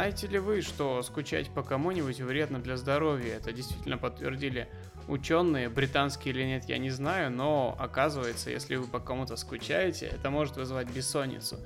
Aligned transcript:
знаете 0.00 0.28
ли 0.28 0.38
вы, 0.38 0.62
что 0.62 1.02
скучать 1.02 1.50
по 1.50 1.62
кому-нибудь 1.62 2.20
вредно 2.20 2.58
для 2.58 2.78
здоровья? 2.78 3.34
Это 3.34 3.52
действительно 3.52 3.98
подтвердили 3.98 4.66
ученые, 5.08 5.68
британские 5.68 6.32
или 6.32 6.42
нет, 6.42 6.64
я 6.70 6.78
не 6.78 6.88
знаю, 6.88 7.30
но 7.30 7.76
оказывается, 7.78 8.48
если 8.48 8.76
вы 8.76 8.86
по 8.86 8.98
кому-то 8.98 9.36
скучаете, 9.36 10.06
это 10.06 10.30
может 10.30 10.56
вызвать 10.56 10.88
бессонницу. 10.88 11.58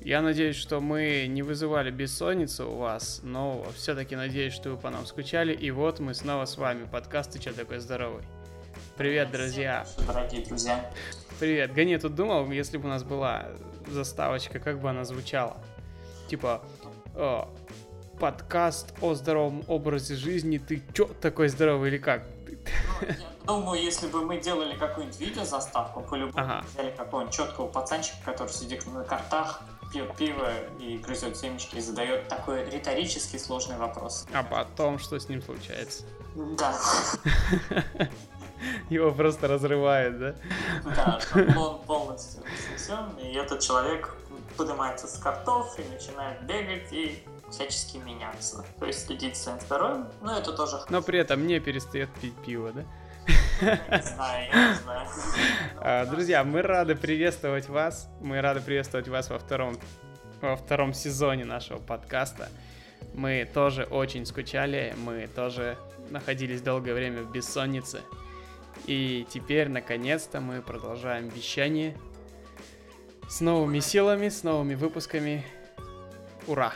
Я 0.00 0.22
надеюсь, 0.22 0.54
что 0.54 0.80
мы 0.80 1.26
не 1.28 1.42
вызывали 1.42 1.90
бессонницу 1.90 2.70
у 2.70 2.76
вас, 2.76 3.18
но 3.24 3.66
все-таки 3.74 4.14
надеюсь, 4.14 4.52
что 4.52 4.70
вы 4.70 4.76
по 4.76 4.90
нам 4.90 5.04
скучали. 5.04 5.52
И 5.52 5.72
вот 5.72 5.98
мы 5.98 6.14
снова 6.14 6.44
с 6.44 6.56
вами. 6.56 6.86
Подкаст 6.86 7.32
«Ты 7.32 7.40
че 7.40 7.52
такой 7.52 7.80
здоровый?» 7.80 8.22
Привет, 8.96 9.32
друзья! 9.32 9.84
Дорогие 10.06 10.46
друзья! 10.46 10.88
Привет! 11.40 11.74
Гони, 11.74 11.98
тут 11.98 12.14
думал, 12.14 12.48
если 12.52 12.76
бы 12.76 12.84
у 12.84 12.90
нас 12.90 13.02
была 13.02 13.48
заставочка, 13.88 14.60
как 14.60 14.80
бы 14.80 14.88
она 14.88 15.04
звучала? 15.04 15.56
Типа, 16.28 16.62
о, 17.16 17.48
подкаст 18.20 18.92
о 19.00 19.14
здоровом 19.14 19.64
образе 19.68 20.14
жизни, 20.14 20.58
ты 20.58 20.82
чё 20.92 21.06
такой 21.06 21.48
здоровый 21.48 21.90
или 21.90 21.98
как? 21.98 22.24
Ну, 23.00 23.08
я 23.08 23.14
думаю, 23.46 23.82
если 23.82 24.08
бы 24.08 24.24
мы 24.24 24.40
делали 24.40 24.76
какую-нибудь 24.76 25.20
видео-заставку, 25.20 26.02
по-любому 26.02 26.38
ага. 26.38 26.64
взяли 26.72 26.90
какого-нибудь 26.90 27.34
четкого 27.34 27.68
пацанчика, 27.68 28.16
который 28.24 28.50
сидит 28.50 28.86
на 28.86 29.04
картах, 29.04 29.62
пьет 29.92 30.14
пиво 30.16 30.50
и 30.80 30.98
грызет 30.98 31.36
семечки 31.36 31.76
и 31.76 31.80
задает 31.80 32.28
такой 32.28 32.68
риторический 32.68 33.38
сложный 33.38 33.76
вопрос. 33.76 34.26
А 34.32 34.42
потом 34.42 34.98
что 34.98 35.18
с 35.18 35.28
ним 35.28 35.42
случается? 35.42 36.04
Да. 36.34 36.76
Его 38.90 39.12
просто 39.12 39.48
разрывает, 39.48 40.18
да? 40.18 40.34
Да, 40.96 41.20
он 41.56 41.80
полностью 41.82 42.42
и 43.20 43.34
этот 43.34 43.60
человек 43.60 44.14
поднимается 44.56 45.06
с 45.06 45.18
картов 45.18 45.78
и 45.78 45.84
начинает 45.92 46.42
бегать 46.42 46.92
и 46.92 47.22
всячески 47.50 47.98
меняться. 47.98 48.64
То 48.78 48.86
есть 48.86 49.06
следить 49.06 49.36
за 49.36 49.42
своим 49.42 49.60
здоровьем, 49.60 50.08
но 50.22 50.38
это 50.38 50.52
тоже... 50.52 50.78
Но 50.88 51.02
при 51.02 51.18
этом 51.18 51.46
не 51.46 51.60
перестает 51.60 52.10
пить 52.20 52.34
пиво, 52.44 52.72
да? 52.72 52.84
Не 53.60 54.02
знаю, 54.02 54.48
я 54.52 54.68
не 54.68 54.74
знаю. 54.74 55.08
А, 55.78 56.06
друзья, 56.06 56.44
мы 56.44 56.62
рады 56.62 56.94
приветствовать 56.94 57.68
вас. 57.68 58.08
Мы 58.20 58.40
рады 58.40 58.60
приветствовать 58.60 59.08
вас 59.08 59.30
во 59.30 59.38
втором, 59.38 59.78
во 60.40 60.56
втором 60.56 60.92
сезоне 60.94 61.44
нашего 61.44 61.78
подкаста. 61.78 62.48
Мы 63.14 63.48
тоже 63.52 63.84
очень 63.84 64.26
скучали, 64.26 64.94
мы 64.98 65.26
тоже 65.26 65.78
находились 66.10 66.60
долгое 66.60 66.94
время 66.94 67.22
в 67.22 67.30
бессоннице. 67.30 68.02
И 68.86 69.26
теперь, 69.30 69.68
наконец-то, 69.68 70.40
мы 70.40 70.60
продолжаем 70.60 71.28
вещание 71.28 71.96
с 73.28 73.40
новыми 73.40 73.80
силами, 73.80 74.28
с 74.28 74.42
новыми 74.42 74.74
выпусками. 74.74 75.44
Ура! 76.46 76.72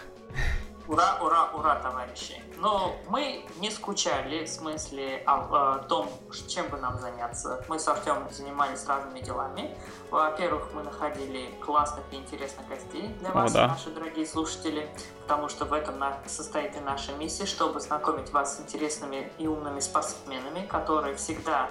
Ура, 0.88 1.18
ура, 1.22 1.50
ура, 1.54 1.76
товарищи! 1.76 2.42
Но 2.58 2.96
мы 3.08 3.44
не 3.60 3.70
скучали 3.70 4.44
в 4.44 4.48
смысле 4.48 5.22
о, 5.24 5.76
о 5.76 5.78
том, 5.78 6.08
чем 6.48 6.68
бы 6.68 6.78
нам 6.78 6.98
заняться. 6.98 7.64
Мы 7.68 7.78
с 7.78 7.86
Артемом 7.86 8.28
занимались 8.30 8.84
разными 8.86 9.20
делами. 9.20 9.72
Во-первых, 10.10 10.70
мы 10.74 10.82
находили 10.82 11.54
классных 11.64 12.04
и 12.10 12.16
интересных 12.16 12.66
гостей 12.68 13.14
для 13.20 13.30
вас, 13.30 13.52
да. 13.52 13.68
наши 13.68 13.90
дорогие 13.90 14.26
слушатели, 14.26 14.88
потому 15.22 15.48
что 15.48 15.64
в 15.64 15.72
этом 15.72 16.02
состоит 16.26 16.76
и 16.76 16.80
наша 16.80 17.12
миссия, 17.12 17.46
чтобы 17.46 17.78
знакомить 17.78 18.32
вас 18.32 18.56
с 18.56 18.60
интересными 18.60 19.30
и 19.38 19.46
умными 19.46 19.78
спортсменами, 19.78 20.66
которые 20.66 21.14
всегда 21.14 21.70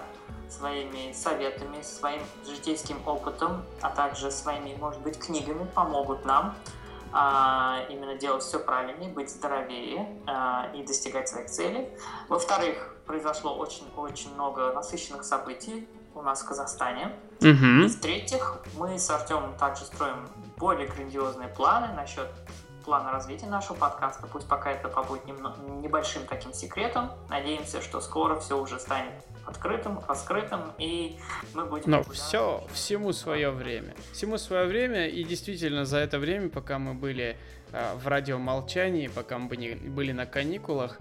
своими 0.49 1.13
советами, 1.13 1.81
своим 1.81 2.21
житейским 2.45 2.97
опытом, 3.05 3.63
а 3.81 3.89
также 3.89 4.31
своими, 4.31 4.75
может 4.75 5.01
быть, 5.01 5.19
книгами 5.19 5.65
помогут 5.75 6.25
нам 6.25 6.55
а, 7.11 7.85
именно 7.89 8.15
делать 8.15 8.43
все 8.43 8.59
правильнее, 8.59 9.11
быть 9.11 9.29
здоровее 9.29 10.07
а, 10.27 10.71
и 10.75 10.83
достигать 10.83 11.29
своих 11.29 11.49
целей. 11.49 11.89
Во-вторых, 12.27 12.95
произошло 13.05 13.55
очень-очень 13.55 14.33
много 14.33 14.71
насыщенных 14.73 15.23
событий 15.23 15.87
у 16.13 16.21
нас 16.21 16.41
в 16.41 16.47
Казахстане. 16.47 17.13
Mm-hmm. 17.39 17.85
И 17.85 17.87
в-третьих, 17.87 18.59
мы 18.77 18.99
с 18.99 19.09
Артемом 19.09 19.55
также 19.57 19.85
строим 19.85 20.27
более 20.57 20.87
грандиозные 20.87 21.47
планы 21.47 21.93
насчет 21.95 22.27
плана 22.83 23.11
развития 23.11 23.47
нашего 23.47 23.77
подкаста. 23.77 24.27
Пусть 24.27 24.47
пока 24.47 24.71
это 24.71 24.89
побудет 24.89 25.25
немного, 25.25 25.57
небольшим 25.81 26.25
таким 26.27 26.53
секретом. 26.53 27.11
Надеемся, 27.29 27.81
что 27.81 28.01
скоро 28.01 28.39
все 28.39 28.59
уже 28.59 28.79
станет 28.79 29.13
открытым, 29.45 29.99
раскрытым, 30.07 30.61
и 30.77 31.17
мы 31.53 31.65
будем... 31.65 31.89
Но 31.89 32.03
все, 32.03 32.63
всему 32.71 33.13
свое 33.13 33.51
время. 33.51 33.95
Всему 34.13 34.37
свое 34.37 34.65
время, 34.65 35.07
и 35.07 35.23
действительно 35.23 35.85
за 35.85 35.97
это 35.97 36.19
время, 36.19 36.49
пока 36.49 36.77
мы 36.77 36.93
были 36.93 37.37
э, 37.71 37.95
в 37.95 38.07
радиомолчании, 38.07 39.07
пока 39.07 39.39
мы 39.39 39.47
были 39.47 40.11
на 40.11 40.25
каникулах, 40.25 40.99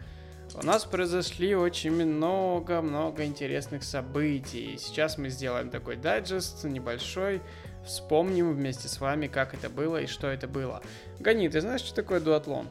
у 0.55 0.65
нас 0.65 0.85
произошли 0.85 1.55
очень 1.55 1.93
много-много 1.93 3.25
интересных 3.25 3.85
событий. 3.85 4.79
Сейчас 4.79 5.19
мы 5.19 5.29
сделаем 5.29 5.69
такой 5.69 5.97
дайджест 5.97 6.65
небольшой, 6.65 7.43
вспомним 7.89 8.55
вместе 8.55 8.89
с 8.89 9.01
вами, 9.01 9.27
как 9.27 9.55
это 9.55 9.69
было 9.69 10.01
и 10.01 10.07
что 10.07 10.29
это 10.29 10.47
было. 10.47 10.81
Гани, 11.19 11.49
ты 11.49 11.61
знаешь, 11.61 11.81
что 11.81 11.95
такое 11.95 12.21
дуатлон? 12.21 12.69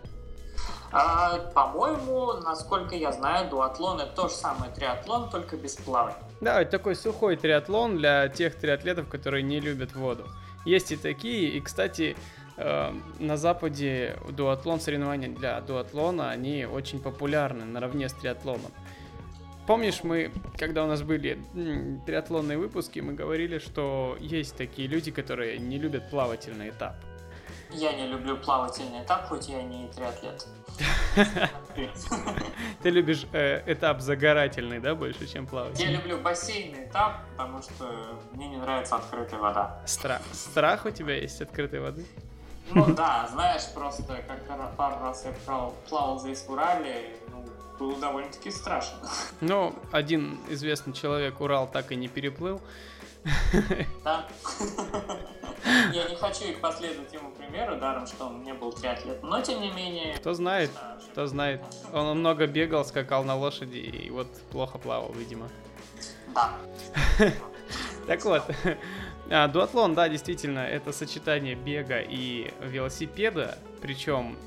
А, 0.91 1.37
по-моему, 1.53 2.33
насколько 2.43 2.95
я 2.95 3.11
знаю, 3.11 3.49
дуатлон 3.49 3.99
это 3.99 4.15
то 4.15 4.29
же 4.29 4.33
самое 4.33 4.71
триатлон, 4.71 5.29
только 5.29 5.57
без 5.57 5.75
плавания. 5.75 6.17
Да, 6.39 6.61
это 6.61 6.71
такой 6.71 6.95
сухой 6.95 7.35
триатлон 7.35 7.97
для 7.97 8.29
тех 8.29 8.55
триатлетов, 8.55 9.09
которые 9.09 9.43
не 9.43 9.59
любят 9.59 9.95
воду. 9.95 10.25
Есть 10.65 10.91
и 10.91 10.95
такие, 10.95 11.49
и, 11.49 11.61
кстати, 11.61 12.15
э, 12.57 12.93
на 13.19 13.37
Западе 13.37 14.17
дуатлон, 14.29 14.79
соревнования 14.79 15.29
для 15.29 15.59
дуатлона, 15.61 16.29
они 16.29 16.65
очень 16.65 16.99
популярны 16.99 17.65
наравне 17.65 18.07
с 18.07 18.13
триатлоном. 18.13 18.71
Помнишь, 19.67 20.01
мы, 20.01 20.31
когда 20.57 20.85
у 20.85 20.87
нас 20.87 21.01
были 21.01 21.37
триатлонные 22.05 22.57
выпуски, 22.57 23.01
мы 23.01 23.13
говорили, 23.13 23.59
что 23.59 24.15
есть 24.21 24.55
такие 24.55 24.87
люди, 24.87 25.11
которые 25.11 25.57
не 25.57 25.77
любят 25.77 26.09
плавательный 26.09 26.69
этап. 26.69 26.95
Я 27.71 27.91
не 27.91 28.07
люблю 28.07 28.37
плавательный 28.37 29.03
этап, 29.03 29.27
хоть 29.27 29.49
я 29.49 29.61
не 29.61 29.89
триатлет. 29.89 30.47
Ты 32.81 32.89
любишь 32.89 33.27
э, 33.33 33.61
этап 33.69 33.99
загорательный, 33.99 34.79
да, 34.79 34.95
больше, 34.95 35.27
чем 35.27 35.45
плавательный? 35.45 35.91
Я 35.91 35.97
люблю 35.97 36.17
бассейнный 36.19 36.85
этап, 36.85 37.23
потому 37.35 37.61
что 37.61 38.17
мне 38.31 38.47
не 38.47 38.55
нравится 38.55 38.95
открытая 38.95 39.41
вода. 39.41 39.81
Страх. 39.85 40.21
Страх 40.31 40.85
у 40.85 40.91
тебя 40.91 41.15
есть 41.15 41.41
открытой 41.41 41.81
воды? 41.81 42.05
Ну 42.71 42.85
да, 42.93 43.27
знаешь, 43.31 43.63
просто 43.73 44.21
как 44.27 44.75
пару 44.77 44.99
раз 45.01 45.25
я 45.25 45.33
плавал, 45.45 45.75
плавал 45.89 46.19
здесь 46.19 46.41
в 46.43 46.49
Урале, 46.49 47.17
ну, 47.29 47.43
было 47.77 47.95
довольно-таки 47.99 48.51
страшно. 48.51 48.97
Ну, 49.41 49.75
один 49.91 50.39
известный 50.49 50.93
человек 50.93 51.39
Урал 51.41 51.69
так 51.69 51.91
и 51.91 51.95
не 51.95 52.07
переплыл. 52.07 52.61
Да. 54.03 54.25
Я 55.91 56.07
не 56.07 56.15
хочу 56.15 56.45
их 56.45 56.61
последовать 56.61 57.11
ему 57.13 57.31
примеру, 57.31 57.77
даром, 57.77 58.07
что 58.07 58.27
он 58.27 58.43
не 58.43 58.53
был 58.53 58.71
триатлет, 58.71 59.21
но 59.23 59.41
тем 59.41 59.61
не 59.61 59.71
менее... 59.71 60.15
Кто 60.17 60.33
знает, 60.33 60.69
кто 61.11 61.27
знает. 61.27 61.61
Он 61.91 62.19
много 62.19 62.47
бегал, 62.47 62.85
скакал 62.85 63.23
на 63.23 63.35
лошади 63.35 63.77
и 63.77 64.09
вот 64.09 64.27
плохо 64.51 64.77
плавал, 64.77 65.11
видимо. 65.13 65.49
Да. 66.33 66.53
Так 68.05 68.23
вот, 68.23 68.43
а, 69.29 69.49
дуатлон, 69.49 69.93
да, 69.93 70.07
действительно, 70.07 70.59
это 70.59 70.93
сочетание 70.93 71.55
бега 71.55 71.99
и 71.99 72.53
велосипеда, 72.61 73.57
причем 73.81 74.37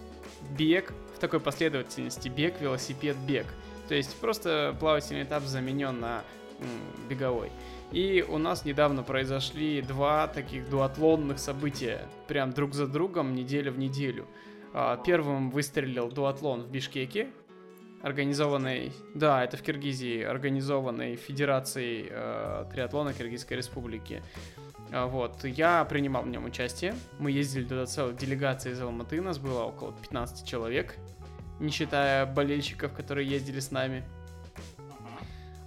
бег 0.53 0.95
такой 1.21 1.41
последовательности, 1.41 2.29
бег, 2.29 2.61
велосипед, 2.61 3.17
бег. 3.17 3.47
То 3.89 3.95
есть 3.95 4.17
просто 4.21 4.77
плавательный 4.79 5.25
этап 5.25 5.45
заменен 5.45 6.01
на 6.01 6.23
беговой. 7.09 7.51
И 7.93 8.25
у 8.29 8.39
нас 8.39 8.65
недавно 8.65 9.03
произошли 9.03 9.83
два 9.83 10.29
таких 10.29 10.69
дуатлонных 10.71 11.39
события, 11.39 12.03
прям 12.29 12.53
друг 12.53 12.75
за 12.75 12.87
другом, 12.87 13.35
неделя 13.35 13.73
в 13.73 13.79
неделю. 13.79 14.27
А, 14.73 14.97
первым 14.97 15.51
выстрелил 15.51 16.09
дуатлон 16.09 16.63
в 16.63 16.71
Бишкеке, 16.71 17.29
организованной, 18.03 18.93
да, 19.15 19.45
это 19.45 19.57
в 19.57 19.63
Киргизии, 19.63 20.23
организованной 20.23 21.17
Федерацией 21.17 22.07
э, 22.09 22.65
триатлона 22.73 23.13
Киргизской 23.13 23.57
Республики. 23.57 24.23
А, 24.93 25.07
вот, 25.07 25.45
я 25.45 25.85
принимал 25.85 26.23
в 26.23 26.29
нем 26.29 26.45
участие. 26.45 26.95
Мы 27.19 27.31
ездили 27.31 27.65
туда 27.65 27.87
целой 27.87 28.15
делегацией 28.15 28.75
из 28.75 28.81
Алматы, 28.81 29.21
нас 29.21 29.39
было 29.39 29.65
около 29.65 29.93
15 29.93 30.47
человек, 30.47 30.97
не 31.59 31.71
считая 31.71 32.27
болельщиков, 32.27 32.93
которые 32.93 33.29
ездили 33.29 33.61
с 33.61 33.71
нами. 33.71 34.05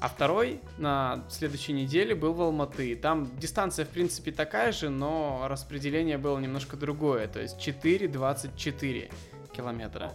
А 0.02 0.10
второй 0.10 0.60
на 0.78 1.24
следующей 1.30 1.72
неделе 1.72 2.14
был 2.14 2.34
в 2.34 2.42
Алматы. 2.42 2.94
Там 2.98 3.40
дистанция, 3.40 3.86
в 3.86 3.90
принципе, 3.90 4.34
такая 4.34 4.74
же, 4.74 4.90
но 4.90 5.46
распределение 5.48 6.18
было 6.18 6.38
немножко 6.40 6.76
другое. 6.76 7.28
То 7.28 7.40
есть 7.40 7.58
4,24 7.66 9.10
километра. 9.54 10.12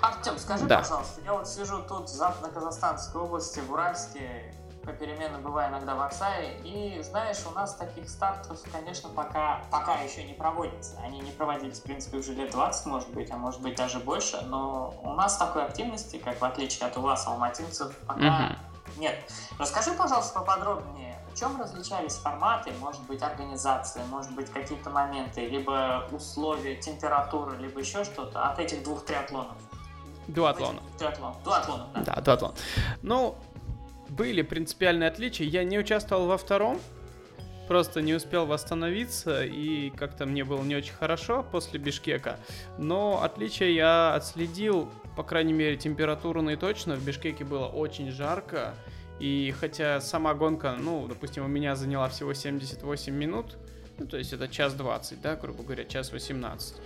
Артем, 0.00 0.38
скажи, 0.38 0.64
да. 0.64 0.78
пожалуйста, 0.78 1.20
я 1.22 1.34
вот 1.34 1.46
сижу 1.46 1.82
тут 1.82 2.08
Западно-Казахстанской 2.08 3.20
области, 3.20 3.60
в 3.60 3.70
Уральске, 3.72 4.54
попеременно 4.86 5.38
бываю 5.38 5.70
иногда 5.70 5.94
в 5.94 6.00
Оксае. 6.00 6.58
И 6.62 7.02
знаешь, 7.02 7.38
у 7.46 7.50
нас 7.50 7.74
таких 7.74 8.08
стартов, 8.08 8.60
конечно, 8.72 9.10
пока, 9.10 9.62
пока 9.70 10.00
еще 10.00 10.22
не 10.24 10.32
проводится. 10.32 10.98
Они 11.04 11.20
не 11.20 11.32
проводились, 11.32 11.80
в 11.80 11.82
принципе, 11.82 12.18
уже 12.18 12.32
лет 12.32 12.52
20, 12.52 12.86
может 12.86 13.10
быть, 13.12 13.30
а 13.30 13.36
может 13.36 13.60
быть 13.60 13.76
даже 13.76 13.98
больше. 13.98 14.40
Но 14.42 14.94
у 15.02 15.12
нас 15.12 15.36
такой 15.36 15.64
активности, 15.64 16.16
как 16.16 16.40
в 16.40 16.44
отличие 16.44 16.88
от 16.88 16.96
у 16.96 17.00
вас, 17.00 17.26
алматинцев, 17.26 17.94
пока 18.06 18.20
mm-hmm. 18.20 18.56
нет. 18.98 19.16
Расскажи, 19.58 19.92
пожалуйста, 19.92 20.38
поподробнее, 20.38 21.18
в 21.32 21.38
чем 21.38 21.60
различались 21.60 22.14
форматы, 22.14 22.72
может 22.80 23.02
быть, 23.02 23.22
организации, 23.22 24.00
может 24.08 24.32
быть, 24.32 24.50
какие-то 24.50 24.90
моменты, 24.90 25.46
либо 25.46 26.08
условия, 26.12 26.76
температура, 26.76 27.56
либо 27.56 27.80
еще 27.80 28.04
что-то 28.04 28.48
от 28.48 28.58
этих 28.60 28.84
двух 28.84 29.04
триатлонов? 29.04 29.56
Дуатлона. 30.28 30.80
Дуатлон. 30.98 31.34
Дуатлон, 31.44 31.80
да. 31.94 32.02
Да, 32.02 32.20
дуатлон. 32.20 32.54
Ну, 33.02 33.36
были 34.08 34.42
принципиальные 34.42 35.08
отличия. 35.08 35.46
Я 35.46 35.64
не 35.64 35.78
участвовал 35.78 36.26
во 36.26 36.38
втором, 36.38 36.80
просто 37.68 38.00
не 38.00 38.14
успел 38.14 38.46
восстановиться, 38.46 39.44
и 39.44 39.90
как-то 39.90 40.26
мне 40.26 40.44
было 40.44 40.62
не 40.62 40.76
очень 40.76 40.94
хорошо 40.94 41.44
после 41.50 41.78
Бишкека. 41.78 42.38
Но 42.78 43.22
отличия 43.22 43.68
я 43.68 44.14
отследил, 44.14 44.90
по 45.16 45.22
крайней 45.22 45.52
мере, 45.52 45.76
температурно 45.76 46.56
точно. 46.56 46.96
В 46.96 47.04
Бишкеке 47.04 47.44
было 47.44 47.66
очень 47.66 48.10
жарко, 48.10 48.74
и 49.18 49.54
хотя 49.58 50.00
сама 50.00 50.34
гонка, 50.34 50.76
ну, 50.78 51.06
допустим, 51.08 51.44
у 51.44 51.48
меня 51.48 51.74
заняла 51.74 52.08
всего 52.08 52.34
78 52.34 53.14
минут, 53.14 53.56
ну, 53.98 54.06
то 54.06 54.18
есть 54.18 54.32
это 54.32 54.46
час 54.48 54.74
20, 54.74 55.20
да, 55.22 55.36
грубо 55.36 55.62
говоря, 55.62 55.84
час 55.84 56.12
18. 56.12 56.76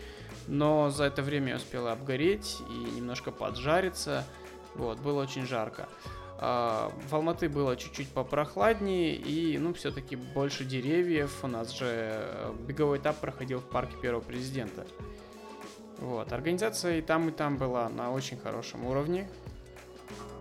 Но 0.47 0.91
за 0.91 1.05
это 1.05 1.23
время 1.23 1.51
я 1.51 1.57
успела 1.57 1.93
обгореть 1.93 2.57
и 2.69 2.97
немножко 2.97 3.31
поджариться. 3.31 4.25
Вот, 4.75 4.99
было 5.01 5.23
очень 5.23 5.47
жарко. 5.47 5.89
А, 6.43 6.91
в 7.11 7.15
Алматы 7.15 7.51
было 7.51 7.77
чуть-чуть 7.77 8.09
попрохладнее 8.09 9.15
и, 9.15 9.59
ну, 9.59 9.75
все-таки 9.75 10.17
больше 10.17 10.65
деревьев. 10.65 11.41
У 11.43 11.47
нас 11.47 11.71
же 11.71 11.85
э, 11.87 12.53
беговой 12.67 12.97
этап 12.97 13.19
проходил 13.19 13.61
в 13.61 13.65
парке 13.65 13.95
первого 14.01 14.23
президента. 14.23 14.87
Вот, 15.99 16.33
организация 16.33 16.97
и 16.97 17.03
там, 17.03 17.29
и 17.29 17.33
там 17.33 17.59
была 17.59 17.91
на 17.91 18.11
очень 18.11 18.39
хорошем 18.39 18.87
уровне. 18.87 19.29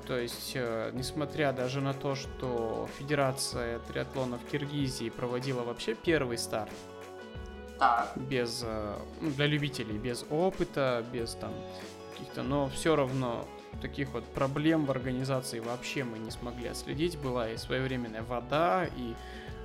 То 0.08 0.18
есть, 0.18 0.54
э, 0.56 0.92
несмотря 0.94 1.52
даже 1.52 1.82
на 1.82 1.94
то, 1.94 2.16
что 2.16 2.88
Федерация 2.98 3.80
триатлона 3.80 4.38
в 4.38 4.50
Киргизии 4.50 5.10
проводила 5.10 5.64
вообще 5.64 5.96
первый 5.96 6.38
старт, 6.38 6.72
без, 8.16 8.62
э, 8.64 8.96
ну, 9.20 9.32
для 9.32 9.48
любителей, 9.48 9.98
без 9.98 10.26
опыта, 10.30 11.04
без 11.12 11.34
там 11.34 11.52
каких-то, 12.14 12.42
но 12.42 12.70
все 12.70 12.96
равно 12.96 13.46
таких 13.80 14.10
вот 14.10 14.26
проблем 14.26 14.86
в 14.86 14.92
организации 14.92 15.60
вообще 15.60 16.04
мы 16.04 16.20
не 16.20 16.32
смогли 16.32 16.68
отследить. 16.68 17.18
Была 17.18 17.50
и 17.50 17.58
своевременная 17.58 18.24
вода, 18.24 18.86
и 18.86 19.14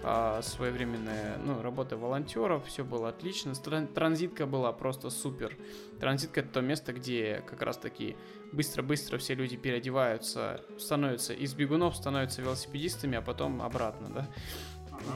а, 0.06 0.42
своевременная 0.42 1.38
ну, 1.38 1.62
работа 1.62 1.96
волонтеров, 1.96 2.66
все 2.66 2.84
было 2.84 3.08
отлично. 3.08 3.54
Транзитка 3.54 4.44
была 4.44 4.72
просто 4.72 5.08
супер. 5.08 5.56
Транзитка 5.98 6.40
это 6.40 6.50
то 6.50 6.60
место, 6.60 6.92
где 6.92 7.42
как 7.46 7.62
раз 7.62 7.78
таки 7.78 8.16
быстро-быстро 8.52 9.16
все 9.16 9.34
люди 9.34 9.56
переодеваются, 9.56 10.60
становятся 10.78 11.32
из 11.32 11.54
бегунов, 11.54 11.96
становятся 11.96 12.42
велосипедистами, 12.42 13.16
а 13.16 13.22
потом 13.22 13.62
обратно, 13.62 14.08
да. 14.08 14.28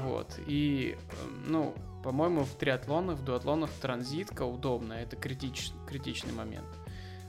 Вот. 0.03 0.41
И, 0.47 0.97
ну, 1.47 1.75
по-моему, 2.03 2.45
в 2.45 2.55
триатлонах, 2.55 3.19
в 3.19 3.25
дуатлонах 3.25 3.71
транзитка 3.83 4.43
удобна. 4.43 4.95
Это 4.95 5.17
критич, 5.17 5.71
критичный 5.87 6.33
момент. 6.33 6.67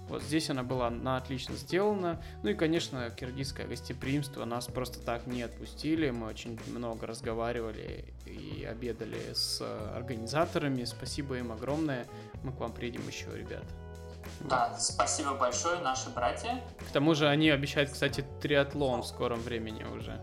Вот 0.09 0.23
здесь 0.23 0.49
она 0.49 0.63
была 0.63 0.89
на 0.89 1.17
отлично 1.17 1.55
сделана. 1.55 2.21
Ну 2.43 2.49
и, 2.49 2.53
конечно, 2.55 3.09
киргизское 3.11 3.67
гостеприимство. 3.67 4.43
Нас 4.45 4.65
просто 4.65 4.99
так 4.99 5.27
не 5.27 5.43
отпустили. 5.43 6.09
Мы 6.09 6.27
очень 6.27 6.59
много 6.67 7.05
разговаривали 7.07 8.05
и 8.25 8.65
обедали 8.65 9.33
с 9.33 9.61
организаторами. 9.95 10.83
Спасибо 10.83 11.37
им 11.37 11.51
огромное. 11.51 12.07
Мы 12.43 12.51
к 12.51 12.59
вам 12.59 12.73
приедем 12.73 13.07
еще, 13.07 13.27
ребят. 13.35 13.63
Да, 14.41 14.75
спасибо 14.79 15.35
большое, 15.35 15.79
наши 15.79 16.09
братья. 16.09 16.61
К 16.89 16.91
тому 16.91 17.13
же 17.13 17.27
они 17.27 17.49
обещают, 17.49 17.91
кстати, 17.91 18.25
триатлон 18.41 19.01
в 19.01 19.07
скором 19.07 19.39
времени 19.39 19.83
уже. 19.83 20.19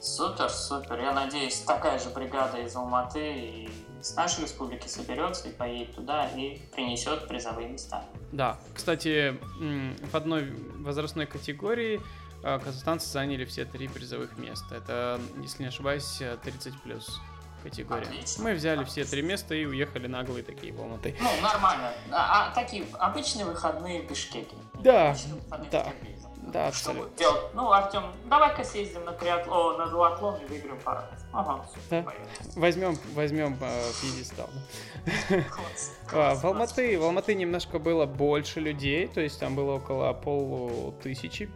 Супер, 0.00 0.48
супер. 0.48 0.98
Я 1.00 1.12
надеюсь, 1.12 1.60
такая 1.60 1.98
же 1.98 2.10
бригада 2.10 2.58
из 2.58 2.74
Алматы 2.74 3.20
и 3.20 3.70
с 4.00 4.14
нашей 4.14 4.42
республики 4.42 4.88
соберется 4.88 5.48
и 5.48 5.52
поедет 5.52 5.94
туда 5.94 6.26
и 6.28 6.58
принесет 6.72 7.28
призовые 7.28 7.68
места. 7.68 8.04
Да, 8.32 8.58
кстати, 8.74 9.36
в 9.58 10.14
одной 10.14 10.52
возрастной 10.78 11.26
категории 11.26 12.00
а, 12.42 12.58
казахстанцы 12.58 13.08
заняли 13.08 13.44
все 13.44 13.64
три 13.64 13.88
призовых 13.88 14.38
места. 14.38 14.76
Это, 14.76 15.20
если 15.42 15.64
не 15.64 15.68
ошибаюсь, 15.68 16.22
30 16.42 16.80
плюс 16.82 17.20
категория. 17.62 18.06
Отлично. 18.06 18.44
Мы 18.44 18.54
взяли 18.54 18.80
Отлично. 18.80 19.04
все 19.04 19.10
три 19.10 19.22
места 19.22 19.54
и 19.54 19.64
уехали 19.64 20.06
наглые 20.06 20.42
такие 20.42 20.72
в 20.72 20.80
Алматы. 20.80 21.16
Ну, 21.20 21.28
нормально. 21.42 21.92
А, 22.10 22.48
а 22.48 22.54
такие 22.54 22.84
обычные 22.98 23.44
выходные 23.44 24.02
в 24.02 24.08
Бишкеке. 24.08 24.56
Да, 24.74 25.14
да. 25.70 25.92
Да, 26.50 26.68
абсолютно. 26.68 27.16
Делать? 27.16 27.54
Ну, 27.54 27.70
Артем, 27.70 28.04
давай-ка 28.26 28.64
съездим 28.64 29.04
на 29.04 29.12
триатлон, 29.12 29.78
на 29.78 29.86
дуатлон 29.86 30.36
и 30.36 30.46
выиграем 30.46 30.78
парад. 30.80 31.10
Ага, 31.32 31.64
да? 31.90 32.04
Возьмем, 32.56 32.96
возьмем 33.14 33.56
э, 33.60 33.82
пьедестал. 34.00 34.48
А, 36.12 36.34
в 36.34 36.44
Алматы, 36.44 36.98
в 36.98 37.04
Алматы 37.04 37.36
немножко 37.36 37.78
было 37.78 38.04
больше 38.04 38.58
людей, 38.58 39.06
то 39.06 39.20
есть 39.20 39.38
там 39.38 39.54
было 39.54 39.74
около 39.74 40.12
полутысячи 40.12 41.48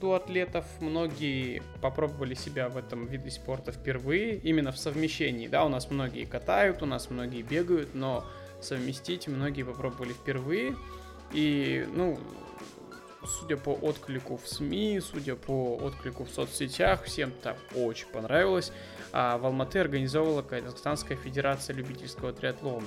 дуатлетов. 0.00 0.64
Многие 0.80 1.62
попробовали 1.80 2.34
себя 2.34 2.68
в 2.68 2.76
этом 2.76 3.06
виде 3.06 3.30
спорта 3.30 3.72
впервые, 3.72 4.36
именно 4.36 4.72
в 4.72 4.78
совмещении. 4.78 5.48
Да, 5.48 5.64
у 5.64 5.68
нас 5.68 5.90
многие 5.90 6.24
катают, 6.24 6.82
у 6.82 6.86
нас 6.86 7.10
многие 7.10 7.42
бегают, 7.42 7.94
но 7.94 8.24
совместить 8.60 9.28
многие 9.28 9.62
попробовали 9.62 10.12
впервые. 10.12 10.76
И, 11.32 11.86
ну, 11.94 12.18
судя 13.26 13.56
по 13.56 13.70
отклику 13.70 14.36
в 14.36 14.48
СМИ, 14.48 15.00
судя 15.00 15.36
по 15.36 15.76
отклику 15.76 16.24
в 16.24 16.30
соцсетях, 16.30 17.04
всем 17.04 17.32
так 17.42 17.56
очень 17.74 18.08
понравилось. 18.08 18.72
А 19.12 19.38
в 19.38 19.46
Алматы 19.46 19.78
организовывала 19.78 20.42
Казахстанская 20.42 21.16
Федерация 21.16 21.74
любительского 21.74 22.32
триатлона. 22.32 22.86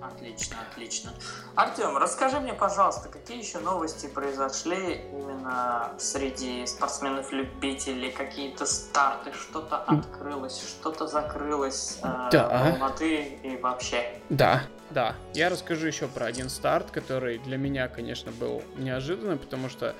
Отлично, 0.00 0.56
отлично. 0.70 1.10
Артем, 1.56 1.96
расскажи 1.96 2.38
мне, 2.38 2.54
пожалуйста, 2.54 3.08
какие 3.08 3.38
еще 3.38 3.58
новости 3.58 4.06
произошли 4.06 5.02
именно 5.12 5.92
среди 5.98 6.66
спортсменов-любителей, 6.66 8.12
какие-то 8.12 8.64
старты, 8.66 9.32
что-то 9.32 9.76
открылось, 9.76 10.60
что-то 10.60 11.06
закрылось 11.06 11.98
э, 12.02 12.28
да. 12.30 12.72
Алматы 12.72 13.38
и 13.42 13.56
вообще? 13.56 14.20
Да, 14.28 14.62
да. 14.90 15.16
Я 15.34 15.48
расскажу 15.48 15.86
еще 15.86 16.06
про 16.06 16.26
один 16.26 16.48
старт, 16.48 16.90
который 16.90 17.38
для 17.38 17.56
меня, 17.56 17.88
конечно, 17.88 18.30
был 18.30 18.62
неожиданным, 18.76 19.38
потому 19.38 19.68
что 19.68 19.96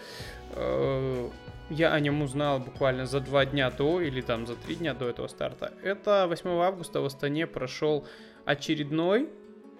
э, 0.52 1.30
я 1.70 1.92
о 1.92 2.00
нем 2.00 2.22
узнал 2.22 2.60
буквально 2.60 3.06
за 3.06 3.20
два 3.20 3.44
дня 3.44 3.70
до 3.70 4.00
или 4.00 4.20
там 4.20 4.46
за 4.46 4.54
три 4.54 4.76
дня 4.76 4.94
до 4.94 5.08
этого 5.08 5.26
старта. 5.26 5.72
Это 5.82 6.26
8 6.28 6.48
августа 6.50 7.00
в 7.00 7.04
Астане 7.04 7.46
прошел 7.46 8.06
очередной 8.44 9.28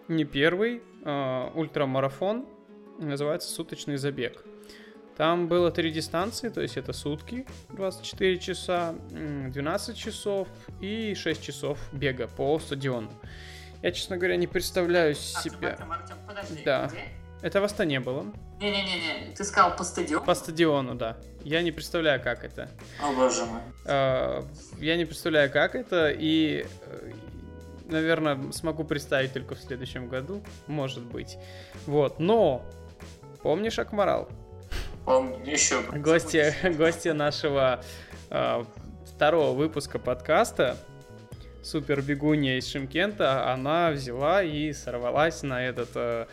не 0.08 0.24
первый, 0.24 0.82
э, 1.04 1.50
ультрамарафон, 1.54 2.46
называется 2.98 3.48
«Суточный 3.48 3.96
забег». 3.96 4.44
Там 5.16 5.48
было 5.48 5.72
три 5.72 5.90
дистанции, 5.90 6.48
то 6.48 6.60
есть 6.60 6.76
это 6.76 6.92
сутки, 6.92 7.44
24 7.70 8.38
часа, 8.38 8.94
12 9.10 9.96
часов 9.96 10.46
и 10.80 11.14
6 11.14 11.42
часов 11.42 11.78
бега 11.92 12.28
по 12.28 12.58
стадиону. 12.60 13.10
Я, 13.82 13.90
честно 13.90 14.16
говоря, 14.16 14.36
не 14.36 14.46
представляю 14.46 15.14
себя... 15.14 15.70
Артем, 15.70 15.92
Артем, 15.92 16.16
подожди, 16.26 16.62
да. 16.64 16.86
Где? 16.86 17.02
Это 17.42 17.60
в 17.60 17.64
Астане 17.64 18.00
было. 18.00 18.26
Не-не-не, 18.60 19.34
ты 19.34 19.44
сказал 19.44 19.76
по 19.76 19.84
стадиону? 19.84 20.24
По 20.24 20.34
стадиону, 20.34 20.94
да. 20.94 21.16
Я 21.44 21.62
не 21.62 21.70
представляю, 21.70 22.20
как 22.20 22.44
это. 22.44 22.68
О, 23.00 23.12
боже 23.12 23.44
мой. 23.44 23.60
Э, 23.86 24.42
я 24.78 24.96
не 24.96 25.04
представляю, 25.04 25.50
как 25.50 25.76
это, 25.76 26.10
и 26.10 26.66
э, 26.82 27.12
наверное, 27.88 28.52
смогу 28.52 28.85
представить 28.85 29.33
только 29.33 29.54
в 29.54 29.61
следующем 29.61 30.09
году, 30.09 30.42
может 30.66 31.02
быть. 31.02 31.38
Вот, 31.87 32.21
но 32.21 32.64
помнишь 33.42 33.78
Акмарал? 33.78 34.28
Помню, 35.04 35.50
еще. 35.50 35.83
Гости, 35.92 36.54
гости 36.76 37.09
нашего 37.09 37.83
э, 38.30 38.64
второго 39.07 39.57
выпуска 39.57 39.99
подкаста, 39.99 40.76
супер 41.62 42.02
бегунья 42.02 42.59
из 42.59 42.68
Шимкента, 42.68 43.52
она 43.52 43.90
взяла 43.90 44.42
и 44.42 44.73
сорвалась 44.73 45.42
на 45.42 45.64
этот 45.64 45.90
э, 45.95 46.26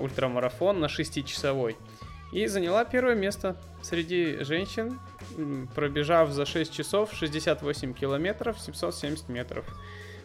ультрамарафон 0.00 0.80
на 0.80 0.86
6-часовой. 0.86 1.76
И 2.32 2.46
заняла 2.46 2.84
первое 2.84 3.14
место 3.14 3.56
среди 3.82 4.42
женщин, 4.42 4.98
пробежав 5.74 6.30
за 6.30 6.46
6 6.46 6.72
часов 6.72 7.12
68 7.12 7.92
километров 7.92 8.58
770 8.58 9.28
метров. 9.28 9.66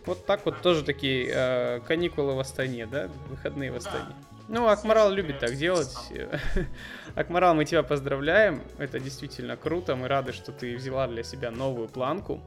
Вот 0.07 0.25
так 0.25 0.45
вот 0.45 0.61
тоже 0.61 0.83
такие 0.83 1.29
э, 1.31 1.79
каникулы 1.81 2.33
в 2.33 2.39
Астане, 2.39 2.85
да? 2.87 3.09
Выходные 3.29 3.71
в 3.71 3.75
Астане. 3.75 4.15
Ну, 4.47 4.67
Акмарал 4.69 5.11
любит 5.11 5.39
так 5.39 5.55
делать. 5.55 5.93
Акмарал, 7.15 7.53
мы 7.53 7.65
тебя 7.65 7.83
поздравляем. 7.83 8.63
Это 8.77 8.99
действительно 8.99 9.57
круто. 9.57 9.95
Мы 9.97 10.07
рады, 10.07 10.31
что 10.31 10.51
ты 10.53 10.75
взяла 10.77 11.07
для 11.07 11.23
себя 11.23 11.51
новую 11.51 11.89
планку. 11.89 12.41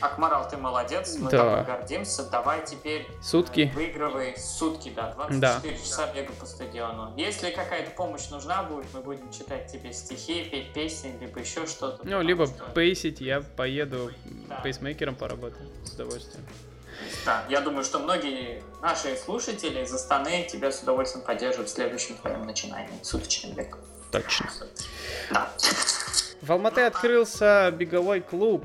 Акмарал, 0.00 0.48
ты 0.48 0.56
молодец, 0.56 1.16
мы 1.18 1.30
Да. 1.30 1.38
тобой 1.60 1.64
гордимся. 1.64 2.28
Давай 2.30 2.64
теперь 2.66 3.06
Сутки. 3.22 3.70
э, 3.72 3.76
выигрывай 3.76 4.34
сутки, 4.36 4.90
да, 4.96 5.12
24 5.12 5.40
Да. 5.76 5.78
часа 5.80 6.12
бега 6.12 6.32
по 6.32 6.46
стадиону. 6.46 7.12
Если 7.16 7.50
какая-то 7.50 7.90
помощь 7.90 8.28
нужна 8.30 8.62
будет, 8.64 8.86
мы 8.94 9.00
будем 9.02 9.30
читать 9.30 9.70
тебе 9.70 9.92
стихи, 9.92 10.44
петь 10.50 10.72
песни, 10.72 11.14
либо 11.20 11.38
еще 11.38 11.66
что-то. 11.66 12.00
Ну, 12.04 12.20
либо 12.22 12.46
что- 12.46 12.64
пейсить, 12.74 13.20
я 13.20 13.42
поеду 13.42 14.10
Да. 14.48 14.56
пейсмейкером 14.62 15.14
поработаю 15.14 15.68
с 15.84 15.92
удовольствием. 15.92 16.44
Да, 17.24 17.44
я 17.48 17.60
думаю, 17.60 17.84
что 17.84 17.98
многие 17.98 18.62
наши 18.82 19.16
слушатели 19.16 19.82
из 19.82 19.92
Астаны 19.92 20.46
тебя 20.50 20.70
с 20.70 20.82
удовольствием 20.82 21.24
поддержат 21.24 21.68
в 21.68 21.72
следующем 21.72 22.16
твоем 22.16 22.46
начинании, 22.46 22.98
суточным 23.02 23.54
бегом. 23.54 23.80
Точно. 24.10 24.48
Да. 25.30 25.50
В 26.40 26.52
Алматы 26.52 26.82
открылся 26.82 27.72
беговой 27.76 28.20
клуб. 28.20 28.64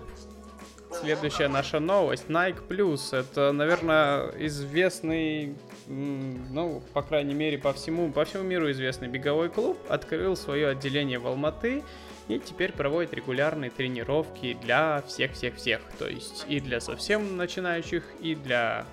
Следующая 0.92 1.48
наша 1.48 1.80
новость. 1.80 2.26
Nike 2.28 2.68
Plus. 2.68 3.16
Это, 3.18 3.52
наверное, 3.52 4.32
известный, 4.38 5.56
ну, 5.88 6.82
по 6.94 7.02
крайней 7.02 7.36
мере, 7.36 7.58
по 7.58 7.74
всему, 7.74 8.12
по 8.12 8.26
всему 8.26 8.44
миру 8.44 8.70
известный 8.72 9.08
беговой 9.08 9.50
клуб. 9.50 9.78
Открыл 9.88 10.36
свое 10.36 10.70
отделение 10.70 11.20
в 11.20 11.28
Алматы 11.28 11.84
и 12.30 12.40
теперь 12.40 12.72
проводит 12.72 13.14
регулярные 13.14 13.72
тренировки 13.72 14.54
для 14.62 15.02
всех-всех-всех. 15.08 15.82
То 15.98 16.08
есть 16.08 16.46
и 16.48 16.60
для 16.60 16.80
совсем 16.80 17.36
начинающих, 17.36 18.04
и 18.22 18.36
для 18.36 18.86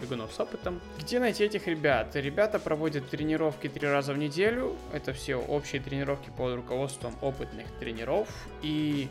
бегунов 0.00 0.32
с 0.32 0.38
опытом. 0.38 0.80
Где 0.98 1.18
найти 1.18 1.44
этих 1.44 1.66
ребят? 1.66 2.14
Ребята 2.14 2.58
проводят 2.58 3.08
тренировки 3.08 3.68
три 3.68 3.88
раза 3.88 4.12
в 4.12 4.18
неделю. 4.18 4.76
Это 4.92 5.12
все 5.12 5.36
общие 5.36 5.80
тренировки 5.80 6.30
под 6.36 6.54
руководством 6.54 7.14
опытных 7.22 7.66
тренеров. 7.80 8.28
И 8.60 9.08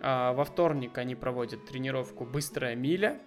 а, 0.00 0.32
во 0.32 0.44
вторник 0.44 0.98
они 0.98 1.14
проводят 1.14 1.64
тренировку 1.66 2.24
«Быстрая 2.24 2.74
миля». 2.74 3.20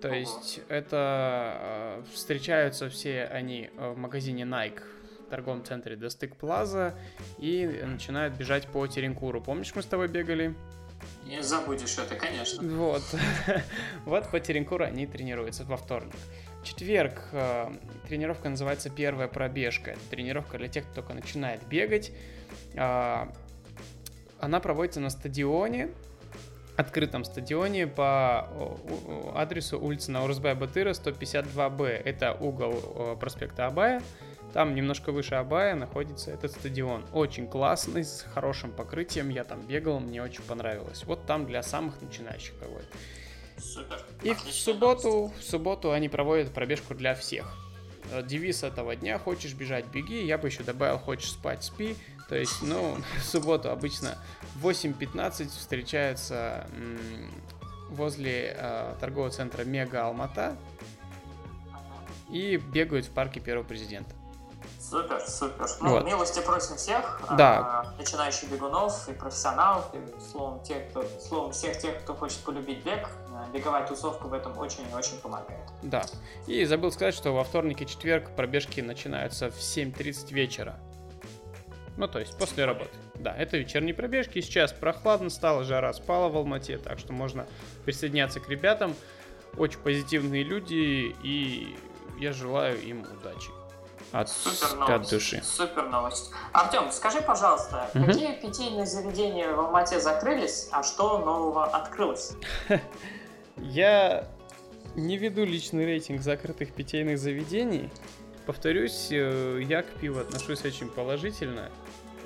То 0.00 0.14
есть 0.14 0.60
это 0.68 0.96
а, 0.96 2.04
встречаются 2.12 2.88
все 2.88 3.24
они 3.24 3.70
а, 3.76 3.92
в 3.92 3.98
магазине 3.98 4.44
Nike 4.44 4.82
торговом 5.30 5.64
центре 5.64 5.96
Достык 5.96 6.36
Плаза 6.36 6.94
и 7.38 7.66
начинают 7.84 8.34
бежать 8.34 8.66
по 8.66 8.86
Теренкуру. 8.86 9.40
Помнишь, 9.40 9.72
мы 9.74 9.82
с 9.82 9.86
тобой 9.86 10.08
бегали? 10.08 10.54
Не 11.24 11.42
забудешь 11.42 11.96
это, 11.98 12.16
конечно. 12.16 12.62
Вот. 12.62 13.02
вот 14.04 14.30
по 14.30 14.40
Теренкуру 14.40 14.84
они 14.84 15.06
тренируются 15.06 15.64
во 15.64 15.76
вторник. 15.76 16.14
В 16.62 16.64
четверг 16.64 17.22
э, 17.32 17.72
тренировка 18.08 18.50
называется 18.50 18.90
«Первая 18.90 19.28
пробежка». 19.28 19.92
Это 19.92 20.00
тренировка 20.10 20.58
для 20.58 20.68
тех, 20.68 20.84
кто 20.84 20.96
только 20.96 21.14
начинает 21.14 21.66
бегать. 21.66 22.12
А, 22.76 23.32
она 24.40 24.60
проводится 24.60 25.00
на 25.00 25.08
стадионе, 25.08 25.90
открытом 26.76 27.24
стадионе 27.24 27.86
по 27.86 28.48
адресу 29.34 29.78
улицы 29.78 30.10
Наурзбай 30.10 30.54
Батыра, 30.54 30.90
152Б. 30.90 31.86
Это 31.86 32.34
угол 32.34 32.74
э, 32.74 33.16
проспекта 33.18 33.66
Абая. 33.66 34.02
Там 34.52 34.74
немножко 34.74 35.12
выше 35.12 35.36
Абая 35.36 35.74
находится 35.74 36.32
этот 36.32 36.52
стадион. 36.52 37.04
Очень 37.12 37.46
классный, 37.46 38.04
с 38.04 38.26
хорошим 38.34 38.72
покрытием. 38.72 39.28
Я 39.28 39.44
там 39.44 39.60
бегал, 39.60 40.00
мне 40.00 40.22
очень 40.22 40.42
понравилось. 40.42 41.04
Вот 41.04 41.26
там 41.26 41.46
для 41.46 41.62
самых 41.62 42.00
начинающих. 42.02 42.54
Супер. 43.58 44.04
И 44.22 44.32
в 44.32 44.40
субботу, 44.40 45.32
в 45.38 45.42
субботу 45.42 45.92
они 45.92 46.08
проводят 46.08 46.52
пробежку 46.52 46.94
для 46.94 47.14
всех. 47.14 47.54
Э, 48.10 48.22
Девиз 48.22 48.62
этого 48.62 48.96
дня 48.96 49.18
«Хочешь 49.18 49.54
бежать, 49.54 49.86
беги». 49.86 50.24
Я 50.24 50.38
бы 50.38 50.48
еще 50.48 50.62
добавил 50.62 50.98
«Хочешь 50.98 51.30
спать, 51.30 51.62
спи». 51.62 51.94
То 52.28 52.36
есть, 52.36 52.62
ну, 52.62 52.96
в 53.18 53.24
субботу 53.24 53.70
обычно 53.70 54.18
в 54.56 54.66
8.15 54.66 55.48
встречаются 55.48 56.66
возле 57.90 58.56
э, 58.56 58.94
торгового 59.00 59.30
центра 59.30 59.64
Мега 59.64 60.06
Алмата 60.06 60.56
и 62.30 62.56
бегают 62.56 63.06
в 63.06 63.10
парке 63.10 63.40
первого 63.40 63.64
президента. 63.64 64.14
Супер, 64.78 65.20
супер. 65.26 65.66
Ну, 65.80 65.90
Вот. 65.90 66.04
милости 66.04 66.40
просим 66.40 66.76
всех, 66.76 67.20
Да. 67.36 67.58
а, 67.58 67.94
начинающих 67.98 68.50
бегунов 68.50 69.08
и 69.08 69.12
профессионалов, 69.12 69.86
и, 69.94 70.20
словом, 70.30 70.62
тех, 70.62 70.88
кто, 70.90 71.04
словом, 71.20 71.52
всех 71.52 71.78
тех, 71.78 72.02
кто 72.02 72.14
хочет 72.14 72.38
полюбить 72.40 72.82
бег. 72.84 73.08
А, 73.32 73.46
Беговая 73.52 73.86
тусовка 73.86 74.26
в 74.26 74.34
этом 74.34 74.56
очень 74.58 74.84
и 74.90 74.94
очень 74.94 75.18
помогает. 75.18 75.60
Да. 75.82 76.02
И 76.46 76.64
забыл 76.64 76.90
сказать, 76.92 77.14
что 77.14 77.32
во 77.32 77.44
вторник 77.44 77.80
и 77.82 77.86
четверг 77.86 78.34
пробежки 78.36 78.80
начинаются 78.80 79.50
в 79.50 79.58
7.30 79.58 80.32
вечера. 80.32 80.78
Ну, 81.96 82.08
то 82.08 82.18
есть 82.18 82.36
после 82.38 82.64
работы. 82.64 82.90
Да, 83.14 83.34
это 83.36 83.58
вечерние 83.58 83.94
пробежки. 83.94 84.40
Сейчас 84.40 84.72
прохладно 84.72 85.28
стало, 85.30 85.64
жара 85.64 85.92
спала 85.92 86.28
в 86.28 86.36
Алмате, 86.36 86.78
так 86.78 86.98
что 86.98 87.12
можно 87.12 87.46
присоединяться 87.84 88.40
к 88.40 88.48
ребятам. 88.48 88.94
Очень 89.56 89.80
позитивные 89.80 90.42
люди, 90.42 91.14
и 91.22 91.76
я 92.18 92.32
желаю 92.32 92.80
им 92.80 93.02
удачи. 93.02 93.50
От, 94.12 94.28
Супер 94.28 94.92
от 94.92 95.08
души. 95.08 95.40
Супер 95.44 95.88
новость. 95.88 96.30
Артем, 96.52 96.90
скажи, 96.90 97.20
пожалуйста, 97.22 97.88
Мгм. 97.94 98.06
какие 98.06 98.32
питейные 98.34 98.86
заведения 98.86 99.52
в 99.52 99.60
Алмате 99.60 100.00
закрылись, 100.00 100.68
а 100.72 100.82
что 100.82 101.18
нового 101.18 101.64
открылось? 101.66 102.32
Я 103.56 104.26
не 104.96 105.16
веду 105.16 105.44
личный 105.44 105.84
рейтинг 105.84 106.22
закрытых 106.22 106.72
питейных 106.72 107.18
заведений. 107.18 107.90
Повторюсь, 108.46 109.08
э, 109.10 109.60
я 109.62 109.82
к 109.82 109.86
пиву 110.00 110.18
отношусь 110.20 110.64
очень 110.64 110.88
положительно. 110.88 111.70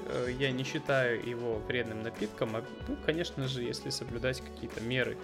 Э, 0.07 0.29
Я 0.38 0.53
не 0.53 0.64
считаю 0.64 1.26
его 1.29 1.59
вредным 1.69 2.03
напитком, 2.03 2.57
а, 2.57 2.62
ну, 2.88 2.97
конечно 3.05 3.47
же, 3.49 3.62
если 3.62 3.91
соблюдать 3.91 4.41
какие-то 4.41 4.81
меры. 4.81 5.19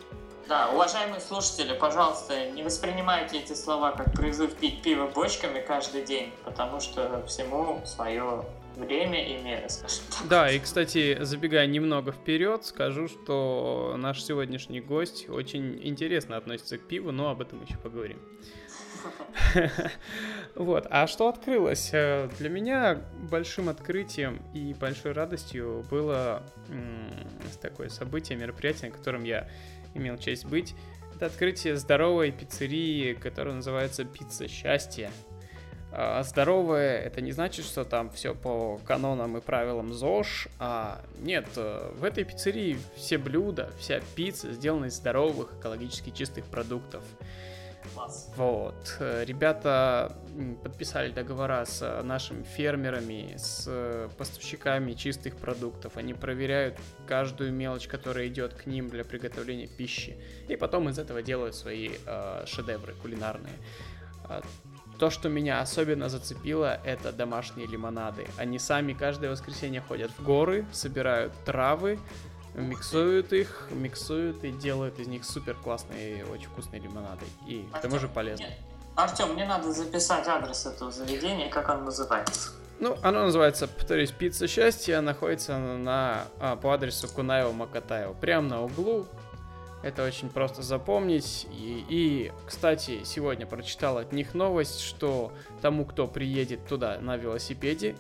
Да, 0.49 0.71
уважаемые 0.71 1.21
слушатели, 1.21 1.77
пожалуйста, 1.79 2.51
не 2.51 2.63
воспринимайте 2.63 3.39
эти 3.39 3.53
слова 3.53 3.93
как 3.93 4.13
призыв 4.13 4.55
пить 4.55 4.83
пиво 4.83 5.07
бочками 5.07 5.61
каждый 5.61 6.05
день, 6.05 6.33
потому 6.45 6.81
что 6.81 7.25
всему 7.27 7.81
свое 7.85 8.45
время 8.77 9.25
и 9.27 9.43
меры, 9.43 9.69
скажем 9.69 10.05
так. 10.11 10.29
Да, 10.29 10.51
и, 10.51 10.59
кстати, 10.59 11.23
забегая 11.23 11.67
немного 11.67 12.13
вперед, 12.13 12.65
скажу, 12.65 13.09
что 13.09 13.95
наш 13.99 14.23
сегодняшний 14.23 14.81
гость 14.81 15.29
очень 15.29 15.79
интересно 15.87 16.37
относится 16.37 16.79
к 16.79 16.87
пиву, 16.87 17.13
но 17.13 17.31
об 17.31 17.41
этом 17.41 17.63
еще 17.65 17.77
поговорим. 17.77 18.19
Вот, 20.57 20.87
а 20.91 21.07
что 21.07 21.29
открылось? 21.29 21.91
Э, 21.93 22.29
Для 22.39 22.49
меня 22.51 23.01
большим 23.31 23.69
открытием 23.69 24.43
и 24.53 24.75
большой 24.75 25.13
радостью 25.13 25.87
было 25.91 26.43
такое 27.63 27.89
событие, 27.89 28.37
мероприятие, 28.37 28.91
на 28.91 28.97
котором 28.97 29.25
я 29.25 29.49
имел 29.95 30.17
честь 30.19 30.45
быть. 30.45 30.75
Это 31.15 31.27
открытие 31.27 31.77
здоровой 31.77 32.31
пиццерии, 32.31 33.15
которая 33.15 33.55
называется 33.55 34.05
«Пицца 34.05 34.49
счастья». 34.49 35.11
А, 35.93 36.23
Здоровое 36.23 37.01
это 37.01 37.21
не 37.21 37.33
значит, 37.33 37.65
что 37.65 37.85
там 37.85 38.11
все 38.11 38.35
по 38.35 38.79
канонам 38.87 39.37
и 39.37 39.41
правилам 39.41 39.93
ЗОЖ, 39.93 40.49
а 40.59 41.03
нет, 41.19 41.49
э, 41.57 41.93
в 41.97 42.05
этой 42.05 42.25
пиццерии 42.25 42.79
все 42.95 43.19
блюда, 43.19 43.73
вся 43.81 44.01
пицца 44.15 44.53
сделаны 44.53 44.87
из 44.87 44.95
здоровых, 44.95 45.53
экологически 45.59 46.11
чистых 46.11 46.45
продуктов. 46.45 47.03
Вот. 48.37 48.97
Э, 49.01 49.25
Ребята 49.25 50.17
подписали 50.63 51.11
договора 51.11 51.65
с 51.65 51.83
э, 51.83 52.03
нашими 52.03 52.43
фермерами, 52.43 53.35
с 53.37 53.65
э, 53.67 54.09
поставщиками 54.17 54.93
чистых 54.95 55.37
продуктов. 55.37 55.97
Они 55.97 56.15
проверяют 56.15 56.79
каждую 57.07 57.53
мелочь, 57.53 57.89
которая 57.89 58.29
идет 58.29 58.55
к 58.55 58.67
ним 58.67 58.89
для 58.89 59.05
приготовления 59.05 59.67
пищи. 59.67 60.17
И 60.49 60.57
потом 60.57 60.89
из 60.89 60.99
этого 60.99 61.23
делают 61.23 61.55
свои 61.55 61.91
э, 62.07 62.45
шедевры 62.47 62.95
кулинарные. 63.03 63.55
А, 64.25 64.43
То, 64.99 65.11
что 65.11 65.29
меня 65.29 65.61
особенно 65.61 66.09
зацепило, 66.09 66.81
это 66.85 67.13
домашние 67.13 67.67
лимонады. 67.67 68.27
Они 68.39 68.59
сами 68.59 68.93
каждое 68.93 69.31
воскресенье 69.31 69.81
ходят 69.81 70.11
в 70.11 70.23
горы, 70.25 70.65
собирают 70.73 71.33
травы, 71.45 71.99
миксуют 72.55 73.33
их, 73.33 73.69
миксуют 73.71 74.45
и 74.45 74.51
делают 74.51 74.99
из 74.99 75.07
них 75.07 75.25
супер 75.25 75.55
классные, 75.55 76.25
очень 76.27 76.47
вкусные 76.49 76.81
лимонады. 76.81 77.25
И 77.47 77.67
к 77.73 77.81
тому 77.81 77.99
же 77.99 78.09
полезные. 78.09 78.57
Артем, 78.97 79.35
мне 79.35 79.47
надо 79.47 79.73
записать 79.73 80.27
адрес 80.27 80.67
этого 80.67 80.91
заведения, 80.91 81.49
как 81.49 81.69
оно 81.69 81.85
называется. 81.85 82.51
Ну, 82.81 82.97
оно 83.03 83.25
называется, 83.25 83.69
повторюсь, 83.69 84.11
пицца 84.11 84.49
счастья, 84.49 85.01
находится 85.01 85.59
на, 85.59 86.25
а, 86.39 86.57
по 86.57 86.73
адресу 86.73 87.09
Кунаева 87.09 87.53
Макатаева, 87.53 88.15
прямо 88.15 88.49
на 88.49 88.63
углу. 88.63 89.07
Это 89.83 90.05
очень 90.05 90.29
просто 90.29 90.63
запомнить. 90.63 91.47
И, 91.51 91.85
и, 91.89 92.33
кстати, 92.47 93.03
сегодня 93.05 93.47
прочитал 93.47 93.99
от 93.99 94.13
них 94.13 94.35
новость, 94.35 94.81
что 94.81 95.33
тому, 95.61 95.85
кто 95.85 96.07
приедет 96.07 96.67
туда 96.67 96.99
на 97.01 97.17
велосипеде, 97.17 97.97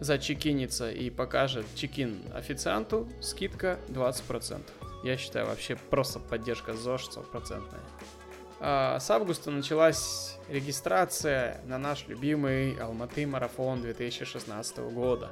зачекинится 0.00 0.90
и 0.90 1.10
покажет 1.10 1.66
чекин 1.74 2.20
официанту, 2.34 3.08
скидка 3.20 3.78
20%. 3.88 4.62
Я 5.04 5.16
считаю, 5.16 5.46
вообще 5.46 5.76
просто 5.90 6.18
поддержка 6.18 6.74
ЗОЖ 6.74 7.04
стопроцентная. 7.04 7.80
а, 8.60 8.98
с 8.98 9.10
августа 9.10 9.50
началась 9.50 10.38
регистрация 10.48 11.60
на 11.66 11.78
наш 11.78 12.06
любимый 12.08 12.74
Алматы 12.76 13.26
марафон 13.26 13.82
2016 13.82 14.78
года. 14.78 15.30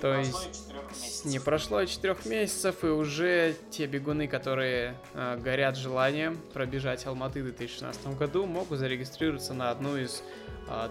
То 0.00 0.14
есть 0.14 1.24
не 1.24 1.38
прошло 1.38 1.84
четырех 1.84 2.24
месяцев, 2.24 2.84
и 2.84 2.86
уже 2.86 3.54
те 3.70 3.86
бегуны, 3.86 4.28
которые 4.28 4.94
э, 5.12 5.36
горят 5.36 5.76
желанием 5.76 6.38
пробежать 6.54 7.06
Алматы 7.06 7.42
в 7.42 7.44
2016 7.44 8.06
году, 8.16 8.46
могут 8.46 8.78
зарегистрироваться 8.78 9.52
на 9.52 9.70
одну 9.70 9.98
из 9.98 10.22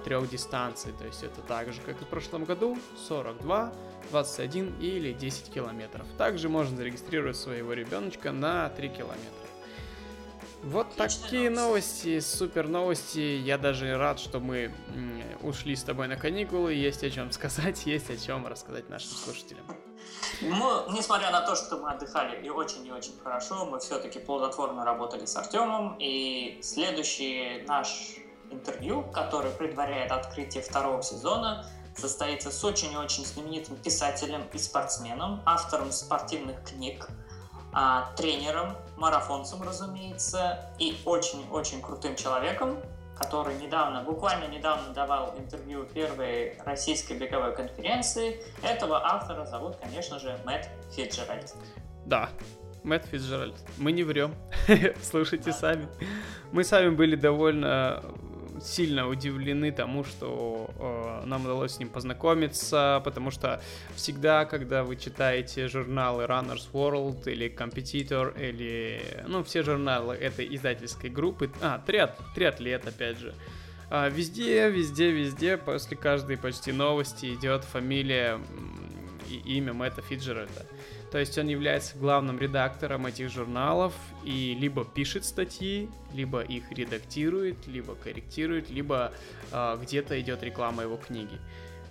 трех 0.04 0.30
дистанций. 0.30 0.94
То 0.98 1.06
есть 1.06 1.24
это 1.24 1.42
так 1.42 1.74
же, 1.74 1.82
как 1.82 2.02
и 2.02 2.06
в 2.06 2.08
прошлом 2.08 2.46
году, 2.46 2.78
42, 3.08 3.74
21 4.12 4.76
или 4.80 5.14
10 5.14 5.52
километров. 5.52 6.06
Также 6.18 6.50
можно 6.50 6.76
зарегистрировать 6.78 7.38
своего 7.38 7.74
ребеночка 7.74 8.32
на 8.32 8.70
3 8.70 8.90
километра. 8.90 9.50
Вот 10.62 10.88
Отличная 10.98 11.24
такие 11.24 11.50
новости. 11.50 12.08
новости, 12.08 12.20
супер 12.20 12.68
новости. 12.68 13.20
Я 13.20 13.58
даже 13.58 13.98
рад, 13.98 14.20
что 14.20 14.40
мы 14.42 14.74
ушли 15.42 15.76
с 15.76 15.84
тобой 15.84 16.08
на 16.08 16.18
каникулы. 16.18 16.74
Есть 16.74 17.04
о 17.04 17.10
чем 17.10 17.32
сказать, 17.32 17.84
есть 17.86 18.10
о 18.10 18.18
чем 18.18 18.46
рассказать 18.46 18.90
нашим 18.90 19.12
слушателям. 19.12 19.64
Мы, 20.42 20.94
несмотря 20.94 21.32
на 21.32 21.42
то, 21.42 21.56
что 21.56 21.78
мы 21.78 21.92
отдыхали 21.92 22.46
и 22.46 22.50
очень 22.50 22.86
и 22.86 22.92
очень 22.92 23.18
хорошо, 23.24 23.66
мы 23.66 23.80
все-таки 23.80 24.20
плодотворно 24.20 24.84
работали 24.84 25.26
с 25.26 25.36
Артемом. 25.38 25.96
И 26.00 26.60
следующий 26.62 27.64
наш 27.68 28.18
интервью, 28.52 29.04
который 29.04 29.52
предваряет 29.52 30.12
открытие 30.12 30.64
второго 30.64 31.02
сезона, 31.04 31.66
состоится 31.96 32.52
с 32.52 32.64
очень 32.64 32.94
и 32.94 32.98
очень 32.98 33.26
знаменитым 33.26 33.76
писателем 33.78 34.44
и 34.54 34.58
спортсменом, 34.58 35.42
автором 35.46 35.92
спортивных 35.92 36.64
книг, 36.64 37.08
а, 37.74 38.12
тренером, 38.16 38.76
марафонцем, 38.98 39.62
разумеется, 39.62 40.74
и 40.80 40.98
очень-очень 41.06 41.82
крутым 41.82 42.16
человеком, 42.16 42.80
который 43.18 43.56
недавно, 43.58 44.02
буквально 44.02 44.48
недавно 44.48 44.94
давал 44.94 45.36
интервью 45.38 45.86
первой 45.86 46.58
российской 46.66 47.14
беговой 47.14 47.54
конференции. 47.54 48.42
Этого 48.64 49.06
автора 49.06 49.46
зовут, 49.46 49.76
конечно 49.76 50.20
же, 50.20 50.40
Мэтт 50.46 50.70
Фиджеральд. 50.96 51.54
Да, 52.06 52.30
Мэтт 52.84 53.08
Фиджеральд. 53.08 53.56
Мы 53.78 53.92
не 53.92 54.04
врем. 54.04 54.34
Слушайте 55.04 55.52
сами. 55.52 55.88
Мы 56.52 56.64
сами 56.64 56.90
были 56.90 57.16
довольно 57.16 58.02
сильно 58.62 59.08
удивлены 59.08 59.72
тому, 59.72 60.04
что 60.04 60.70
э, 60.78 61.26
нам 61.26 61.46
удалось 61.46 61.74
с 61.74 61.80
ним 61.80 61.90
познакомиться, 61.90 63.02
потому 63.04 63.32
что 63.32 63.62
всегда, 63.96 64.46
когда 64.46 64.84
вы 64.84 64.96
читаете 64.96 65.68
журналы 65.68 66.24
Runners 66.24 66.68
World 66.74 67.30
или 67.32 67.54
Competitor, 67.54 68.40
или, 68.40 69.02
ну, 69.28 69.44
все 69.44 69.64
журналы 69.64 70.16
этой 70.16 70.54
издательской 70.56 71.10
группы, 71.10 71.52
а, 71.62 71.80
триат, 71.80 72.20
триатлет, 72.36 72.88
опять 72.88 73.20
же, 73.20 73.34
э, 73.90 74.10
везде, 74.10 74.70
везде, 74.70 75.12
везде, 75.12 75.58
после 75.58 75.98
каждой 75.98 76.38
почти 76.38 76.72
новости 76.72 77.34
идет 77.34 77.64
фамилия 77.64 78.40
и 79.30 79.58
имя 79.58 79.74
Мэтта 79.74 80.02
Фиджеральда. 80.02 80.66
То 81.12 81.18
есть 81.18 81.38
он 81.38 81.48
является 81.48 81.98
главным 81.98 82.40
редактором 82.40 83.08
этих 83.08 83.30
журналов 83.30 83.94
и 84.24 84.56
либо 84.60 84.86
пишет 84.86 85.26
статьи, 85.26 85.90
либо 86.14 86.42
их 86.42 86.72
редактирует, 86.72 87.66
либо 87.68 87.96
корректирует, 87.96 88.70
либо 88.70 89.12
э, 89.52 89.78
где-то 89.82 90.20
идет 90.22 90.44
реклама 90.44 90.84
его 90.84 90.98
книги. 90.98 91.40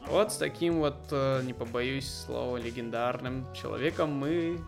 Вот 0.06 0.32
с 0.32 0.36
таким 0.36 0.78
вот, 0.78 0.96
э, 1.10 1.42
не 1.44 1.52
побоюсь 1.52 2.08
слова, 2.08 2.56
легендарным 2.56 3.52
человеком 3.54 4.12
мы 4.12 4.58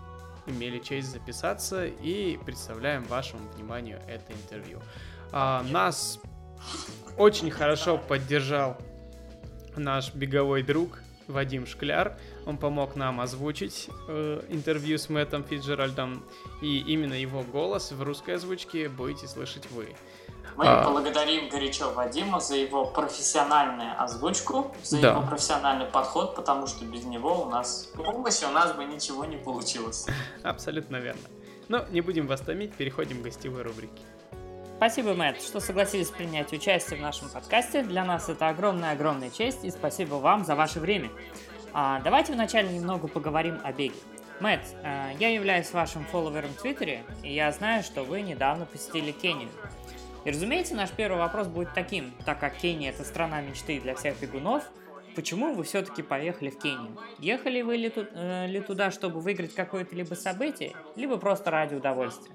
имели 0.47 0.79
честь 0.79 1.13
записаться 1.13 1.87
и 1.87 2.37
представляем 2.45 3.05
вашему 3.05 3.49
вниманию 3.55 4.01
это 4.09 4.33
интервью. 4.33 4.81
А, 5.33 5.63
нас 5.71 6.19
очень 7.17 7.51
хорошо 7.51 7.99
поддержал 7.99 8.77
наш 9.77 10.13
беговой 10.15 10.63
друг 10.63 11.03
Вадим 11.27 11.67
Шкляр. 11.67 12.19
Он 12.47 12.57
помог 12.57 12.97
нам 12.97 13.21
озвучить 13.21 13.89
э, 14.09 14.43
интервью 14.49 14.99
с 14.99 15.09
Мэттом 15.09 15.45
Фиджеральдом, 15.45 16.23
и 16.61 16.79
именно 16.79 17.15
его 17.15 17.43
голос 17.43 17.93
в 17.93 18.03
русской 18.03 18.37
озвучке 18.37 18.89
будете 18.89 19.29
слышать 19.29 19.71
вы. 19.71 19.95
Мы 20.57 20.67
а... 20.67 20.89
благодарим 20.89 21.49
горячо 21.49 21.93
Вадима 21.93 22.41
за 22.41 22.57
его 22.57 22.85
профессиональную 22.85 24.03
озвучку, 24.03 24.75
за 24.83 25.01
да. 25.01 25.11
его 25.11 25.23
профессиональный 25.23 25.87
подход, 25.87 26.35
потому 26.35 26.67
что 26.67 26.85
без 26.85 27.05
него 27.05 27.43
у 27.43 27.51
нас 27.51 27.93
помощи 27.95 28.45
у 28.45 28.51
нас 28.51 28.73
бы 28.73 28.85
ничего 28.85 29.25
не 29.25 29.37
получилось. 29.37 30.07
Абсолютно 30.43 30.97
верно. 30.97 31.23
Но 31.69 31.85
не 31.91 32.01
будем 32.01 32.27
вас 32.27 32.41
томить, 32.41 32.75
переходим 32.75 33.21
к 33.21 33.25
гостевой 33.25 33.63
рубрике. 33.63 34.03
Спасибо, 34.77 35.13
Мэтт, 35.13 35.43
что 35.43 35.61
согласились 35.61 36.09
принять 36.09 36.53
участие 36.55 36.99
в 36.99 37.03
нашем 37.03 37.29
подкасте. 37.29 37.83
Для 37.83 38.03
нас 38.03 38.31
это 38.31 38.49
огромная-огромная 38.49 39.29
честь, 39.29 39.63
и 39.63 39.71
спасибо 39.71 40.15
вам 40.15 40.45
за 40.45 40.57
ваше 40.57 40.81
время. 40.81 41.11
А, 41.73 42.01
давайте 42.01 42.33
вначале 42.33 42.69
немного 42.69 43.09
поговорим 43.09 43.59
о 43.63 43.73
беге. 43.73 43.95
Мэтт, 44.41 44.63
а, 44.83 45.11
я 45.19 45.29
являюсь 45.29 45.73
вашим 45.73 46.05
фолловером 46.05 46.51
в 46.51 46.63
Твиттере, 46.63 47.05
и 47.23 47.33
я 47.33 47.53
знаю, 47.53 47.83
что 47.83 48.03
вы 48.05 48.23
недавно 48.23 48.65
посетили 48.67 49.13
Кению. 49.13 49.49
И, 50.25 50.31
разумеется, 50.31 50.75
наш 50.75 50.91
первый 50.91 51.19
вопрос 51.19 51.47
будет 51.47 51.73
таким, 51.75 52.13
так 52.25 52.41
как 52.41 52.57
Кения– 52.57 52.91
это 52.91 53.05
страна 53.05 53.41
мечты 53.41 53.81
для 53.81 53.95
всех 53.95 54.21
бегунов, 54.21 54.65
почему 55.15 55.55
вы 55.55 55.65
все-таки 55.65 56.03
поехали 56.03 56.51
в 56.51 56.59
Кению? 56.59 56.97
Ехали 57.19 57.63
вы 57.63 57.77
ли, 57.77 57.89
ту, 57.89 58.05
э, 58.13 58.47
ли 58.47 58.61
туда, 58.61 58.91
чтобы 58.91 59.21
выиграть 59.21 59.55
какое-то 59.55 59.95
либо 59.97 60.15
событие, 60.15 60.73
либо 60.97 61.17
просто 61.17 61.51
ради 61.51 61.75
удовольствия? 61.75 62.35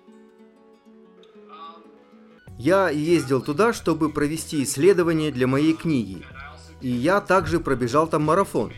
Я 2.58 2.90
ездил 2.90 3.42
туда, 3.42 3.74
чтобы 3.74 4.10
провести 4.10 4.64
исследование 4.64 5.32
для 5.32 5.46
моей 5.46 5.74
книги. 5.74 6.24
И 6.82 6.88
я 6.88 7.20
также 7.20 7.60
пробежал 7.60 8.08
там 8.08 8.24
марафон. 8.24 8.72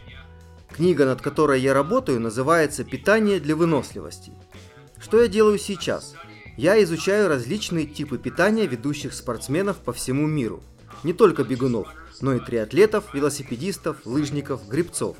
Книга, 0.77 1.07
над 1.07 1.23
которой 1.23 1.59
я 1.59 1.73
работаю, 1.73 2.19
называется 2.19 2.83
«Питание 2.83 3.39
для 3.39 3.55
выносливости». 3.55 4.31
Что 4.99 5.19
я 5.19 5.27
делаю 5.27 5.57
сейчас? 5.57 6.13
Я 6.55 6.81
изучаю 6.83 7.29
различные 7.29 7.87
типы 7.87 8.19
питания 8.19 8.67
ведущих 8.67 9.15
спортсменов 9.15 9.77
по 9.77 9.91
всему 9.91 10.27
миру. 10.27 10.61
Не 11.03 11.13
только 11.13 11.43
бегунов, 11.43 11.87
но 12.21 12.35
и 12.35 12.39
триатлетов, 12.39 13.11
велосипедистов, 13.15 14.05
лыжников, 14.05 14.67
грибцов. 14.67 15.17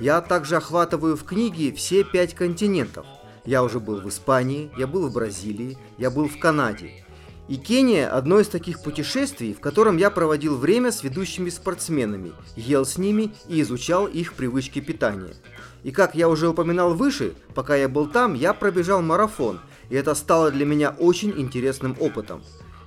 Я 0.00 0.20
также 0.20 0.56
охватываю 0.56 1.16
в 1.16 1.24
книге 1.24 1.72
все 1.72 2.04
пять 2.04 2.34
континентов. 2.34 3.06
Я 3.46 3.62
уже 3.62 3.80
был 3.80 4.02
в 4.02 4.08
Испании, 4.10 4.70
я 4.76 4.86
был 4.86 5.08
в 5.08 5.14
Бразилии, 5.14 5.78
я 5.96 6.10
был 6.10 6.28
в 6.28 6.38
Канаде, 6.38 7.06
и 7.50 7.56
Кения– 7.56 8.08
одно 8.16 8.38
из 8.38 8.46
таких 8.46 8.80
путешествий, 8.80 9.54
в 9.54 9.58
котором 9.58 9.96
я 9.96 10.10
проводил 10.10 10.56
время 10.56 10.92
с 10.92 11.02
ведущими 11.02 11.50
спортсменами, 11.50 12.30
ел 12.54 12.86
с 12.86 12.96
ними 12.96 13.34
и 13.48 13.60
изучал 13.62 14.06
их 14.06 14.34
привычки 14.34 14.78
питания. 14.80 15.34
И 15.82 15.90
как 15.90 16.14
я 16.14 16.28
уже 16.28 16.48
упоминал 16.48 16.94
выше, 16.94 17.34
пока 17.56 17.74
я 17.74 17.88
был 17.88 18.06
там, 18.06 18.34
я 18.34 18.54
пробежал 18.54 19.02
марафон, 19.02 19.58
и 19.88 19.96
это 19.96 20.14
стало 20.14 20.52
для 20.52 20.64
меня 20.64 20.90
очень 20.90 21.32
интересным 21.36 21.96
опытом. 21.98 22.40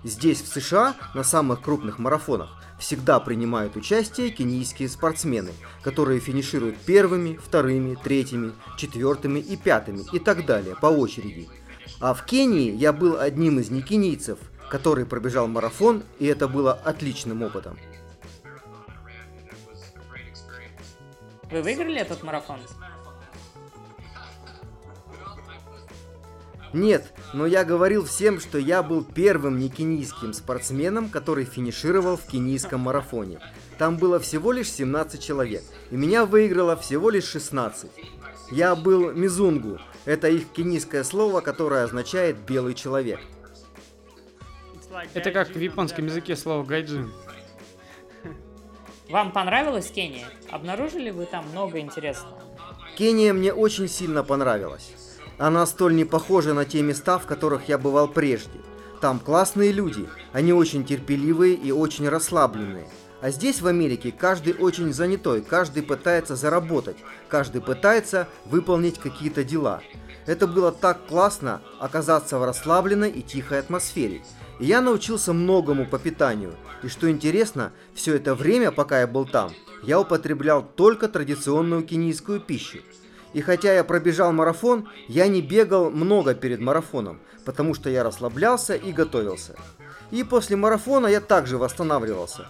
Здесь, 0.05 0.41
в 0.41 0.47
США, 0.47 0.95
на 1.13 1.25
самых 1.25 1.61
крупных 1.61 1.99
марафонах, 1.99 2.57
всегда 2.79 3.19
принимают 3.19 3.75
участие 3.75 4.29
кенийские 4.29 4.87
спортсмены, 4.87 5.51
которые 5.81 6.21
финишируют 6.21 6.77
первыми, 6.77 7.35
вторыми, 7.35 7.97
третьими, 8.01 8.53
четвертыми 8.77 9.39
и 9.39 9.57
пятыми 9.57 10.05
и 10.13 10.19
так 10.19 10.45
далее 10.45 10.77
по 10.79 10.85
очереди. 10.85 11.49
А 11.99 12.13
в 12.13 12.25
Кении 12.25 12.71
я 12.71 12.91
был 12.91 13.19
одним 13.19 13.59
из 13.59 13.69
некенийцев, 13.69 14.37
который 14.73 15.05
пробежал 15.05 15.47
марафон, 15.47 16.01
и 16.17 16.25
это 16.25 16.47
было 16.47 16.73
отличным 16.73 17.43
опытом. 17.43 17.77
Вы 21.51 21.61
выиграли 21.61 21.99
этот 21.99 22.23
марафон? 22.23 22.59
Нет, 26.73 27.13
но 27.35 27.45
я 27.45 27.63
говорил 27.63 28.03
всем, 28.03 28.39
что 28.39 28.57
я 28.57 28.81
был 28.81 29.03
первым 29.03 29.59
некенийским 29.59 30.33
спортсменом, 30.33 31.09
который 31.09 31.45
финишировал 31.45 32.17
в 32.17 32.25
кенийском 32.25 32.79
марафоне. 32.79 33.41
Там 33.77 33.97
было 33.97 34.19
всего 34.19 34.51
лишь 34.51 34.71
17 34.71 35.21
человек, 35.23 35.61
и 35.91 35.95
меня 35.95 36.25
выиграло 36.25 36.75
всего 36.77 37.11
лишь 37.11 37.25
16. 37.25 37.91
Я 38.49 38.75
был 38.75 39.11
мизунгу, 39.11 39.77
это 40.05 40.29
их 40.29 40.47
кенийское 40.47 41.03
слово, 41.03 41.41
которое 41.41 41.83
означает 41.83 42.37
«белый 42.37 42.73
человек». 42.73 43.19
Это 45.13 45.31
как 45.31 45.49
в 45.49 45.59
японском 45.59 46.05
языке 46.05 46.35
слово 46.35 46.63
гайджин. 46.63 47.11
Вам 49.09 49.31
понравилась 49.31 49.91
Кения? 49.91 50.25
Обнаружили 50.49 51.11
вы 51.11 51.25
там 51.25 51.45
много 51.49 51.79
интересного? 51.79 52.41
Кения 52.97 53.33
мне 53.33 53.53
очень 53.53 53.87
сильно 53.87 54.23
понравилась. 54.23 54.93
Она 55.37 55.65
столь 55.65 55.95
не 55.95 56.05
похожа 56.05 56.53
на 56.53 56.65
те 56.65 56.81
места, 56.81 57.19
в 57.19 57.25
которых 57.25 57.67
я 57.67 57.77
бывал 57.77 58.07
прежде. 58.07 58.59
Там 59.01 59.19
классные 59.19 59.71
люди, 59.71 60.07
они 60.31 60.53
очень 60.53 60.85
терпеливые 60.85 61.55
и 61.55 61.71
очень 61.71 62.07
расслабленные. 62.07 62.87
А 63.21 63.29
здесь, 63.31 63.61
в 63.61 63.67
Америке, 63.67 64.13
каждый 64.17 64.53
очень 64.53 64.93
занятой, 64.93 65.41
каждый 65.41 65.83
пытается 65.83 66.35
заработать, 66.35 66.97
каждый 67.29 67.61
пытается 67.61 68.27
выполнить 68.45 68.99
какие-то 68.99 69.43
дела. 69.43 69.81
Это 70.25 70.47
было 70.47 70.71
так 70.71 71.07
классно 71.07 71.61
оказаться 71.79 72.37
в 72.37 72.43
расслабленной 72.43 73.11
и 73.11 73.21
тихой 73.21 73.59
атмосфере. 73.59 74.23
Я 74.63 74.79
научился 74.79 75.33
многому 75.33 75.85
по 75.85 75.99
питанию. 75.99 76.55
И 76.83 76.87
что 76.87 77.11
интересно, 77.11 77.73
все 77.93 78.15
это 78.15 78.33
время, 78.33 78.71
пока 78.71 79.01
я 79.01 79.07
был 79.07 79.25
там, 79.25 79.51
я 79.83 79.99
употреблял 79.99 80.63
только 80.63 81.09
традиционную 81.09 81.83
кенийскую 81.83 82.39
пищу. 82.39 82.77
И 83.33 83.41
хотя 83.41 83.73
я 83.73 83.83
пробежал 83.83 84.31
марафон, 84.31 84.87
я 85.09 85.27
не 85.27 85.41
бегал 85.41 85.91
много 85.91 86.33
перед 86.33 86.61
марафоном, 86.61 87.19
потому 87.43 87.73
что 87.73 87.89
я 87.89 88.05
расслаблялся 88.05 88.73
и 88.73 88.93
готовился. 88.93 89.57
И 90.11 90.23
после 90.23 90.55
марафона 90.55 91.07
я 91.07 91.19
также 91.19 91.57
восстанавливался. 91.57 92.45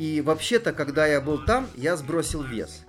И 0.00 0.22
вообще-то, 0.22 0.72
когда 0.72 1.06
я 1.06 1.20
был 1.20 1.38
там, 1.38 1.68
я 1.76 1.96
сбросил 1.96 2.42
вес. 2.42 2.82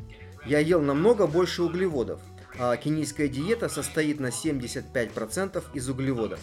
Я 0.43 0.57
ел 0.57 0.81
намного 0.81 1.27
больше 1.27 1.61
углеводов, 1.61 2.19
а 2.57 2.75
кенийская 2.77 3.27
диета 3.27 3.69
состоит 3.69 4.19
на 4.19 4.29
75% 4.29 5.63
из 5.75 5.87
углеводов. 5.87 6.39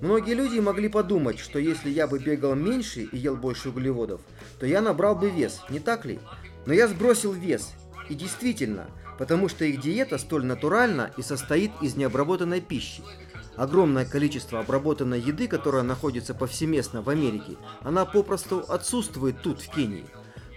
Многие 0.00 0.34
люди 0.34 0.58
могли 0.60 0.88
подумать, 0.88 1.40
что 1.40 1.58
если 1.58 1.90
я 1.90 2.06
бы 2.06 2.18
бегал 2.18 2.54
меньше 2.54 3.02
и 3.02 3.16
ел 3.16 3.36
больше 3.36 3.70
углеводов, 3.70 4.20
то 4.60 4.66
я 4.66 4.80
набрал 4.80 5.16
бы 5.16 5.28
вес, 5.28 5.60
не 5.70 5.80
так 5.80 6.04
ли? 6.04 6.20
Но 6.66 6.72
я 6.72 6.86
сбросил 6.86 7.32
вес. 7.32 7.72
И 8.08 8.14
действительно, 8.14 8.86
потому 9.18 9.48
что 9.48 9.64
их 9.64 9.80
диета 9.80 10.18
столь 10.18 10.44
натуральна 10.44 11.10
и 11.16 11.22
состоит 11.22 11.72
из 11.82 11.96
необработанной 11.96 12.60
пищи. 12.60 13.02
Огромное 13.56 14.04
количество 14.04 14.60
обработанной 14.60 15.20
еды, 15.20 15.48
которая 15.48 15.82
находится 15.82 16.32
повсеместно 16.32 17.02
в 17.02 17.08
Америке, 17.08 17.56
она 17.80 18.04
попросту 18.04 18.64
отсутствует 18.68 19.42
тут, 19.42 19.60
в 19.60 19.68
Кении. 19.68 20.06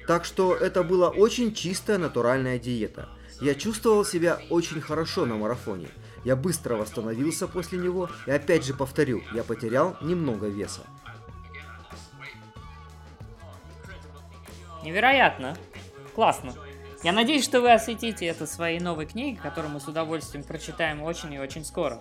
Так 0.05 0.23
что 0.23 0.55
это 0.55 0.83
была 0.83 1.09
очень 1.09 1.55
чистая 1.55 1.97
натуральная 1.97 2.59
диета. 2.59 3.09
Я 3.41 3.55
чувствовал 3.55 4.05
себя 4.05 4.39
очень 4.51 4.81
хорошо 4.81 5.25
на 5.25 5.35
марафоне. 5.35 5.87
Я 6.23 6.35
быстро 6.35 6.75
восстановился 6.75 7.47
после 7.47 7.79
него 7.79 8.09
и 8.27 8.31
опять 8.31 8.65
же 8.65 8.73
повторю, 8.73 9.23
я 9.33 9.43
потерял 9.43 9.97
немного 10.01 10.47
веса. 10.47 10.81
Невероятно. 14.83 15.55
Классно. 16.15 16.53
Я 17.03 17.13
надеюсь, 17.13 17.43
что 17.43 17.61
вы 17.61 17.71
осветите 17.71 18.25
это 18.25 18.45
своей 18.45 18.79
новой 18.79 19.05
книге, 19.05 19.39
которую 19.41 19.73
мы 19.73 19.79
с 19.79 19.87
удовольствием 19.87 20.43
прочитаем 20.43 21.01
очень 21.01 21.33
и 21.33 21.39
очень 21.39 21.65
скоро. 21.65 21.99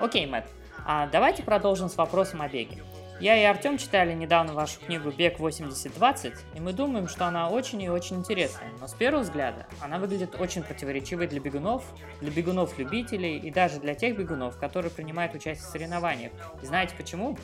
Окей, 0.00 0.26
Мэтт, 0.26 0.48
а 0.86 1.08
давайте 1.08 1.42
продолжим 1.42 1.88
с 1.88 1.96
вопросом 1.96 2.42
о 2.42 2.48
беге. 2.48 2.82
Я 3.20 3.36
и 3.36 3.42
Артем 3.42 3.78
читали 3.78 4.12
недавно 4.14 4.52
вашу 4.52 4.78
книгу 4.78 5.10
«Бег 5.10 5.40
80-20», 5.40 6.34
и 6.54 6.60
мы 6.60 6.72
думаем, 6.72 7.08
что 7.08 7.26
она 7.26 7.48
очень 7.50 7.82
и 7.82 7.88
очень 7.88 8.18
интересная, 8.18 8.70
но 8.78 8.86
с 8.86 8.94
первого 8.94 9.22
взгляда 9.22 9.66
она 9.80 9.98
выглядит 9.98 10.40
очень 10.40 10.62
противоречивой 10.62 11.26
для 11.26 11.40
бегунов, 11.40 11.84
для 12.20 12.30
бегунов-любителей 12.30 13.38
и 13.38 13.50
даже 13.50 13.80
для 13.80 13.96
тех 13.96 14.16
бегунов, 14.16 14.56
которые 14.56 14.92
принимают 14.92 15.34
участие 15.34 15.66
в 15.66 15.70
соревнованиях. 15.70 16.30
И 16.62 16.66
знаете 16.66 16.94
почему? 16.96 17.36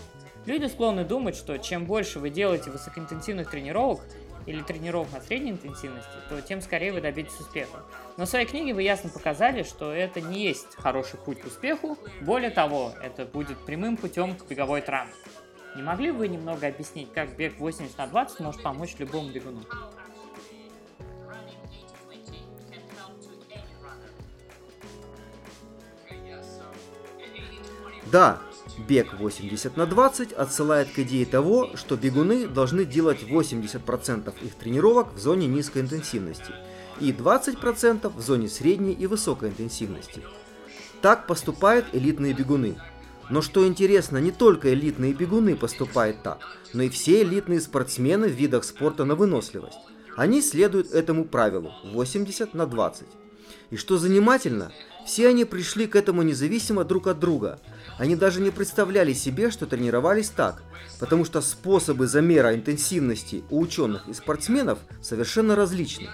Люди 0.47 0.67
склонны 0.67 1.05
думать, 1.05 1.35
что 1.35 1.59
чем 1.59 1.87
больше 1.87 2.21
вы 2.21 2.31
делаете 2.31 2.71
высокоинтенсивных 2.71 3.51
тренировок, 3.51 4.01
или 4.47 4.61
тренировок 4.61 5.11
на 5.11 5.23
средней 5.23 5.53
интенсивности, 5.53 6.11
то 6.29 6.41
тем 6.43 6.61
скорее 6.61 6.93
вы 6.93 7.01
добьетесь 7.01 7.41
успеха. 7.41 7.83
Но 8.19 8.27
в 8.27 8.29
своей 8.29 8.45
книге 8.47 8.75
вы 8.75 8.83
ясно 8.83 9.09
показали, 9.09 9.63
что 9.63 9.91
это 9.91 10.21
не 10.21 10.43
есть 10.43 10.77
хороший 10.77 11.19
путь 11.19 11.41
к 11.41 11.47
успеху, 11.47 11.97
более 12.21 12.51
того, 12.51 12.93
это 13.03 13.25
будет 13.25 13.57
прямым 13.65 13.97
путем 13.97 14.37
к 14.37 14.47
беговой 14.47 14.83
травме. 14.83 15.15
Не 15.75 15.83
могли 15.83 16.13
бы 16.13 16.19
вы 16.19 16.29
немного 16.29 16.69
объяснить, 16.69 17.13
как 17.13 17.37
бег 17.37 17.59
80 17.59 17.99
на 17.99 18.07
20 18.07 18.41
может 18.41 18.63
помочь 18.63 18.95
любому 18.99 19.31
бегуну? 19.31 19.61
Да, 28.13 28.39
бег 28.87 29.15
80 29.15 29.77
на 29.77 29.87
20 29.87 30.33
отсылает 30.33 30.93
к 30.93 30.99
идее 31.01 31.27
того, 31.27 31.77
что 31.77 31.97
бегуны 31.97 32.47
должны 32.47 32.85
делать 32.85 33.25
80% 33.25 34.33
их 34.45 34.55
тренировок 34.55 35.15
в 35.15 35.19
зоне 35.19 35.49
низкой 35.49 35.83
интенсивности 35.83 36.53
и 37.01 37.11
20% 37.11 38.09
в 38.09 38.21
зоне 38.21 38.49
средней 38.49 38.93
и 38.93 39.09
высокой 39.09 39.49
интенсивности. 39.49 40.23
Так 41.03 41.27
поступают 41.27 41.87
элитные 41.93 42.33
бегуны. 42.33 42.77
Но 43.31 43.41
что 43.43 43.67
интересно, 43.67 44.19
не 44.19 44.33
только 44.33 44.73
элитные 44.73 45.13
бегуны 45.13 45.57
поступают 45.57 46.23
так, 46.23 46.39
но 46.73 46.83
и 46.83 46.89
все 46.89 47.23
элитные 47.23 47.61
спортсмены 47.61 48.29
в 48.29 48.33
видах 48.33 48.65
спорта 48.65 49.05
на 49.05 49.15
выносливость. 49.15 49.79
Они 50.17 50.43
следуют 50.43 50.93
этому 50.93 51.25
правилу 51.25 51.73
80 51.85 52.55
на 52.55 52.67
20. 52.67 53.07
И 53.71 53.77
что 53.77 53.99
занимательно, 53.99 54.73
все 55.07 55.29
они 55.29 55.45
пришли 55.45 55.87
к 55.87 55.97
этому 55.97 56.23
независимо 56.23 56.85
друг 56.85 57.07
от 57.07 57.19
друга. 57.19 57.59
Они 57.99 58.15
даже 58.15 58.41
не 58.41 58.51
представляли 58.51 59.13
себе, 59.13 59.51
что 59.51 59.67
тренировались 59.67 60.29
так, 60.29 60.63
потому 61.01 61.25
что 61.25 61.41
способы 61.41 62.07
замера 62.07 62.55
интенсивности 62.55 63.45
у 63.51 63.61
ученых 63.61 64.09
и 64.09 64.15
спортсменов 64.15 64.79
совершенно 65.03 65.57
различны. 65.57 66.09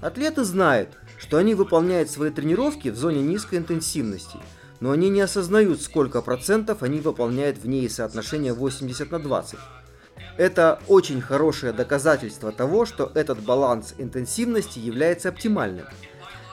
Атлеты 0.00 0.44
знают, 0.44 0.90
что 1.18 1.36
они 1.36 1.54
выполняют 1.54 2.10
свои 2.10 2.30
тренировки 2.30 2.88
в 2.88 2.96
зоне 2.96 3.20
низкой 3.20 3.58
интенсивности, 3.58 4.38
но 4.80 4.90
они 4.92 5.08
не 5.10 5.20
осознают, 5.20 5.82
сколько 5.82 6.22
процентов 6.22 6.82
они 6.82 7.00
выполняют 7.00 7.58
в 7.58 7.66
ней 7.66 7.88
соотношение 7.88 8.52
80 8.52 9.10
на 9.10 9.18
20. 9.18 9.58
Это 10.36 10.80
очень 10.88 11.20
хорошее 11.20 11.72
доказательство 11.72 12.52
того, 12.52 12.86
что 12.86 13.10
этот 13.14 13.40
баланс 13.40 13.94
интенсивности 13.98 14.78
является 14.78 15.28
оптимальным– 15.28 15.86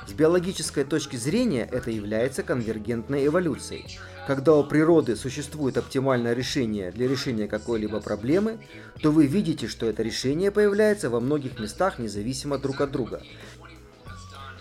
с 0.08 0.14
биологической 0.14 0.84
точки 0.84 1.16
зрения 1.16 1.68
это 1.72 1.90
является 1.90 2.44
конвергентной 2.44 3.26
эволюцией. 3.26 3.98
Когда 4.28 4.54
у 4.54 4.64
природы 4.64 5.16
существует 5.16 5.78
оптимальное 5.78 6.34
решение 6.34 6.92
для 6.92 7.08
решения 7.08 7.48
какой-либо 7.48 8.00
проблемы, 8.02 8.60
то 9.02 9.12
вы 9.12 9.26
видите, 9.26 9.68
что 9.68 9.88
это 9.88 10.04
решение 10.04 10.52
появляется 10.52 11.10
во 11.10 11.20
многих 11.20 11.60
местах 11.60 11.98
независимо 11.98 12.60
друг 12.60 12.82
от 12.82 12.92
друга. 12.92 13.24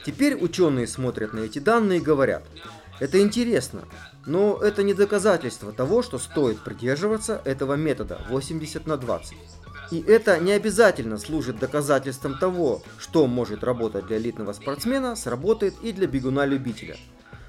Теперь 0.06 0.34
ученые 0.34 0.86
смотрят 0.86 1.34
на 1.34 1.40
эти 1.40 1.58
данные 1.58 1.98
и 1.98 2.02
говорят, 2.02 2.44
это 3.00 3.20
интересно, 3.20 3.84
но 4.26 4.58
это 4.62 4.82
не 4.82 4.94
доказательство 4.94 5.72
того, 5.72 6.02
что 6.02 6.18
стоит 6.18 6.60
придерживаться 6.60 7.40
этого 7.44 7.74
метода 7.74 8.20
80 8.28 8.86
на 8.86 8.96
20. 8.96 9.36
И 9.90 10.00
это 10.00 10.38
не 10.38 10.52
обязательно 10.52 11.18
служит 11.18 11.58
доказательством 11.58 12.38
того, 12.38 12.82
что 12.98 13.26
может 13.26 13.64
работать 13.64 14.06
для 14.06 14.18
элитного 14.18 14.52
спортсмена, 14.52 15.16
сработает 15.16 15.74
и 15.82 15.92
для 15.92 16.06
бегуна-любителя. 16.06 16.96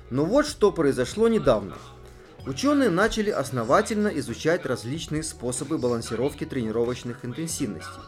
Но 0.10 0.25
вот 0.25 0.45
что 0.45 0.71
произошло 0.71 1.27
недавно. 1.27 1.75
Ученые 2.45 2.89
начали 2.89 3.31
основательно 3.31 4.10
изучать 4.10 4.65
различные 4.65 5.23
способы 5.23 5.77
балансировки 5.77 6.45
тренировочных 6.45 7.25
интенсивностей. 7.25 8.01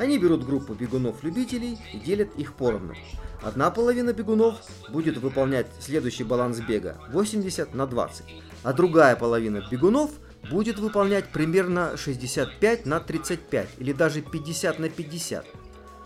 Они 0.00 0.18
берут 0.18 0.44
группу 0.44 0.74
бегунов-любителей 0.74 1.78
и 1.92 1.98
делят 1.98 2.34
их 2.36 2.54
поровну. 2.54 2.96
Одна 3.42 3.70
половина 3.70 4.12
бегунов 4.12 4.56
будет 4.88 5.18
выполнять 5.18 5.68
следующий 5.78 6.24
баланс 6.24 6.58
бега 6.58 6.98
80 7.12 7.74
на 7.74 7.86
20, 7.86 8.24
а 8.64 8.72
другая 8.72 9.14
половина 9.14 9.62
бегунов– 9.70 10.10
будет 10.48 10.78
выполнять 10.78 11.28
примерно 11.28 11.96
65 11.96 12.86
на 12.86 13.00
35 13.00 13.68
или 13.78 13.92
даже 13.92 14.22
50 14.22 14.78
на 14.78 14.88
50. 14.88 15.46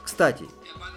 Кстати, 0.03 0.45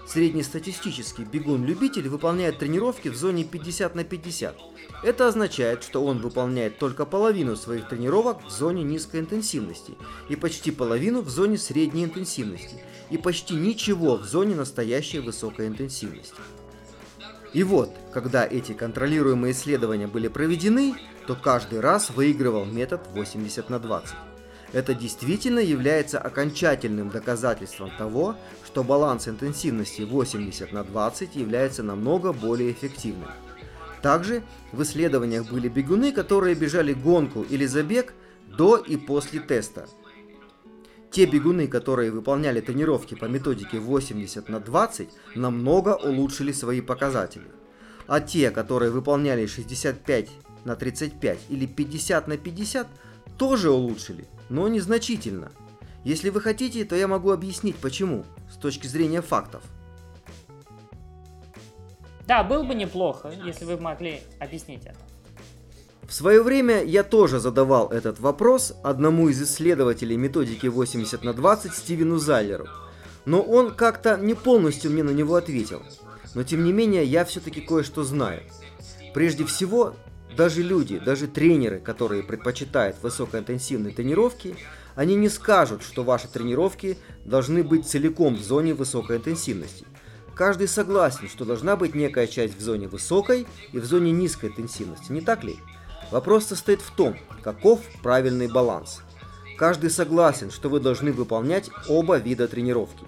среднестатистический 0.06 1.24
бегун-любитель 1.24 2.10
выполняет 2.10 2.60
тренировки 2.60 3.08
в 3.08 3.16
зоне 3.16 3.46
50 3.46 3.96
на 3.96 4.04
50. 4.04 4.56
Это 5.04 5.28
означает, 5.28 5.84
что 5.84 6.04
он 6.04 6.20
выполняет 6.20 6.80
только 6.80 7.06
половину 7.06 7.56
своих 7.56 7.88
тренировок 7.88 8.44
в 8.44 8.50
зоне 8.50 8.84
низкой 8.84 9.20
интенсивности 9.20 9.96
и 10.28 10.36
почти 10.36 10.72
половину 10.72 11.22
в 11.22 11.30
зоне 11.30 11.58
средней 11.58 12.04
интенсивности 12.04 12.82
и 13.12 13.18
почти 13.18 13.54
ничего 13.54 14.18
в 14.18 14.24
зоне 14.24 14.56
настоящей 14.56 15.20
высокой 15.20 15.68
интенсивности. 15.68 16.42
И 17.54 17.64
вот, 17.64 17.92
когда 18.12 18.46
эти 18.46 18.74
контролируемые 18.74 19.54
исследования 19.54 20.08
были 20.08 20.28
проведены, 20.28 20.96
то 21.28 21.36
каждый 21.36 21.80
раз 21.80 22.10
выигрывал 22.10 22.66
метод 22.66 23.02
80 23.14 23.70
на 23.70 23.80
20. 23.80 24.16
Это 24.74 24.94
действительно 24.94 25.60
является 25.60 26.20
окончательным 26.20 27.10
доказательством 27.10 27.92
того, 27.98 28.36
что 28.66 28.84
баланс 28.84 29.28
интенсивности 29.28 30.02
80 30.02 30.74
на 30.74 30.84
20 30.84 31.36
является 31.36 31.84
намного 31.84 32.34
более 32.34 32.72
эффективным. 32.72 33.30
Также 34.02 34.44
в 34.72 34.84
исследованиях 34.84 35.50
были 35.50 35.68
бегуны, 35.68 36.12
которые 36.12 36.56
бежали 36.56 36.94
гонку 36.94 37.44
или 37.44 37.66
забег 37.66 38.14
до 38.48 38.78
и 38.78 38.96
после 38.98 39.40
теста. 39.40 39.88
Те 41.12 41.26
бегуны, 41.26 41.68
которые 41.68 42.12
выполняли 42.12 42.62
тренировки 42.62 43.16
по 43.16 43.26
методике 43.26 43.80
80 43.80 44.50
на 44.50 44.60
20, 44.60 45.10
намного 45.36 45.96
улучшили 45.96 46.52
свои 46.52 46.82
показатели. 46.82 47.48
А 48.08 48.20
те, 48.20 48.52
которые 48.52 48.92
выполняли 48.92 49.46
65 49.46 50.30
на 50.66 50.76
35 50.76 51.40
или 51.50 51.66
50 51.66 52.28
на 52.28 52.38
50 52.38 52.88
тоже 53.38 53.72
улучшили, 53.72 54.28
но 54.50 54.68
незначительно. 54.68 55.52
Если 56.04 56.30
вы 56.30 56.42
хотите, 56.42 56.86
то 56.86 56.96
я 56.96 57.08
могу 57.08 57.32
объяснить 57.32 57.78
почему, 57.78 58.26
с 58.52 58.56
точки 58.58 58.88
зрения 58.88 59.22
фактов. 59.22 59.62
Да, 62.28 62.44
было 62.44 62.64
бы 62.64 62.76
неплохо, 62.76 63.32
если 63.46 63.64
вы 63.64 63.78
могли 63.78 64.20
объяснить 64.40 64.86
это. 64.86 64.98
В 66.08 66.14
свое 66.14 66.44
время 66.44 66.84
я 66.84 67.04
тоже 67.04 67.40
задавал 67.40 67.90
этот 67.90 68.20
вопрос 68.20 68.74
одному 68.84 69.30
из 69.30 69.42
исследователей 69.42 70.18
методики 70.18 70.68
80 70.68 71.24
на 71.24 71.34
20 71.34 71.74
Стивену 71.74 72.18
Зайлеру, 72.18 72.68
но 73.26 73.42
он 73.42 73.74
как-то 73.74 74.18
не 74.18 74.34
полностью 74.34 74.92
мне 74.92 75.04
на 75.04 75.12
него 75.12 75.36
ответил. 75.36 75.84
Но 76.34 76.44
тем 76.44 76.64
не 76.64 76.72
менее 76.72 77.04
я 77.04 77.26
все-таки 77.26 77.62
кое-что 77.62 78.04
знаю. 78.04 78.42
Прежде 79.14 79.46
всего, 79.46 79.96
даже 80.36 80.62
люди, 80.62 81.00
даже 81.00 81.28
тренеры, 81.28 81.80
которые 81.80 82.24
предпочитают 82.24 82.98
высокоинтенсивные 83.02 83.94
тренировки, 83.94 84.56
они 84.96 85.16
не 85.16 85.30
скажут, 85.30 85.82
что 85.84 86.04
ваши 86.04 86.28
тренировки 86.28 86.98
должны 87.26 87.64
быть 87.64 87.88
целиком 87.88 88.36
в 88.36 88.42
зоне 88.42 88.74
высокой 88.74 89.18
интенсивности. 89.18 89.86
Каждый 90.38 90.68
согласен, 90.68 91.28
что 91.28 91.46
должна 91.46 91.76
быть 91.76 91.96
некая 91.96 92.28
часть 92.28 92.56
в 92.56 92.62
зоне 92.62 92.88
высокой 92.88 93.48
и 93.72 93.80
в 93.80 93.86
зоне 93.86 94.12
низкой 94.12 94.52
интенсивности, 94.52 95.12
не 95.12 95.22
так 95.22 95.44
ли? 95.44 95.58
Вопрос 96.12 96.46
состоит 96.46 96.82
в 96.82 96.92
том, 96.92 97.18
каков 97.42 97.82
правильный 98.04 98.48
баланс. 98.48 99.02
Каждый 99.58 99.90
согласен, 99.90 100.52
что 100.52 100.70
вы 100.70 100.80
должны 100.80 101.12
выполнять 101.12 101.72
оба 101.90 102.18
вида 102.18 102.48
тренировки. 102.48 103.04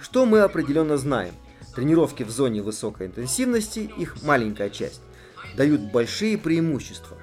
Что 0.00 0.26
мы 0.26 0.38
определенно 0.38 0.96
знаем? 0.96 1.34
Тренировки 1.74 2.22
в 2.22 2.30
зоне 2.30 2.62
высокой 2.62 3.08
интенсивности, 3.08 3.90
их 3.98 4.22
маленькая 4.22 4.70
часть, 4.70 5.00
дают 5.56 5.90
большие 5.90 6.38
преимущества. 6.38 7.17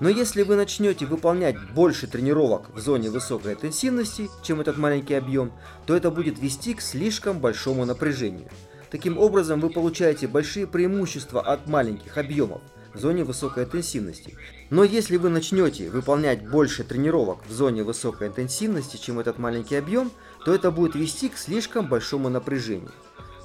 Но 0.00 0.08
если 0.08 0.42
вы 0.42 0.56
начнете 0.56 1.06
выполнять 1.06 1.56
больше 1.72 2.06
тренировок 2.06 2.74
в 2.74 2.80
зоне 2.80 3.10
высокой 3.10 3.52
интенсивности, 3.52 4.30
чем 4.42 4.60
этот 4.60 4.78
маленький 4.78 5.14
объем, 5.14 5.52
то 5.86 5.94
это 5.94 6.10
будет 6.10 6.38
вести 6.38 6.74
к 6.74 6.80
слишком 6.80 7.38
большому 7.38 7.84
напряжению. 7.84 8.48
Таким 8.90 9.18
образом, 9.18 9.60
вы 9.60 9.70
получаете 9.70 10.26
большие 10.26 10.66
преимущества 10.66 11.40
от 11.42 11.66
маленьких 11.68 12.18
объемов– 12.18 12.62
в 12.94 12.98
зоне 12.98 13.24
высокой 13.24 13.64
интенсивности. 13.64 14.36
Но 14.70 14.84
если 14.84 15.16
вы 15.16 15.28
начнете 15.28 15.90
выполнять 15.90 16.48
больше 16.48 16.84
тренировок 16.84 17.38
в 17.46 17.52
зоне 17.52 17.82
высокой 17.82 18.28
интенсивности, 18.28 18.96
чем 18.96 19.18
этот 19.18 19.38
маленький 19.38 19.76
объем, 19.76 20.10
то 20.44 20.54
это 20.54 20.70
будет 20.70 20.94
вести 20.94 21.28
к 21.28 21.36
слишком 21.36 21.88
большому 21.88 22.28
напряжению. 22.28 22.92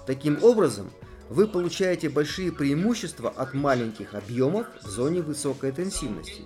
Таким 0.07 0.43
образом, 0.43 0.91
вы 1.29 1.47
получаете 1.47 2.09
большие 2.09 2.51
преимущества 2.51 3.29
от 3.29 3.53
маленьких 3.53 4.13
объемов 4.13 4.67
в 4.81 4.87
зоне 4.87 5.21
высокой 5.21 5.71
интенсивности. 5.71 6.43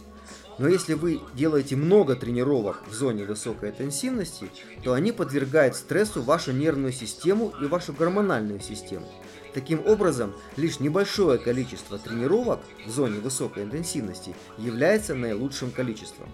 Но 0.58 0.68
если 0.68 0.94
вы 0.94 1.22
делаете 1.36 1.78
много 1.78 2.15
тренировок 2.15 2.84
в 2.88 2.94
зоне 2.94 3.26
высокой 3.26 3.70
интенсивности, 3.70 4.50
то 4.84 4.94
они 4.94 5.13
подвергают 5.13 5.76
стрессу 5.76 6.22
вашу 6.22 6.52
нервную 6.52 6.92
систему 6.92 7.54
и 7.62 7.65
вашу 7.65 7.94
гормональную 7.94 8.60
систему. 8.60 9.08
Таким 9.54 9.86
образом, 9.88 10.34
лишь 10.58 10.80
небольшое 10.80 11.39
количество 11.39 11.98
тренировок 11.98 12.60
в 12.86 12.89
зоне 12.89 13.20
высокой 13.20 13.63
интенсивности 13.63 14.36
является 14.58 15.15
наилучшим 15.15 15.72
количеством. 15.72 16.30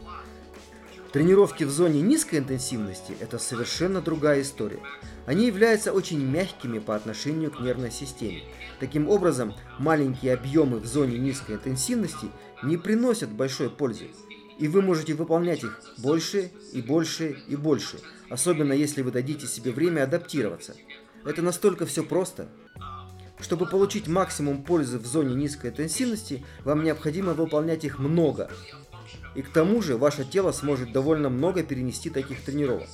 Тренировки 1.15 1.63
в 1.63 1.69
зоне 1.69 2.01
низкой 2.01 2.39
интенсивности– 2.39 3.15
это 3.21 3.39
совершенно 3.39 4.01
другая 4.01 4.41
история. 4.41 4.82
Они 5.25 5.45
являются 5.45 5.93
очень 5.93 6.21
мягкими 6.21 6.80
по 6.80 6.93
отношению 6.93 7.51
к 7.51 7.62
нервной 7.62 7.89
системе. 7.89 8.43
Таким 8.82 9.08
образом, 9.08 9.54
маленькие 9.80 10.34
объемы 10.34 10.78
в 10.80 10.86
зоне 10.86 11.17
низкой 11.17 11.56
интенсивности 11.56 12.28
не 12.63 12.75
приносят 12.75 13.32
большой 13.32 13.69
пользы. 13.69 14.10
И 14.60 14.67
вы 14.67 14.82
можете 14.82 15.13
выполнять 15.13 15.63
их 15.63 15.80
больше 15.99 16.51
и 16.73 16.82
больше 16.82 17.38
и 17.47 17.56
больше, 17.56 18.01
особенно 18.28 18.73
если 18.73 19.01
вы 19.01 19.12
дадите 19.12 19.47
себе 19.47 19.71
время 19.71 20.04
адаптироваться. 20.04 20.75
Это 21.23 21.41
настолько 21.41 21.86
все 21.86 22.04
просто. 22.04 22.49
Чтобы 23.39 23.67
получить 23.67 24.10
максимум 24.10 24.63
пользы 24.63 24.99
в 24.99 25.06
зоне 25.06 25.34
низкой 25.36 25.69
интенсивности, 25.69 26.45
вам 26.65 26.84
необходимо 26.84 27.34
выполнять 27.34 27.86
их 27.86 27.99
много. 27.99 28.49
И 29.35 29.41
к 29.41 29.49
тому 29.49 29.81
же 29.81 29.97
ваше 29.97 30.23
тело 30.25 30.51
сможет 30.51 30.91
довольно 30.91 31.29
много 31.29 31.63
перенести 31.63 32.09
таких 32.09 32.41
тренировок. 32.41 32.87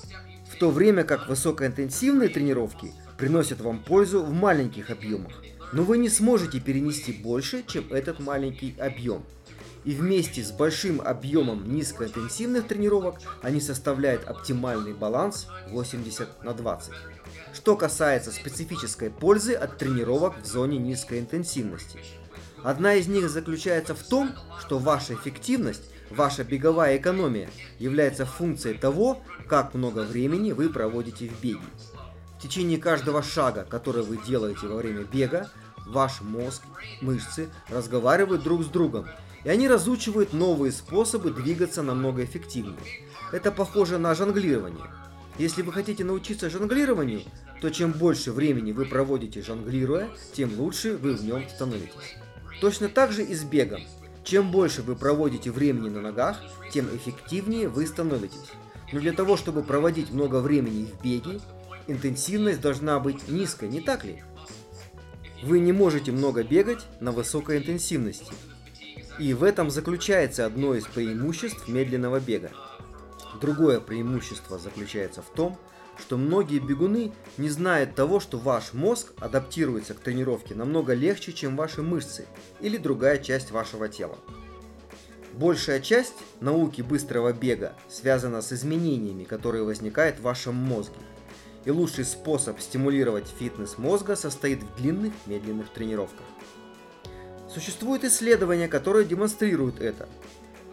В 0.51 0.57
то 0.57 0.69
время 0.71 1.03
как 1.03 1.29
высокоинтенсивные 1.29 2.29
тренировки 2.29 2.91
приносят 3.17 3.61
вам 3.61 3.83
пользу 3.83 4.23
в 4.23 4.33
маленьких 4.33 4.89
объемах. 4.89 5.33
Но 5.73 5.83
вы 5.83 5.97
не 5.97 6.09
сможете 6.09 6.59
перенести 6.59 7.13
больше, 7.13 7.63
чем 7.65 7.85
этот 7.91 8.19
маленький 8.19 8.75
объем. 8.79 9.23
И 9.85 9.93
вместе 9.93 10.43
с 10.43 10.51
большим 10.51 11.01
объемом 11.01 11.73
низкоинтенсивных 11.73 12.67
тренировок 12.67 13.15
они 13.41 13.61
составляют 13.61 14.25
оптимальный 14.25 14.93
баланс 14.93 15.47
80 15.69 16.43
на 16.43 16.53
20 16.53 16.93
что 17.53 17.75
касается 17.75 18.31
специфической 18.31 19.09
пользы 19.09 19.53
от 19.53 19.77
тренировок 19.77 20.41
в 20.41 20.45
зоне 20.45 20.77
низкой 20.77 21.19
интенсивности. 21.19 21.99
Одна 22.63 22.95
из 22.95 23.07
них 23.07 23.29
заключается 23.29 23.95
в 23.95 24.03
том, 24.03 24.31
что 24.59 24.77
ваша 24.77 25.15
эффективность, 25.15 25.89
ваша 26.15 26.43
беговая 26.43 26.97
экономия 26.97 27.49
является 27.79 28.25
функцией 28.25 28.77
того, 28.77 29.21
как 29.47 29.73
много 29.73 30.01
времени 30.01 30.51
вы 30.51 30.69
проводите 30.69 31.29
в 31.29 31.41
беге. 31.41 31.59
В 32.37 32.41
течение 32.41 32.77
каждого 32.77 33.21
шага, 33.21 33.63
который 33.63 34.03
вы 34.03 34.17
делаете 34.17 34.67
во 34.67 34.77
время 34.77 35.03
бега, 35.03 35.49
ваш 35.85 36.21
мозг, 36.21 36.63
мышцы 37.01 37.49
разговаривают 37.69 38.43
друг 38.43 38.63
с 38.63 38.67
другом, 38.67 39.07
и 39.43 39.49
они 39.49 39.67
разучивают 39.67 40.33
новые 40.33 40.71
способы 40.71 41.31
двигаться 41.31 41.83
намного 41.83 42.23
эффективнее. 42.23 42.77
Это 43.31 43.51
похоже 43.51 43.97
на 43.97 44.13
жонглирование– 44.15 44.85
если 45.37 45.61
вы 45.61 45.71
хотите 45.71 46.03
научиться 46.03 46.49
жонглированию, 46.49 47.21
то 47.61 47.69
чем 47.69 47.93
больше 47.93 48.31
времени 48.31 48.71
вы 48.71 48.85
проводите 48.85 49.41
жонглируя, 49.41 50.09
тем 50.33 50.59
лучше 50.59 50.97
вы 50.97 51.15
в 51.15 51.23
нем 51.23 51.47
становитесь. 51.49 52.15
Точно 52.59 52.89
так 52.89 53.11
же 53.11 53.23
и 53.23 53.33
с 53.33 53.43
бегом. 53.43 53.81
Чем 54.23 54.51
больше 54.51 54.81
вы 54.81 54.95
проводите 54.95 55.51
времени 55.51 55.89
на 55.89 56.01
ногах, 56.01 56.37
тем 56.71 56.87
эффективнее 56.95 57.69
вы 57.69 57.87
становитесь. 57.87 58.51
Но 58.91 58.99
для 58.99 59.13
того, 59.13 59.37
чтобы 59.37 59.63
проводить 59.63 60.11
много 60.11 60.37
времени 60.41 60.85
в 60.85 61.03
беге, 61.03 61.39
интенсивность 61.87 62.61
должна 62.61 62.99
быть 62.99 63.27
низкой, 63.27 63.69
не 63.69 63.81
так 63.81 64.03
ли? 64.03 64.23
Вы 65.43 65.59
не 65.59 65.71
можете 65.71 66.11
много 66.11 66.43
бегать 66.43 66.85
на 66.99 67.11
высокой 67.11 67.57
интенсивности. 67.57 68.31
И 69.17 69.33
в 69.33 69.43
этом 69.43 69.71
заключается 69.71 70.45
одно 70.45 70.75
из 70.75 70.85
преимуществ 70.85 71.67
медленного 71.67 72.19
бега. 72.19 72.51
Другое 73.39 73.79
преимущество 73.79 74.59
заключается 74.59 75.21
в 75.21 75.29
том, 75.33 75.57
что 75.97 76.17
многие 76.17 76.59
бегуны 76.59 77.11
не 77.37 77.49
знают 77.49 77.95
того, 77.95 78.19
что 78.19 78.37
ваш 78.37 78.73
мозг 78.73 79.13
адаптируется 79.19 79.93
к 79.93 79.99
тренировке 79.99 80.55
намного 80.55 80.93
легче, 80.93 81.33
чем 81.33 81.55
ваши 81.55 81.81
мышцы 81.81 82.25
или 82.59 82.77
другая 82.77 83.17
часть 83.17 83.51
вашего 83.51 83.87
тела. 83.87 84.17
Большая 85.33 85.79
часть 85.79 86.15
науки 86.41 86.81
быстрого 86.81 87.31
бега 87.31 87.73
связана 87.89 88.41
с 88.41 88.51
изменениями, 88.51 89.23
которые 89.23 89.63
возникают 89.63 90.19
в 90.19 90.23
вашем 90.23 90.55
мозге. 90.55 90.97
И 91.63 91.71
лучший 91.71 92.05
способ 92.05 92.59
стимулировать 92.59 93.27
фитнес 93.39 93.77
мозга 93.77 94.15
состоит 94.15 94.63
в 94.63 94.75
длинных 94.75 95.13
медленных 95.27 95.69
тренировках. 95.69 96.25
Существуют 97.53 98.03
исследования, 98.03 98.67
которые 98.67 99.05
демонстрируют 99.05 99.79
это. 99.79 100.09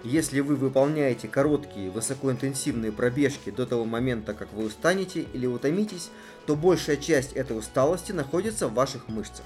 Если 0.05 0.41
вы 0.41 0.55
выполняете 0.55 1.27
короткие 1.27 1.91
высокоинтенсивные 1.91 2.93
пробежки 2.93 3.51
до 3.51 3.67
того 3.67 3.85
момента, 3.85 4.33
как 4.33 4.53
вы 4.53 4.67
устанете 4.67 5.27
или 5.33 5.47
утомитесь, 5.47 6.11
то 6.47 6.55
большая 6.55 6.97
часть 6.97 7.33
этой 7.33 7.59
усталости 7.59 8.13
находится 8.13 8.69
в 8.69 8.75
ваших 8.75 9.09
мышцах. 9.09 9.45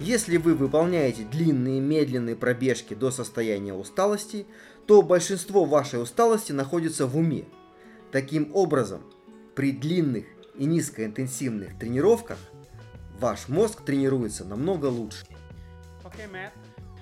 Если 0.00 0.36
вы 0.36 0.54
выполняете 0.54 1.22
длинные 1.22 1.80
медленные 1.80 2.34
пробежки 2.34 2.94
до 2.94 3.12
состояния 3.12 3.72
усталости, 3.72 4.46
то 4.86 5.02
большинство 5.02 5.64
вашей 5.64 6.02
усталости 6.02 6.50
находится 6.50 7.06
в 7.06 7.16
уме. 7.16 7.44
Таким 8.10 8.50
образом, 8.54 9.02
при 9.54 9.70
длинных 9.70 10.24
и 10.56 10.64
низкоинтенсивных 10.64 11.78
тренировках 11.78 12.38
ваш 13.20 13.48
мозг 13.48 13.84
тренируется 13.84 14.44
намного 14.44 14.86
лучше. 14.86 15.24
Okay, 16.02 16.28
Matt. 16.30 16.50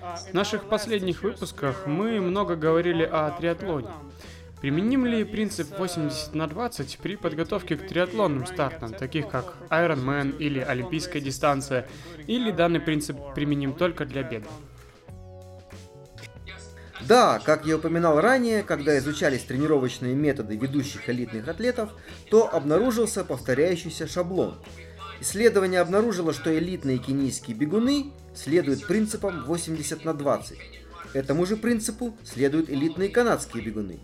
В 0.03 0.33
наших 0.33 0.65
последних 0.65 1.23
выпусках 1.23 1.87
мы 1.87 2.19
много 2.19 2.57
говорили 2.57 3.03
о 3.03 3.31
триатлоне. 3.31 3.87
Применим 4.59 5.05
ли 5.05 5.23
принцип 5.23 5.77
80 5.79 6.35
на 6.35 6.47
20 6.47 6.97
при 6.97 7.15
подготовке 7.15 7.77
к 7.77 7.87
триатлонным 7.87 8.45
стартам, 8.45 8.93
таких 8.93 9.29
как 9.29 9.55
Ironman 9.69 10.37
или 10.37 10.59
Олимпийская 10.59 11.21
дистанция, 11.21 11.87
или 12.27 12.51
данный 12.51 12.81
принцип 12.81 13.17
применим 13.33 13.73
только 13.73 14.05
для 14.05 14.23
бега? 14.23 14.49
Да, 17.07 17.39
как 17.39 17.65
я 17.65 17.77
упоминал 17.77 18.19
ранее, 18.19 18.63
когда 18.63 18.97
изучались 18.97 19.43
тренировочные 19.43 20.15
методы 20.15 20.57
ведущих 20.57 21.09
элитных 21.09 21.47
атлетов, 21.47 21.91
то 22.29 22.53
обнаружился 22.53 23.23
повторяющийся 23.23 24.07
шаблон. 24.07 24.55
Исследование 25.23 25.79
обнаружило, 25.79 26.33
что 26.33 26.53
элитные 26.53 26.97
кенийские 26.97 27.55
бегуны 27.55 28.11
следуют 28.35 28.85
принципам 28.85 29.45
80 29.45 30.03
на 30.03 30.13
20. 30.13 30.59
Этому 31.13 31.45
же 31.45 31.55
принципу 31.55 32.17
следуют 32.25 32.69
элитные 32.69 33.07
канадские 33.07 33.63
бегуны. 33.63 34.01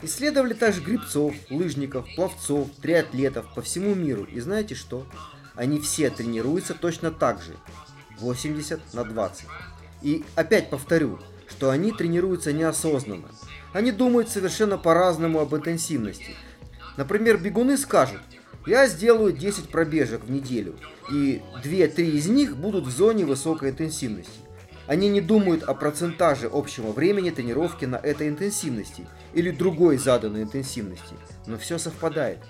Исследовали 0.00 0.54
также 0.54 0.80
грибцов, 0.80 1.34
лыжников, 1.50 2.06
пловцов, 2.14 2.68
триатлетов 2.80 3.52
по 3.52 3.62
всему 3.62 3.96
миру. 3.96 4.28
И 4.32 4.38
знаете 4.38 4.76
что? 4.76 5.08
Они 5.56 5.80
все 5.80 6.08
тренируются 6.08 6.74
точно 6.74 7.10
так 7.10 7.42
же. 7.42 7.56
80 8.20 8.94
на 8.94 9.02
20. 9.02 9.44
И 10.02 10.24
опять 10.36 10.70
повторю, 10.70 11.18
что 11.48 11.70
они 11.70 11.90
тренируются 11.90 12.52
неосознанно. 12.52 13.28
Они 13.72 13.90
думают 13.90 14.28
совершенно 14.28 14.78
по-разному 14.78 15.40
об 15.40 15.56
интенсивности. 15.56 16.36
Например, 16.96 17.38
бегуны 17.38 17.76
скажут, 17.76 18.20
я 18.68 18.86
сделаю 18.86 19.32
10 19.32 19.70
пробежек 19.70 20.24
в 20.24 20.30
неделю, 20.30 20.76
и 21.10 21.40
2-3 21.64 22.02
из 22.02 22.28
них 22.28 22.56
будут 22.56 22.84
в 22.84 22.90
зоне 22.90 23.24
высокой 23.24 23.70
интенсивности. 23.70 24.40
Они 24.86 25.08
не 25.08 25.22
думают 25.22 25.62
о 25.62 25.74
процентаже 25.74 26.50
общего 26.52 26.92
времени 26.92 27.30
тренировки 27.30 27.86
на 27.86 27.96
этой 27.96 28.28
интенсивности 28.28 29.06
или 29.32 29.50
другой 29.50 29.96
заданной 29.96 30.42
интенсивности, 30.42 31.14
но 31.46 31.56
все 31.56 31.78
совпадает. 31.78 32.40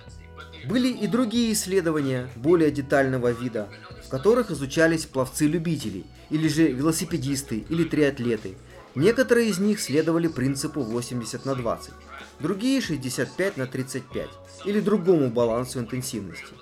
Были 0.68 0.88
и 0.88 1.07
другие 1.07 1.52
исследования 1.52 2.28
более 2.35 2.72
детального 2.72 3.31
вида, 3.31 3.68
в 4.04 4.09
которых 4.09 4.50
изучались 4.50 5.07
пловцы-любители, 5.07 6.04
или 6.31 6.48
же 6.48 6.66
велосипедисты, 6.66 7.64
или 7.68 7.85
триатлеты. 7.85 8.57
Некоторые 8.96 9.50
из 9.50 9.59
них 9.59 9.81
следовали 9.81 10.26
принципу 10.26 10.81
80 10.81 11.44
на 11.44 11.54
20, 11.54 11.92
другие 12.40 12.81
65 12.81 13.57
на 13.57 13.66
35, 13.66 14.29
или 14.64 14.81
другому 14.81 15.31
балансу 15.31 15.81
интенсивности. 15.81 16.55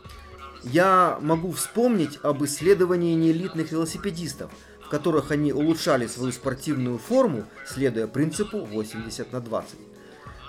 Я 0.63 1.19
могу 1.21 1.53
вспомнить 1.53 2.19
об 2.23 2.45
исследовании 2.45 3.15
неэлитных 3.15 3.71
велосипедистов, 3.73 4.51
в 4.83 4.89
которых 4.89 5.31
они 5.31 5.53
улучшали 5.53 6.07
свою 6.07 6.33
спортивную 6.33 6.99
форму, 6.99 7.45
следуя 7.67 8.07
принципу 8.07 8.65
80 8.65 9.33
на 9.33 9.41
20. 9.41 9.79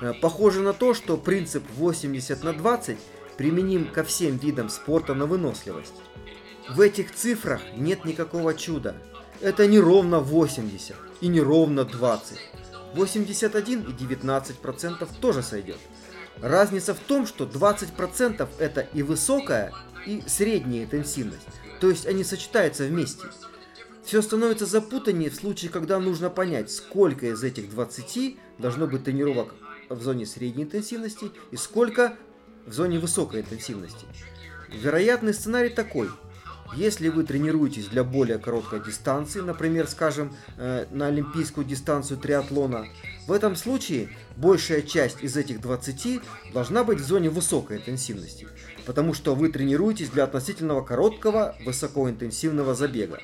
Э, 0.01 0.13
похоже 0.21 0.61
на 0.61 0.73
то, 0.73 0.93
что 0.93 1.17
принцип 1.17 1.63
80 1.75 2.43
на 2.43 2.53
20 2.53 2.97
применим 3.37 3.85
ко 3.85 4.03
всем 4.03 4.37
видам 4.37 4.69
спорта 4.69 5.13
на 5.13 5.25
выносливость. 5.25 5.93
В 6.69 6.81
этих 6.81 7.13
цифрах 7.13 7.61
нет 7.75 8.05
никакого 8.05 8.53
чуда. 8.53 8.95
Это 9.41 9.67
не 9.67 9.79
ровно 9.79 10.19
80 10.19 10.95
и 11.21 11.27
не 11.27 11.41
ровно 11.41 11.85
20. 11.85 12.37
81 12.93 13.81
и 13.81 13.91
19% 13.91 15.07
тоже 15.19 15.43
сойдет. 15.43 15.77
Разница 16.41 16.93
в 16.93 16.99
том, 16.99 17.25
что 17.25 17.45
20% 17.45 18.47
это 18.59 18.81
и 18.93 19.03
высокая, 19.03 19.73
и 20.05 20.23
средняя 20.27 20.85
интенсивность. 20.85 21.47
То 21.79 21.89
есть 21.89 22.05
они 22.05 22.23
сочетаются 22.23 22.85
вместе. 22.85 23.27
Все 24.03 24.21
становится 24.21 24.65
запутаннее 24.65 25.29
в 25.29 25.35
случае, 25.35 25.69
когда 25.69 25.99
нужно 25.99 26.29
понять, 26.29 26.71
сколько 26.71 27.25
из 27.27 27.43
этих 27.43 27.69
20 27.69 28.37
должно 28.57 28.87
быть 28.87 29.03
тренировок 29.03 29.53
в 29.89 30.01
зоне 30.01 30.25
средней 30.25 30.63
интенсивности 30.63 31.31
и 31.51 31.57
сколько 31.57 32.15
в 32.65 32.73
зоне 32.73 32.99
высокой 32.99 33.41
интенсивности. 33.41 34.05
Вероятный 34.69 35.33
сценарий 35.33 35.69
такой. 35.69 36.09
Если 36.75 37.09
вы 37.09 37.23
тренируетесь 37.23 37.87
для 37.87 38.03
более 38.03 38.37
короткой 38.37 38.83
дистанции, 38.83 39.39
например, 39.39 39.87
скажем, 39.87 40.35
э, 40.57 40.85
на 40.91 41.07
олимпийскую 41.07 41.65
дистанцию 41.65 42.19
триатлона, 42.19 42.87
в 43.25 43.31
этом 43.31 43.55
случае 43.55 44.09
большая 44.35 44.81
часть 44.81 45.23
из 45.23 45.37
этих 45.37 45.61
20 45.61 46.21
должна 46.53 46.83
быть 46.83 46.99
в 46.99 47.05
зоне 47.05 47.29
высокой 47.29 47.77
интенсивности, 47.77 48.47
потому 48.85 49.13
что 49.13 49.33
вы 49.33 49.49
тренируетесь 49.49 50.09
для 50.09 50.25
относительного 50.25 50.81
короткого 50.83 51.55
высокоинтенсивного 51.65 52.75
забега. 52.75 53.19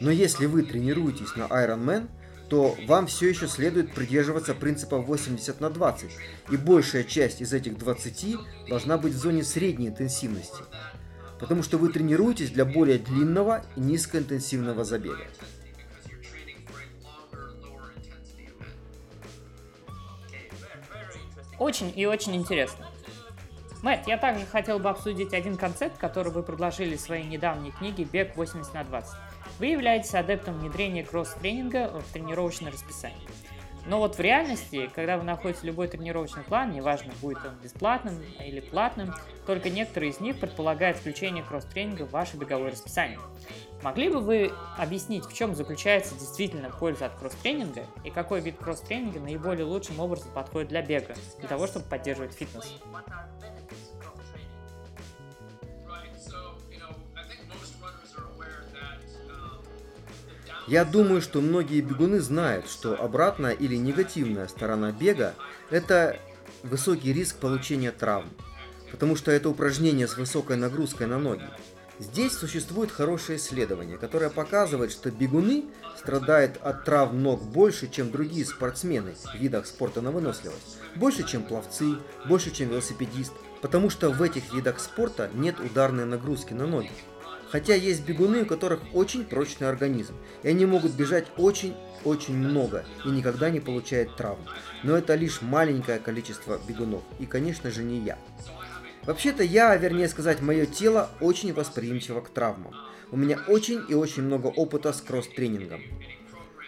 Но 0.00 0.10
если 0.10 0.46
вы 0.46 0.62
тренируетесь 0.62 1.36
на 1.36 1.42
Ironman, 1.42 2.08
то 2.48 2.76
вам 2.86 3.06
все 3.06 3.28
еще 3.28 3.46
следует 3.46 3.92
придерживаться 3.92 4.54
принципа 4.54 4.98
80 4.98 5.60
на 5.60 5.70
20, 5.70 6.10
и 6.50 6.56
большая 6.56 7.04
часть 7.04 7.40
из 7.40 7.52
этих 7.52 7.78
20 7.78 8.36
должна 8.68 8.96
быть 8.96 9.12
в 9.12 9.18
зоне 9.18 9.44
средней 9.44 9.88
интенсивности, 9.88 10.62
потому 11.38 11.62
что 11.62 11.78
вы 11.78 11.90
тренируетесь 11.90 12.50
для 12.50 12.64
более 12.64 12.98
длинного 12.98 13.64
и 13.76 13.80
низкоинтенсивного 13.80 14.84
забега. 14.84 15.26
Очень 21.58 21.92
и 21.94 22.06
очень 22.06 22.36
интересно. 22.36 22.86
Мэтт, 23.82 24.08
я 24.08 24.16
также 24.16 24.44
хотел 24.46 24.78
бы 24.78 24.90
обсудить 24.90 25.32
один 25.32 25.56
концепт, 25.56 25.98
который 25.98 26.32
вы 26.32 26.42
предложили 26.42 26.96
в 26.96 27.00
своей 27.00 27.24
недавней 27.24 27.70
книге 27.70 28.04
«Бег 28.04 28.36
80 28.36 28.74
на 28.74 28.82
20». 28.82 29.04
Вы 29.58 29.66
являетесь 29.66 30.14
адептом 30.14 30.58
внедрения 30.58 31.04
кросс-тренинга 31.04 31.88
в 31.88 32.12
тренировочное 32.12 32.72
расписание. 32.72 33.28
Но 33.88 33.98
вот 33.98 34.16
в 34.16 34.20
реальности, 34.20 34.90
когда 34.94 35.16
вы 35.16 35.24
находите 35.24 35.66
любой 35.66 35.88
тренировочный 35.88 36.42
план, 36.42 36.72
неважно, 36.72 37.10
будет 37.22 37.38
он 37.38 37.54
бесплатным 37.62 38.22
или 38.38 38.60
платным, 38.60 39.14
только 39.46 39.70
некоторые 39.70 40.12
из 40.12 40.20
них 40.20 40.38
предполагают 40.38 40.98
включение 40.98 41.42
кросс-тренинга 41.42 42.04
в 42.04 42.10
ваше 42.10 42.36
беговое 42.36 42.70
расписание. 42.70 43.18
Могли 43.82 44.10
бы 44.10 44.20
вы 44.20 44.52
объяснить, 44.76 45.24
в 45.24 45.32
чем 45.32 45.54
заключается 45.54 46.14
действительно 46.16 46.68
польза 46.68 47.06
от 47.06 47.14
кросс-тренинга 47.14 47.86
и 48.04 48.10
какой 48.10 48.40
вид 48.40 48.58
кросс-тренинга 48.58 49.20
наиболее 49.20 49.64
лучшим 49.64 50.00
образом 50.00 50.30
подходит 50.32 50.68
для 50.68 50.82
бега, 50.82 51.14
для 51.38 51.48
того, 51.48 51.66
чтобы 51.66 51.86
поддерживать 51.86 52.34
фитнес? 52.34 52.74
Я 60.68 60.84
думаю, 60.84 61.22
что 61.22 61.40
многие 61.40 61.80
бегуны 61.80 62.20
знают, 62.20 62.68
что 62.68 62.94
обратная 62.94 63.52
или 63.52 63.74
негативная 63.76 64.48
сторона 64.48 64.92
бега– 64.92 65.34
это 65.70 66.20
высокий 66.62 67.14
риск 67.14 67.36
получения 67.36 67.90
травм, 67.90 68.28
потому 68.90 69.16
что 69.16 69.30
это 69.30 69.48
упражнение 69.48 70.06
с 70.06 70.18
высокой 70.18 70.58
нагрузкой 70.58 71.06
на 71.06 71.18
ноги. 71.18 71.46
Здесь 71.98 72.34
существует 72.34 72.90
хорошее 72.90 73.38
исследование, 73.38 73.96
которое 73.96 74.28
показывает, 74.28 74.92
что 74.92 75.10
бегуны 75.10 75.64
страдают 75.96 76.58
от 76.62 76.84
травм 76.84 77.22
ног 77.22 77.42
больше, 77.42 77.88
чем 77.88 78.10
другие 78.10 78.44
спортсмены 78.44 79.14
в 79.14 79.36
видах 79.36 79.66
спорта 79.66 80.02
на 80.02 80.10
выносливость. 80.10 80.76
Больше, 80.96 81.26
чем 81.26 81.44
пловцы, 81.44 81.96
больше, 82.26 82.50
чем 82.50 82.68
велосипедист, 82.68 83.32
потому 83.62 83.88
что 83.88 84.10
в 84.10 84.20
этих 84.20 84.52
видах 84.52 84.80
спорта 84.80 85.30
нет 85.32 85.58
ударной 85.60 86.04
нагрузки 86.04 86.52
на 86.52 86.66
ноги. 86.66 86.90
Хотя 87.50 87.74
есть 87.74 88.04
бегуны, 88.04 88.42
у 88.42 88.46
которых 88.46 88.80
очень 88.92 89.24
прочный 89.24 89.68
организм, 89.68 90.14
и 90.42 90.48
они 90.48 90.66
могут 90.66 90.92
бежать 90.92 91.26
очень-очень 91.36 92.36
много 92.36 92.84
и 93.04 93.08
никогда 93.08 93.50
не 93.50 93.60
получают 93.60 94.16
травм. 94.16 94.40
Но 94.82 94.96
это 94.96 95.14
лишь 95.14 95.40
маленькое 95.40 95.98
количество 95.98 96.60
бегунов, 96.68 97.02
и 97.18 97.26
конечно 97.26 97.70
же 97.70 97.82
не 97.82 98.00
я. 98.00 98.18
Вообще-то 99.04 99.42
я, 99.42 99.74
вернее 99.76 100.08
сказать, 100.08 100.42
мое 100.42 100.66
тело 100.66 101.08
очень 101.20 101.54
восприимчиво 101.54 102.20
к 102.20 102.28
травмам. 102.28 102.74
У 103.10 103.16
меня 103.16 103.38
очень 103.48 103.82
и 103.88 103.94
очень 103.94 104.24
много 104.24 104.48
опыта 104.48 104.92
с 104.92 105.00
кросс-тренингом. 105.00 105.80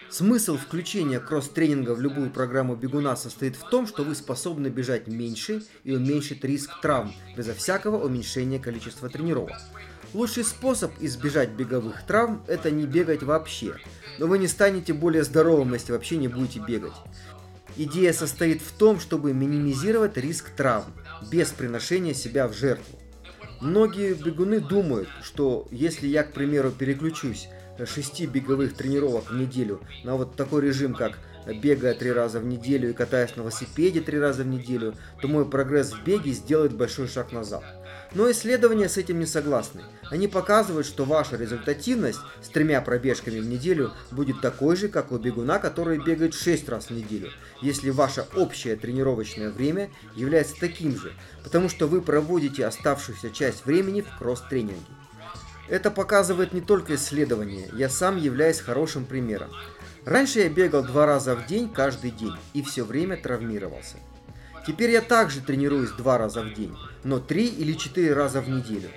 Смысл 0.08 0.56
включения 0.56 1.20
кросс-тренинга 1.20 1.94
в 1.94 2.00
любую 2.00 2.30
программу 2.30 2.74
бегуна 2.74 3.14
состоит 3.14 3.56
в 3.56 3.68
том, 3.68 3.86
что 3.86 4.02
вы 4.02 4.14
способны 4.14 4.68
бежать 4.68 5.06
меньше 5.06 5.62
и 5.84 5.94
уменьшить 5.94 6.42
риск 6.42 6.80
травм, 6.80 7.12
безо 7.36 7.54
всякого 7.54 8.02
уменьшения 8.02 8.58
количества 8.58 9.08
тренировок. 9.08 9.60
Лучший 10.12 10.42
способ 10.42 10.90
избежать 10.98 11.50
беговых 11.50 12.02
травм– 12.04 12.42
это 12.48 12.72
не 12.72 12.84
бегать 12.84 13.22
вообще. 13.22 13.74
Но 14.18 14.26
вы 14.26 14.38
не 14.38 14.48
станете 14.48 14.92
более 14.92 15.22
здоровым, 15.22 15.72
если 15.74 15.92
вообще 15.92 16.16
не 16.16 16.26
будете 16.26 16.58
бегать. 16.58 16.94
Идея 17.76 18.12
состоит 18.12 18.60
в 18.60 18.72
том, 18.72 18.98
чтобы 18.98 19.32
минимизировать 19.32 20.16
риск 20.16 20.50
травм, 20.50 20.92
без 21.30 21.50
приношения 21.50 22.12
себя 22.12 22.48
в 22.48 22.54
жертву. 22.54 22.98
Многие 23.60 24.14
бегуны 24.14 24.58
думают, 24.58 25.08
что 25.22 25.68
если 25.70 26.08
я, 26.08 26.24
к 26.24 26.32
примеру, 26.32 26.72
переключусь 26.72 27.48
с 27.78 27.88
6 27.88 28.26
беговых 28.26 28.74
тренировок 28.74 29.30
в 29.30 29.36
неделю 29.36 29.80
на 30.02 30.16
вот 30.16 30.34
такой 30.34 30.62
режим, 30.62 30.94
как 30.94 31.18
бегая 31.46 31.94
три 31.94 32.10
раза 32.10 32.40
в 32.40 32.44
неделю 32.44 32.90
и 32.90 32.94
катаясь 32.94 33.36
на 33.36 33.42
велосипеде 33.42 34.00
три 34.00 34.18
раза 34.18 34.42
в 34.42 34.48
неделю, 34.48 34.94
то 35.22 35.28
мой 35.28 35.48
прогресс 35.48 35.92
в 35.92 36.02
беге 36.02 36.32
сделает 36.32 36.74
большой 36.74 37.06
шаг 37.06 37.32
назад. 37.32 37.62
Но 38.12 38.28
исследования 38.30 38.88
с 38.88 38.96
этим 38.96 39.20
не 39.20 39.26
согласны. 39.26 39.82
Они 40.10 40.26
показывают, 40.26 40.86
что 40.86 41.04
ваша 41.04 41.36
результативность 41.36 42.18
с 42.42 42.48
тремя 42.48 42.80
пробежками 42.80 43.38
в 43.38 43.46
неделю 43.46 43.92
будет 44.10 44.40
такой 44.40 44.74
же, 44.76 44.88
как 44.88 45.12
у 45.12 45.18
бегуна, 45.18 45.60
который 45.60 45.98
бегает 45.98 46.34
6 46.34 46.68
раз 46.68 46.86
в 46.86 46.90
неделю, 46.90 47.30
если 47.62 47.90
ваше 47.90 48.26
общее 48.34 48.74
тренировочное 48.74 49.50
время 49.50 49.90
является 50.16 50.56
таким 50.58 50.98
же, 50.98 51.12
потому 51.44 51.68
что 51.68 51.86
вы 51.86 52.02
проводите 52.02 52.66
оставшуюся 52.66 53.30
часть 53.30 53.64
времени 53.64 54.00
в 54.00 54.18
кросс-тренинге. 54.18 54.80
Это 55.68 55.92
показывает 55.92 56.52
не 56.52 56.60
только 56.60 56.96
исследования, 56.96 57.68
я 57.74 57.88
сам 57.88 58.16
являюсь 58.16 58.58
хорошим 58.58 59.04
примером. 59.04 59.50
Раньше 60.04 60.40
я 60.40 60.48
бегал 60.48 60.82
два 60.82 61.06
раза 61.06 61.36
в 61.36 61.46
день 61.46 61.68
каждый 61.72 62.10
день 62.10 62.34
и 62.54 62.62
все 62.62 62.84
время 62.84 63.16
травмировался. 63.16 63.98
Теперь 64.66 64.90
я 64.90 65.00
также 65.00 65.40
тренируюсь 65.40 65.92
два 65.92 66.18
раза 66.18 66.42
в 66.42 66.52
день, 66.54 66.76
но 67.04 67.18
три 67.18 67.46
или 67.46 67.72
четыре 67.72 68.12
раза 68.12 68.40
в 68.40 68.48
неделю. 68.48 68.90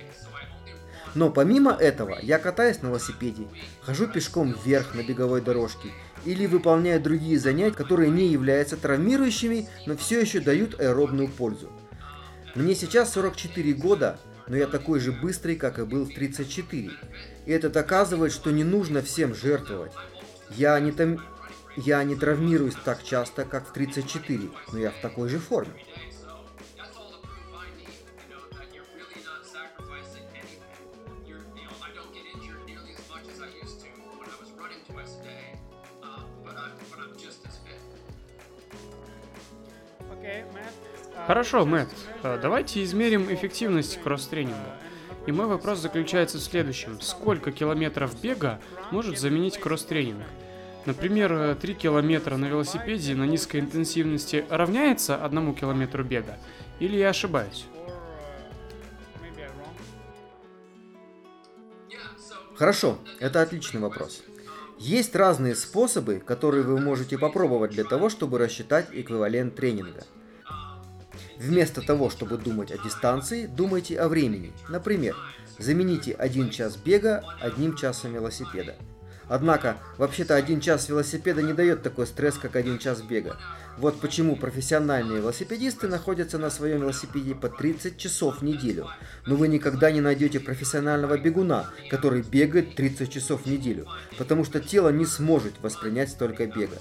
Но 1.14 1.30
помимо 1.30 1.72
этого, 1.72 2.18
я 2.22 2.38
катаюсь 2.38 2.82
на 2.82 2.88
велосипеде, 2.88 3.46
хожу 3.82 4.08
пешком 4.08 4.54
вверх 4.64 4.94
на 4.94 5.02
беговой 5.02 5.40
дорожке 5.40 5.90
или 6.24 6.46
выполняю 6.46 7.00
другие 7.00 7.38
занятия, 7.38 7.76
которые 7.76 8.10
не 8.10 8.26
являются 8.26 8.76
травмирующими, 8.76 9.68
но 9.86 9.96
все 9.96 10.20
еще 10.20 10.40
дают 10.40 10.80
аэробную 10.80 11.28
пользу. 11.28 11.70
Мне 12.54 12.74
сейчас 12.74 13.12
44 13.12 13.72
года, 13.74 14.18
но 14.48 14.56
я 14.56 14.66
такой 14.66 15.00
же 15.00 15.12
быстрый, 15.12 15.56
как 15.56 15.78
и 15.78 15.84
был 15.84 16.04
в 16.04 16.14
34. 16.14 16.90
И 17.46 17.50
это 17.50 17.70
доказывает, 17.70 18.32
что 18.32 18.50
не 18.50 18.64
нужно 18.64 19.02
всем 19.02 19.34
жертвовать. 19.34 19.92
Я 20.50 20.78
не, 20.80 20.92
там... 20.92 21.18
я 21.76 22.02
не 22.04 22.14
травмируюсь 22.14 22.76
так 22.84 23.02
часто, 23.02 23.44
как 23.44 23.68
в 23.68 23.72
34, 23.72 24.50
но 24.72 24.78
я 24.78 24.90
в 24.90 25.00
такой 25.00 25.28
же 25.28 25.38
форме. 25.38 25.74
Хорошо, 41.26 41.64
Мэтт, 41.64 41.88
э, 42.22 42.38
давайте 42.40 42.84
измерим 42.84 43.32
эффективность 43.32 43.98
кросс-тренинга. 44.02 44.76
И 45.26 45.32
мой 45.32 45.46
вопрос 45.46 45.78
заключается 45.78 46.36
в 46.36 46.42
следующем. 46.42 47.00
Сколько 47.00 47.50
километров 47.50 48.20
бега 48.20 48.60
может 48.90 49.18
заменить 49.18 49.58
кросс-тренинг? 49.58 50.26
Например, 50.84 51.56
3 51.58 51.74
километра 51.74 52.36
на 52.36 52.44
велосипеде 52.44 53.14
на 53.14 53.24
низкой 53.24 53.60
интенсивности 53.60 54.44
равняется 54.50 55.16
одному 55.16 55.54
километру 55.54 56.04
бега? 56.04 56.36
Или 56.78 56.98
я 56.98 57.08
ошибаюсь? 57.08 57.64
Хорошо, 62.54 62.98
это 63.18 63.40
отличный 63.40 63.80
вопрос. 63.80 64.22
Есть 64.78 65.16
разные 65.16 65.54
способы, 65.54 66.20
которые 66.20 66.64
вы 66.64 66.78
можете 66.78 67.16
попробовать 67.16 67.70
для 67.70 67.84
того, 67.84 68.10
чтобы 68.10 68.38
рассчитать 68.38 68.88
эквивалент 68.92 69.54
тренинга. 69.54 70.04
Вместо 71.38 71.82
того, 71.82 72.10
чтобы 72.10 72.38
думать 72.38 72.70
о 72.70 72.78
дистанции, 72.78 73.46
думайте 73.46 73.98
о 73.98 74.08
времени. 74.08 74.52
Например, 74.68 75.16
замените 75.58 76.12
один 76.12 76.50
час 76.50 76.76
бега 76.76 77.22
одним 77.40 77.76
часом 77.76 78.12
велосипеда. 78.12 78.74
Однако, 79.26 79.78
вообще-то 79.96 80.34
один 80.36 80.60
час 80.60 80.88
велосипеда 80.88 81.42
не 81.42 81.54
дает 81.54 81.82
такой 81.82 82.06
стресс, 82.06 82.36
как 82.36 82.56
один 82.56 82.78
час 82.78 83.00
бега. 83.00 83.38
Вот 83.78 84.00
почему 84.00 84.36
профессиональные 84.36 85.18
велосипедисты 85.18 85.88
находятся 85.88 86.38
на 86.38 86.50
своем 86.50 86.82
велосипеде 86.82 87.34
по 87.34 87.48
30 87.48 87.96
часов 87.96 88.40
в 88.40 88.44
неделю. 88.44 88.88
Но 89.26 89.36
вы 89.36 89.48
никогда 89.48 89.90
не 89.90 90.00
найдете 90.00 90.40
профессионального 90.40 91.18
бегуна, 91.18 91.70
который 91.90 92.22
бегает 92.22 92.76
30 92.76 93.10
часов 93.10 93.42
в 93.42 93.46
неделю, 93.46 93.88
потому 94.18 94.44
что 94.44 94.60
тело 94.60 94.90
не 94.90 95.06
сможет 95.06 95.54
воспринять 95.60 96.10
столько 96.10 96.46
бега. 96.46 96.76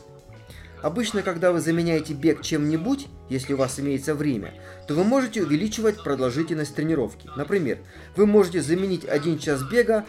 Обычно, 0.83 1.21
когда 1.23 1.53
вы 1.53 1.61
заменяете 1.61 2.13
бег 2.13 2.41
чем-нибудь, 2.41 3.07
если 3.29 3.53
у 3.53 3.57
вас 3.57 3.79
имеется 3.79 4.13
время, 4.13 4.53
то 4.85 4.95
вы 4.95 5.05
можете 5.05 5.41
увеличивать 5.41 6.03
продолжительность 6.03 6.75
тренировки. 6.75 7.29
Например, 7.37 7.77
вы 8.17 8.25
можете 8.25 8.61
заменить 8.61 9.05
один 9.05 9.39
час 9.39 9.63
бега 9.63 10.05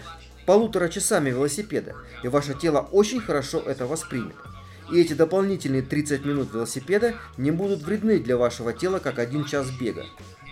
полутора 0.47 0.89
часами 0.89 1.31
велосипеда, 1.31 1.95
и 2.25 2.29
ваше 2.29 2.55
тело 2.55 2.81
очень 2.91 3.21
хорошо 3.21 3.61
это 3.61 3.87
воспримет. 3.87 4.35
И 4.93 5.01
эти 5.01 5.13
дополнительные 5.13 5.83
30 5.83 6.25
минут 6.25 6.53
велосипеда 6.53 7.15
не 7.37 7.53
будут 7.53 7.83
вредны 7.83 8.19
для 8.19 8.37
вашего 8.37 8.73
тела, 8.73 8.99
как 8.99 9.21
один 9.21 9.45
час 9.45 9.71
бега. 9.71 10.05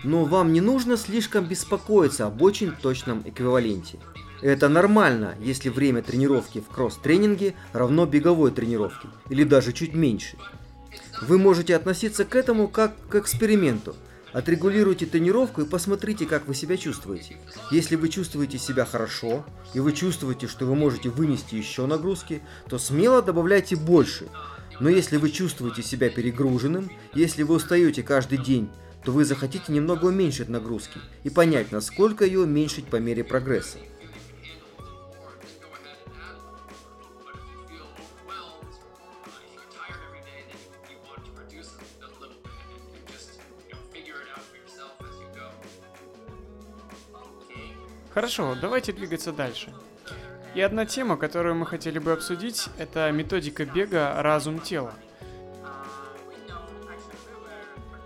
Но 0.05 0.23
вам 0.23 0.53
не 0.53 0.61
нужно 0.61 0.95
слишком 0.95 1.45
беспокоиться 1.45 2.27
об 2.27 2.41
очень 2.41 2.71
точном 2.71 3.23
эквиваленте. 3.25 3.99
Это 4.43 4.67
нормально, 4.67 5.35
если 5.39 5.69
время 5.69 6.01
тренировки 6.01 6.59
в 6.59 6.67
кросс-тренинге 6.67 7.53
равно 7.71 8.05
беговой 8.05 8.51
тренировке, 8.51 9.07
или 9.29 9.45
даже 9.45 9.71
чуть 9.71 9.93
меньше. 9.93 10.35
Вы 11.21 11.37
можете 11.37 11.73
относиться 11.77 12.25
к 12.25 12.35
этому 12.35 12.67
как 12.67 12.93
к 13.07 13.15
эксперименту. 13.15 13.95
Отрегулируйте 14.33 15.05
тренировку 15.05 15.61
и 15.61 15.65
посмотрите, 15.65 16.25
как 16.25 16.45
вы 16.45 16.55
себя 16.55 16.75
чувствуете. 16.75 17.37
Если 17.71 17.95
вы 17.95 18.09
чувствуете 18.09 18.57
себя 18.57 18.83
хорошо, 18.83 19.45
и 19.73 19.79
вы 19.79 19.93
чувствуете, 19.93 20.47
что 20.49 20.65
вы 20.65 20.75
можете 20.75 21.07
вынести 21.07 21.55
еще 21.55 21.85
нагрузки, 21.85 22.41
то 22.67 22.77
смело 22.77 23.21
добавляйте 23.21 23.77
больше. 23.77 24.27
Но 24.81 24.89
если 24.89 25.15
вы 25.15 25.29
чувствуете 25.29 25.81
себя 25.83 26.09
перегруженным, 26.09 26.91
если 27.13 27.43
вы 27.43 27.55
устаете 27.55 28.03
каждый 28.03 28.39
день, 28.39 28.69
то 29.05 29.13
вы 29.13 29.23
захотите 29.23 29.71
немного 29.71 30.07
уменьшить 30.07 30.49
нагрузки 30.49 30.99
и 31.23 31.29
понять, 31.29 31.71
насколько 31.71 32.25
ее 32.25 32.41
уменьшить 32.41 32.87
по 32.87 32.97
мере 32.97 33.23
прогресса. 33.23 33.77
Хорошо, 48.13 48.55
давайте 48.61 48.93
двигаться 48.93 49.31
дальше. 49.31 49.73
И 50.53 50.61
одна 50.61 50.85
тема, 50.85 51.17
которую 51.17 51.55
мы 51.55 51.65
хотели 51.65 51.97
бы 51.97 52.11
обсудить, 52.11 52.67
это 52.77 53.11
методика 53.11 53.65
бега 53.65 54.21
«Разум-тело». 54.21 54.93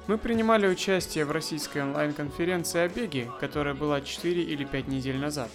Мы 0.07 0.17
принимали 0.17 0.65
участие 0.65 1.25
в 1.25 1.31
российской 1.31 1.79
онлайн-конференции 1.79 2.79
о 2.79 2.87
беге, 2.87 3.29
которая 3.41 3.73
была 3.73 3.99
4 3.99 4.41
или 4.41 4.63
5 4.63 4.87
недель 4.87 5.17
назад. 5.17 5.49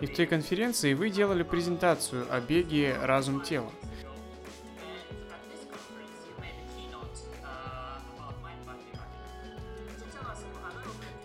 И 0.00 0.06
в 0.06 0.14
той 0.14 0.26
конференции 0.26 0.94
вы 0.94 1.10
делали 1.10 1.42
презентацию 1.42 2.24
о 2.30 2.40
беге 2.40 2.96
«Разум-тело». 3.02 3.72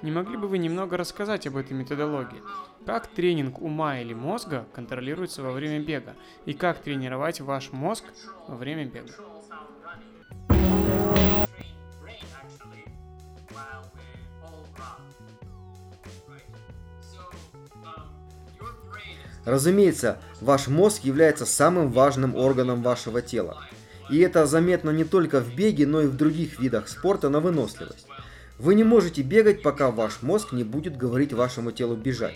Не 0.01 0.11
могли 0.11 0.37
бы 0.37 0.47
вы 0.47 0.57
немного 0.57 0.97
рассказать 0.97 1.45
об 1.45 1.55
этой 1.55 1.73
методологии? 1.73 2.41
Как 2.85 3.07
тренинг 3.07 3.61
ума 3.61 3.99
или 3.99 4.13
мозга 4.13 4.65
контролируется 4.73 5.41
во 5.41 5.51
время 5.51 5.79
бега? 5.79 6.15
И 6.45 6.53
как 6.53 6.79
тренировать 6.79 7.39
ваш 7.39 7.71
мозг 7.71 8.03
во 8.47 8.55
время 8.57 8.85
бега? 8.85 9.13
Разумеется, 19.45 20.19
ваш 20.41 20.67
мозг 20.67 21.03
является 21.03 21.45
самым 21.45 21.89
важным 21.89 22.35
органом 22.35 22.81
вашего 22.81 23.21
тела. 23.21 23.65
И 24.09 24.19
это 24.19 24.45
заметно 24.45 24.89
не 24.89 25.05
только 25.05 25.39
в 25.39 25.55
беге, 25.55 25.87
но 25.87 26.01
и 26.01 26.07
в 26.07 26.17
других 26.17 26.59
видах 26.59 26.89
спорта 26.89 27.29
на 27.29 27.39
выносливость. 27.39 28.07
Вы 28.59 28.75
не 28.75 28.83
можете 28.83 29.21
бегать, 29.21 29.61
пока 29.61 29.89
ваш 29.89 30.21
мозг 30.21 30.51
не 30.51 30.63
будет 30.63 30.97
говорить 30.97 31.33
вашему 31.33 31.71
телу 31.71 31.95
бежать. 31.95 32.35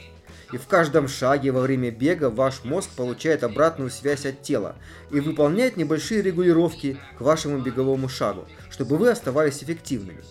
И 0.52 0.58
в 0.58 0.68
каждом 0.68 1.08
шаге 1.08 1.52
во 1.52 1.62
время 1.62 1.92
бега 1.92 2.30
ваш 2.30 2.64
мозг 2.64 2.90
получает 2.96 3.44
обратную 3.44 3.90
связь 3.90 4.26
от 4.26 4.44
тела 4.44 4.76
и 5.12 5.20
выполняет 5.20 5.76
небольшие 5.76 6.22
регулировки 6.22 6.98
к 7.18 7.22
вашему 7.22 7.60
беговому 7.60 8.08
шагу, 8.08 8.46
чтобы 8.70 8.98
вы 8.98 9.10
оставались 9.10 9.62
эффективными. 9.62 10.22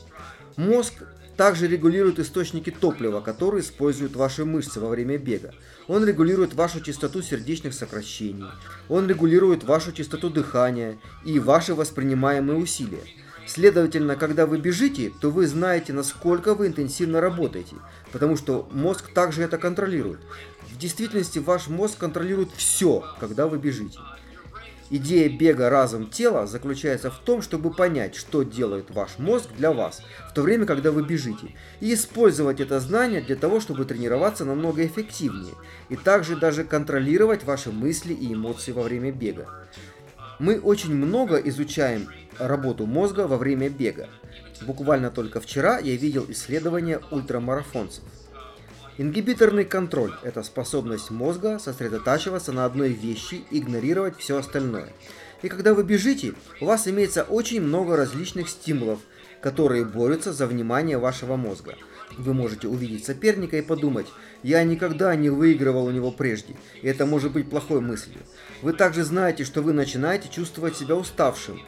Мозг 0.56 0.94
также 1.36 1.66
регулирует 1.68 2.18
источники 2.18 2.70
топлива, 2.70 3.20
которые 3.20 3.60
используют 3.60 4.16
ваши 4.16 4.46
мышцы 4.46 4.80
во 4.80 4.88
время 4.88 5.18
бега. 5.18 5.52
Он 5.86 6.04
регулирует 6.04 6.54
вашу 6.54 6.80
частоту 6.80 7.20
сердечных 7.20 7.74
сокращений, 7.74 8.46
он 8.88 9.06
регулирует 9.06 9.62
вашу 9.64 9.92
частоту 9.92 10.30
дыхания 10.30 10.96
и 11.24 11.38
ваши 11.38 11.74
воспринимаемые 11.74 12.58
усилия. 12.58 13.04
Следовательно, 13.46 14.16
когда 14.16 14.44
вы 14.44 14.58
бежите, 14.58 15.12
то 15.20 15.30
вы 15.30 15.46
знаете, 15.46 15.92
насколько 15.92 16.54
вы 16.54 16.66
интенсивно 16.66 17.20
работаете, 17.20 17.76
потому 18.10 18.36
что 18.36 18.68
мозг 18.72 19.12
также 19.12 19.42
это 19.42 19.56
контролирует. 19.56 20.18
В 20.68 20.76
действительности 20.78 21.38
ваш 21.38 21.68
мозг 21.68 21.96
контролирует 21.96 22.50
все, 22.56 23.04
когда 23.20 23.46
вы 23.46 23.58
бежите. 23.58 23.98
Идея 24.88 25.28
бега 25.28 25.68
разом 25.68 26.08
тела 26.08 26.46
заключается 26.46 27.10
в 27.10 27.18
том, 27.18 27.42
чтобы 27.42 27.72
понять, 27.72 28.14
что 28.14 28.42
делает 28.42 28.90
ваш 28.90 29.18
мозг 29.18 29.48
для 29.56 29.72
вас, 29.72 30.00
в 30.30 30.32
то 30.32 30.42
время, 30.42 30.64
когда 30.64 30.92
вы 30.92 31.02
бежите, 31.02 31.54
и 31.80 31.94
использовать 31.94 32.60
это 32.60 32.78
знание 32.78 33.20
для 33.20 33.34
того, 33.34 33.60
чтобы 33.60 33.84
тренироваться 33.84 34.44
намного 34.44 34.86
эффективнее, 34.86 35.54
и 35.88 35.96
также 35.96 36.36
даже 36.36 36.62
контролировать 36.62 37.42
ваши 37.44 37.72
мысли 37.72 38.12
и 38.12 38.32
эмоции 38.32 38.72
во 38.72 38.82
время 38.82 39.10
бега. 39.10 39.48
Мы 40.38 40.60
очень 40.60 40.94
много 40.94 41.36
изучаем 41.36 42.08
работу 42.38 42.86
мозга 42.86 43.26
во 43.26 43.36
время 43.36 43.68
бега. 43.68 44.08
Буквально 44.62 45.10
только 45.10 45.40
вчера 45.40 45.78
я 45.78 45.96
видел 45.96 46.26
исследование 46.28 47.00
ультрамарафонцев. 47.10 48.04
Ингибиторный 48.98 49.66
контроль– 49.66 50.14
это 50.22 50.42
способность 50.42 51.10
мозга 51.10 51.58
сосредотачиваться 51.58 52.52
на 52.52 52.64
одной 52.64 52.90
вещи 52.90 53.44
игнорировать 53.50 54.18
все 54.18 54.38
остальное. 54.38 54.88
И 55.42 55.48
когда 55.48 55.74
вы 55.74 55.84
бежите, 55.84 56.32
у 56.62 56.64
вас 56.64 56.88
имеется 56.88 57.22
очень 57.22 57.60
много 57.60 57.96
различных 57.96 58.48
стимулов, 58.48 59.00
которые 59.42 59.84
борются 59.84 60.32
за 60.32 60.46
внимание 60.46 60.96
вашего 60.96 61.36
мозга. 61.36 61.74
Вы 62.16 62.32
можете 62.32 62.68
увидеть 62.68 63.04
соперника 63.04 63.58
и 63.58 63.62
подумать, 63.62 64.06
я 64.42 64.64
никогда 64.64 65.14
не 65.14 65.28
выигрывал 65.28 65.86
у 65.86 65.90
него 65.90 66.10
прежде, 66.10 66.56
и 66.80 66.88
это 66.88 67.04
может 67.04 67.32
быть 67.32 67.50
плохой 67.50 67.80
мыслью. 67.80 68.20
Вы 68.62 68.72
также 68.72 69.04
знаете, 69.04 69.44
что 69.44 69.60
вы 69.60 69.72
начинаете 69.72 70.28
чувствовать 70.30 70.76
себя 70.76 70.94
уставшим. 70.94 71.60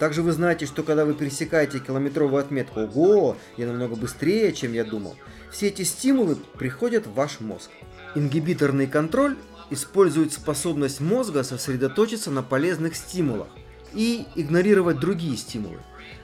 Также 0.00 0.22
вы 0.22 0.32
знаете, 0.32 0.64
что 0.64 0.82
когда 0.82 1.04
вы 1.04 1.12
пересекаете 1.12 1.78
километровую 1.78 2.40
отметку, 2.40 2.80
ого, 2.80 3.36
я 3.58 3.66
намного 3.66 3.96
быстрее, 3.96 4.50
чем 4.54 4.72
я 4.72 4.82
думал. 4.82 5.14
Все 5.52 5.68
эти 5.68 5.82
стимулы 5.82 6.38
приходят 6.58 7.06
в 7.06 7.12
ваш 7.12 7.40
мозг. 7.40 7.70
Ингибиторный 8.14 8.86
контроль 8.86 9.36
использует 9.68 10.32
способность 10.32 11.00
мозга 11.00 11.42
сосредоточиться 11.42 12.30
на 12.30 12.42
полезных 12.42 12.96
стимулах 12.96 13.48
и 13.92 14.24
игнорировать 14.36 14.98
другие 14.98 15.36
стимулы. 15.36 15.80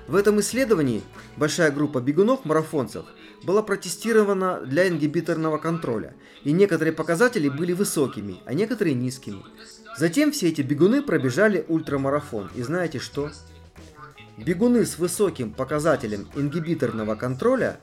В 0.09 0.14
этом 0.14 0.41
исследовании 0.41 1.03
большая 1.37 1.70
группа 1.70 2.01
бегунов-марафонцев 2.01 3.05
была 3.45 3.62
протестирована 3.62 4.61
для 4.61 4.89
ингибиторного 4.89 5.59
контроля, 5.59 6.14
и 6.45 6.53
некоторые 6.53 6.95
показатели 6.95 7.51
были 7.51 7.74
высокими, 7.74 8.37
а 8.47 8.55
некоторые 8.55 8.95
низкими. 8.95 9.43
Затем 9.99 10.33
все 10.33 10.49
эти 10.49 10.62
бегуны 10.62 11.03
пробежали 11.03 11.66
ультрамарафон, 11.68 12.49
и 12.55 12.62
знаете 12.62 13.01
что? 13.01 13.31
Бегуны 14.37 14.84
с 14.84 14.99
высоким 14.99 15.51
показателем 15.51 16.28
ингибиторного 16.34 17.14
контроля 17.14 17.80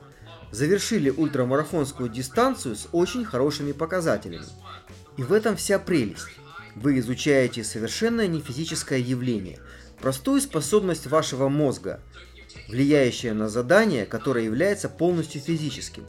завершили 0.52 1.10
ультрамарафонскую 1.10 2.08
дистанцию 2.08 2.76
с 2.76 2.86
очень 2.92 3.24
хорошими 3.24 3.72
показателями. 3.72 4.44
И 5.16 5.22
в 5.24 5.32
этом 5.32 5.56
вся 5.56 5.80
прелесть. 5.80 6.28
Вы 6.76 7.00
изучаете 7.00 7.64
совершенно 7.64 8.26
не 8.28 8.40
физическое 8.40 9.00
явление, 9.00 9.58
простую 10.00 10.40
способность 10.40 11.06
вашего 11.08 11.48
мозга, 11.48 12.00
влияющая 12.68 13.34
на 13.34 13.48
задание, 13.48 14.06
которое 14.06 14.44
является 14.44 14.88
полностью 14.88 15.40
физическим. 15.40 16.06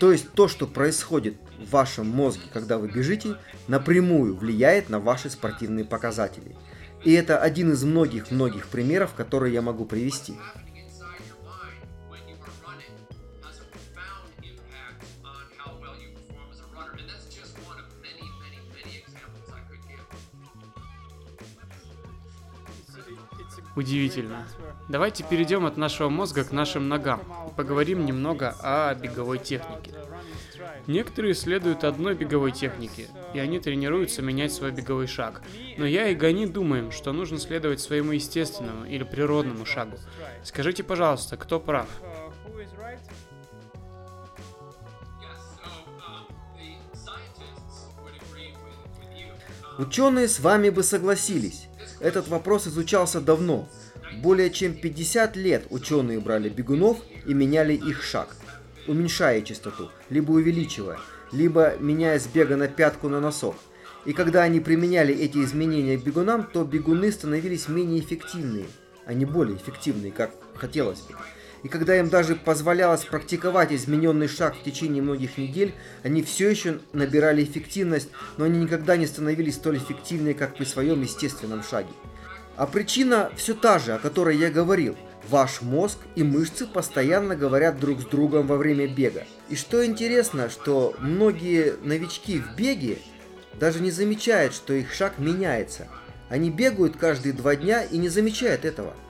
То 0.00 0.10
есть 0.12 0.30
то, 0.32 0.48
что 0.48 0.66
происходит 0.66 1.36
в 1.58 1.70
вашем 1.70 2.08
мозге, 2.08 2.42
когда 2.52 2.78
вы 2.78 2.88
бежите, 2.88 3.36
напрямую 3.68 4.36
влияет 4.36 4.90
на 4.90 4.98
ваши 4.98 5.30
спортивные 5.30 5.84
показатели. 5.84 6.56
И 7.06 7.12
это 7.12 7.38
один 7.38 7.70
из 7.70 7.84
многих-многих 7.84 8.66
примеров, 8.66 9.14
которые 9.14 9.54
я 9.54 9.62
могу 9.62 9.84
привести. 9.84 10.34
Удивительно. 23.76 24.48
Давайте 24.88 25.22
перейдем 25.22 25.64
от 25.64 25.76
нашего 25.76 26.08
мозга 26.08 26.42
к 26.42 26.50
нашим 26.50 26.88
ногам 26.88 27.20
и 27.48 27.54
поговорим 27.54 28.04
немного 28.04 28.56
о 28.60 28.92
беговой 28.96 29.38
технике. 29.38 29.92
Некоторые 30.86 31.34
следуют 31.34 31.82
одной 31.82 32.14
беговой 32.14 32.52
технике, 32.52 33.08
и 33.34 33.38
они 33.40 33.58
тренируются 33.58 34.22
менять 34.22 34.52
свой 34.52 34.70
беговой 34.70 35.08
шаг. 35.08 35.42
Но 35.76 35.84
я 35.84 36.08
и 36.08 36.14
Гани 36.14 36.46
думаем, 36.46 36.92
что 36.92 37.12
нужно 37.12 37.38
следовать 37.38 37.80
своему 37.80 38.12
естественному 38.12 38.86
или 38.86 39.02
природному 39.02 39.66
шагу. 39.66 39.98
Скажите, 40.44 40.84
пожалуйста, 40.84 41.36
кто 41.36 41.58
прав? 41.58 41.88
Ученые 49.78 50.28
с 50.28 50.40
вами 50.40 50.70
бы 50.70 50.82
согласились. 50.82 51.66
Этот 52.00 52.28
вопрос 52.28 52.66
изучался 52.66 53.20
давно. 53.20 53.68
Более 54.22 54.50
чем 54.50 54.74
50 54.74 55.36
лет 55.36 55.66
ученые 55.68 56.20
брали 56.20 56.48
бегунов 56.48 56.98
и 57.26 57.34
меняли 57.34 57.74
их 57.74 58.02
шаг, 58.02 58.36
уменьшая 58.88 59.42
частоту, 59.42 59.90
либо 60.10 60.32
увеличивая, 60.32 60.98
либо 61.32 61.76
меняя 61.78 62.18
с 62.18 62.26
бега 62.26 62.56
на 62.56 62.68
пятку 62.68 63.08
на 63.08 63.20
носок. 63.20 63.56
И 64.04 64.12
когда 64.12 64.42
они 64.42 64.60
применяли 64.60 65.14
эти 65.14 65.38
изменения 65.38 65.96
бегунам, 65.96 66.44
то 66.44 66.64
бегуны 66.64 67.10
становились 67.10 67.68
менее 67.68 68.00
эффективные, 68.00 68.66
а 69.04 69.14
не 69.14 69.24
более 69.24 69.56
эффективные, 69.56 70.12
как 70.12 70.30
хотелось 70.54 71.00
бы. 71.00 71.14
И 71.62 71.68
когда 71.68 71.98
им 71.98 72.08
даже 72.08 72.36
позволялось 72.36 73.04
практиковать 73.04 73.72
измененный 73.72 74.28
шаг 74.28 74.54
в 74.54 74.62
течение 74.62 75.02
многих 75.02 75.36
недель, 75.36 75.74
они 76.04 76.22
все 76.22 76.48
еще 76.48 76.78
набирали 76.92 77.42
эффективность, 77.42 78.10
но 78.36 78.44
они 78.44 78.60
никогда 78.60 78.96
не 78.96 79.06
становились 79.06 79.56
столь 79.56 79.78
эффективными, 79.78 80.32
как 80.32 80.54
при 80.54 80.64
своем 80.64 81.02
естественном 81.02 81.64
шаге. 81.64 81.90
А 82.56 82.66
причина 82.66 83.30
все 83.36 83.54
та 83.54 83.80
же, 83.80 83.94
о 83.94 83.98
которой 83.98 84.36
я 84.36 84.50
говорил. 84.50 84.96
Ваш 85.28 85.62
мозг 85.62 85.98
и 86.14 86.22
мышцы 86.22 86.66
постоянно 86.66 87.36
говорят 87.36 87.80
друг 87.80 88.00
с 88.00 88.04
другом 88.04 88.46
во 88.46 88.56
время 88.56 88.86
бега. 88.86 89.24
И 89.48 89.56
что 89.56 89.84
интересно, 89.84 90.50
что 90.50 90.94
многие 90.98 91.74
новички 91.82 92.38
в 92.38 92.56
беге 92.56 92.98
даже 93.54 93.80
не 93.80 93.90
замечают, 93.90 94.54
что 94.54 94.74
их 94.74 94.92
шаг 94.92 95.18
меняется. 95.18 95.88
Они 96.28 96.50
бегают 96.50 96.96
каждые 96.96 97.32
два 97.32 97.56
дня 97.56 97.82
и 97.82 97.98
не 97.98 98.08
замечают 98.08 98.64
этого– 98.64 98.94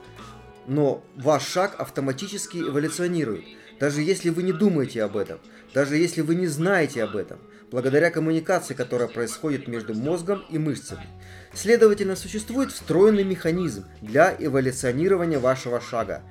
но 0.67 1.01
ваш 1.15 1.47
шаг 1.47 1.75
автоматически 1.79 2.57
эволюционирует, 2.57 3.45
даже 3.79 4.01
если 4.01 4.29
вы 4.29 4.43
не 4.43 4.51
думаете 4.51 5.01
об 5.01 5.15
этом, 5.15 5.39
даже 5.73 5.95
если 5.95 6.21
вы 6.21 6.35
не 6.35 6.47
знаете 6.47 7.03
об 7.03 7.15
этом, 7.15 7.39
благодаря 7.71 8.11
коммуникации, 8.11 8.73
которая 8.73 9.07
происходит 9.07 9.67
между 9.67 9.95
мозгом 9.95 10.43
и 10.49 10.57
мышцами. 10.57 11.07
Следовательно, 11.53 12.15
существует 12.15 12.71
встроенный 12.71 13.23
механизм 13.23 13.85
для 14.01 14.35
эволюционирования 14.37 15.39
вашего 15.39 15.81
шага. 15.81 16.21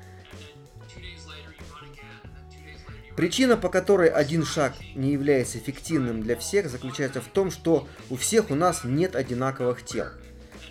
Причина, 3.17 3.57
по 3.57 3.71
которой 3.71 4.09
один 4.09 4.45
шаг 4.45 4.75
не 4.95 5.13
является 5.13 5.59
эффективным 5.59 6.23
для 6.23 6.37
всех, 6.37 6.69
заключается 6.69 7.23
в 7.23 7.29
том, 7.29 7.51
что 7.51 7.89
у 8.11 8.17
всех 8.17 8.51
у 8.51 8.55
нас 8.55 8.85
нет 8.85 9.17
одинаковых 9.17 9.85
тел. 9.85 10.07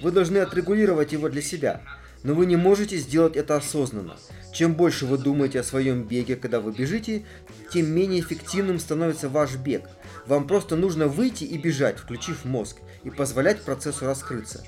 Вы 0.02 0.12
должны 0.12 0.38
отрегулировать 0.38 1.12
его 1.12 1.30
для 1.30 1.42
себя– 1.42 1.82
но 2.26 2.34
вы 2.34 2.48
не 2.48 2.56
можете 2.56 2.98
сделать 2.98 3.38
это 3.38 3.56
осознанно. 3.56 4.18
Чем 4.52 4.74
больше 4.74 5.06
вы 5.06 5.20
думаете 5.20 5.60
о 5.60 5.64
своем 5.64 6.04
беге, 6.04 6.36
когда 6.36 6.60
вы 6.60 6.72
бежите, 6.72 7.24
тем 7.72 7.86
менее 7.88 8.22
эффективным 8.22 8.80
становится 8.80 9.30
ваш 9.30 9.56
бег. 9.56 9.84
Вам 10.26 10.48
просто 10.48 10.76
нужно 10.76 11.08
выйти 11.08 11.44
и 11.44 11.58
бежать, 11.58 12.00
включив 12.00 12.44
мозг, 12.44 12.78
и 13.04 13.12
позволять 13.12 13.62
процессу 13.62 14.06
раскрыться. 14.06 14.64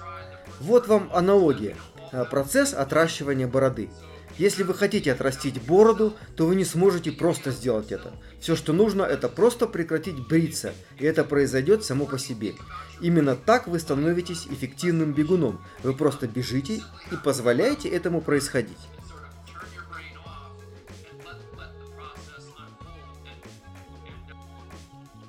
Вот 0.59 0.87
вам 0.87 1.09
аналогия. 1.11 1.75
Э, 2.11 2.25
процесс 2.29 2.75
отращивания 2.75 3.47
бороды. 3.47 3.89
Если 4.37 4.61
вы 4.61 4.75
хотите 4.75 5.11
отрастить 5.11 5.59
бороду, 5.59 6.15
то 6.35 6.45
вы 6.45 6.55
не 6.55 6.65
сможете 6.65 7.11
просто 7.11 7.49
сделать 7.49 7.91
это. 7.91 8.13
Все, 8.39 8.55
что 8.55 8.71
нужно, 8.71 9.01
это 9.01 9.29
просто 9.29 9.65
прекратить 9.65 10.27
бриться, 10.27 10.73
и 10.99 11.05
это 11.05 11.23
произойдет 11.23 11.83
само 11.83 12.05
по 12.05 12.19
себе. 12.19 12.53
Именно 12.99 13.35
так 13.35 13.67
вы 13.67 13.79
становитесь 13.79 14.47
эффективным 14.47 15.13
бегуном. 15.13 15.61
Вы 15.83 15.93
просто 15.93 16.27
бежите 16.27 16.81
и 17.11 17.15
позволяете 17.23 17.89
этому 17.89 18.21
происходить. 18.21 18.77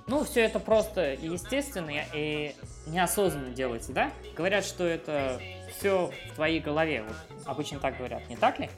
Ну, 0.07 0.25
все 0.25 0.41
это 0.41 0.59
просто 0.59 1.12
естественно 1.14 1.93
и 2.14 2.55
неосознанно 2.87 3.51
делается, 3.51 3.93
да? 3.93 4.11
Говорят, 4.35 4.64
что 4.64 4.85
это 4.85 5.39
все 5.77 6.11
в 6.31 6.35
твоей 6.35 6.61
голове. 6.61 7.05
Вот 7.07 7.43
обычно 7.45 7.79
так 7.79 7.99
говорят, 7.99 8.27
не 8.31 8.37
так 8.37 8.59
ли? 8.59 8.71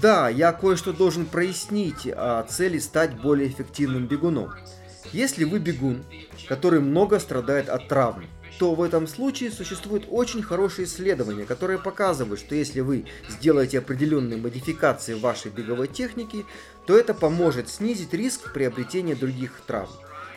Да, 0.00 0.28
я 0.28 0.52
кое-что 0.52 0.92
должен 0.92 1.26
прояснить 1.26 2.06
о 2.06 2.44
цели 2.44 2.78
стать 2.78 3.20
более 3.20 3.48
эффективным 3.48 4.06
бегуном. 4.06 4.52
Если 5.12 5.44
вы 5.44 5.58
бегун, 5.58 6.04
который 6.48 6.80
много 6.80 7.18
страдает 7.18 7.68
от 7.68 7.88
травм, 7.88 8.26
то 8.58 8.74
в 8.74 8.82
этом 8.82 9.06
случае 9.06 9.50
существует 9.50 10.04
очень 10.10 10.42
хорошее 10.42 10.86
исследование, 10.86 11.46
которое 11.46 11.78
показывает, 11.78 12.38
что 12.38 12.54
если 12.54 12.80
вы 12.80 13.06
сделаете 13.28 13.78
определенные 13.78 14.38
модификации 14.38 15.14
вашей 15.14 15.50
беговой 15.50 15.88
технике, 15.88 16.44
то 16.86 16.96
это 16.96 17.14
поможет 17.14 17.70
снизить 17.70 18.12
риск 18.12 18.52
приобретения 18.52 19.14
других 19.14 19.62
травм. 19.66 19.90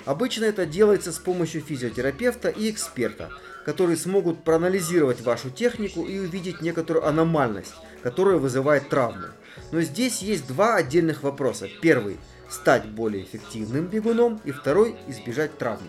Обычно 0.06 0.46
это 0.46 0.66
делается 0.66 1.12
с 1.12 1.18
помощью 1.18 1.62
физиотерапевта 1.62 2.50
и 2.50 2.70
эксперта, 2.72 3.30
которые 3.66 3.98
смогут 3.98 4.44
проанализировать 4.44 5.22
вашу 5.22 5.50
технику 5.50 6.06
и 6.06 6.20
увидеть 6.20 6.62
некоторую 6.62 7.06
аномальность, 7.06 7.74
которая 8.04 8.38
вызывает 8.38 8.90
травму. 8.90 9.28
Но 9.72 9.82
здесь 9.82 10.22
есть 10.22 10.48
два 10.48 10.76
отдельных 10.76 11.24
вопроса. 11.24 11.68
Первый– 11.82 12.18
стать 12.54 12.86
более 12.86 13.24
эффективным 13.24 13.88
бегуном, 13.88 14.40
и 14.46 14.52
второй– 14.52 14.96
избежать 15.08 15.58
травмы. 15.58 15.88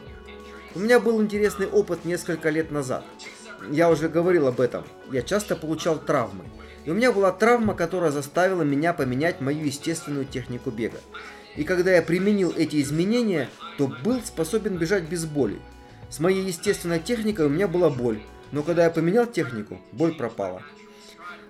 У 0.75 0.79
меня 0.79 0.99
был 0.99 1.23
интересный 1.23 1.67
опыт 1.67 2.05
несколько 2.05 2.49
лет 2.51 2.71
назад. 2.71 3.05
Я 3.71 3.91
уже 3.91 4.09
говорил 4.09 4.49
об 4.49 4.61
этом. 4.61 4.85
Я 5.13 5.23
часто 5.23 5.57
получал 5.57 5.99
травмы. 5.99 6.45
И 6.85 6.91
у 6.91 6.95
меня 6.95 7.13
была 7.13 7.33
травма, 7.33 7.75
которая 7.75 8.11
заставила 8.11 8.63
меня 8.63 8.93
поменять 8.93 9.41
мою 9.41 9.65
естественную 9.65 10.25
технику 10.25 10.71
бега. 10.71 10.99
И 11.57 11.65
когда 11.65 11.93
я 11.93 12.03
применил 12.03 12.53
эти 12.57 12.81
изменения, 12.83 13.49
то 13.79 13.87
был 14.03 14.21
способен 14.23 14.77
бежать 14.77 15.05
без 15.05 15.27
боли. 15.27 15.61
С 16.11 16.19
моей 16.19 16.45
естественной 16.45 16.99
техникой 16.99 17.47
у 17.47 17.51
меня 17.51 17.69
была 17.69 17.91
боль, 17.91 18.21
Но 18.53 18.63
когда 18.63 18.85
я 18.85 18.91
поменял 18.91 19.27
технику, 19.27 19.81
боль 19.93 20.15
пропала. 20.15 20.63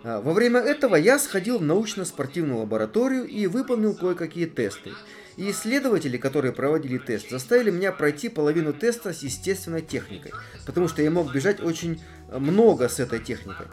А, 0.05 0.20
во 0.20 0.34
время 0.34 0.61
этого 0.61 0.96
я 0.96 1.18
сходил 1.18 1.59
в 1.59 1.62
научно-спортивную 1.62 2.59
лабораторию 2.59 3.26
и 3.26 3.46
выполнил 3.46 3.94
кое-какие 3.94 4.44
тесты. 4.44 4.92
И 5.36 5.50
исследователи, 5.50 6.18
которые 6.18 6.52
проводили 6.52 6.98
тест, 6.98 7.30
заставили 7.30 7.70
меня 7.70 7.90
пройти 7.90 8.28
половину 8.28 8.72
теста 8.72 9.12
с 9.12 9.22
естественной 9.22 9.80
техникой, 9.80 10.32
потому 10.66 10.86
что 10.86 11.02
я 11.02 11.11
мог 11.11 11.32
бежать 11.32 11.61
очень 11.61 12.00
много 12.30 12.88
с 12.88 13.00
этой 13.00 13.18
техникой. 13.18 13.66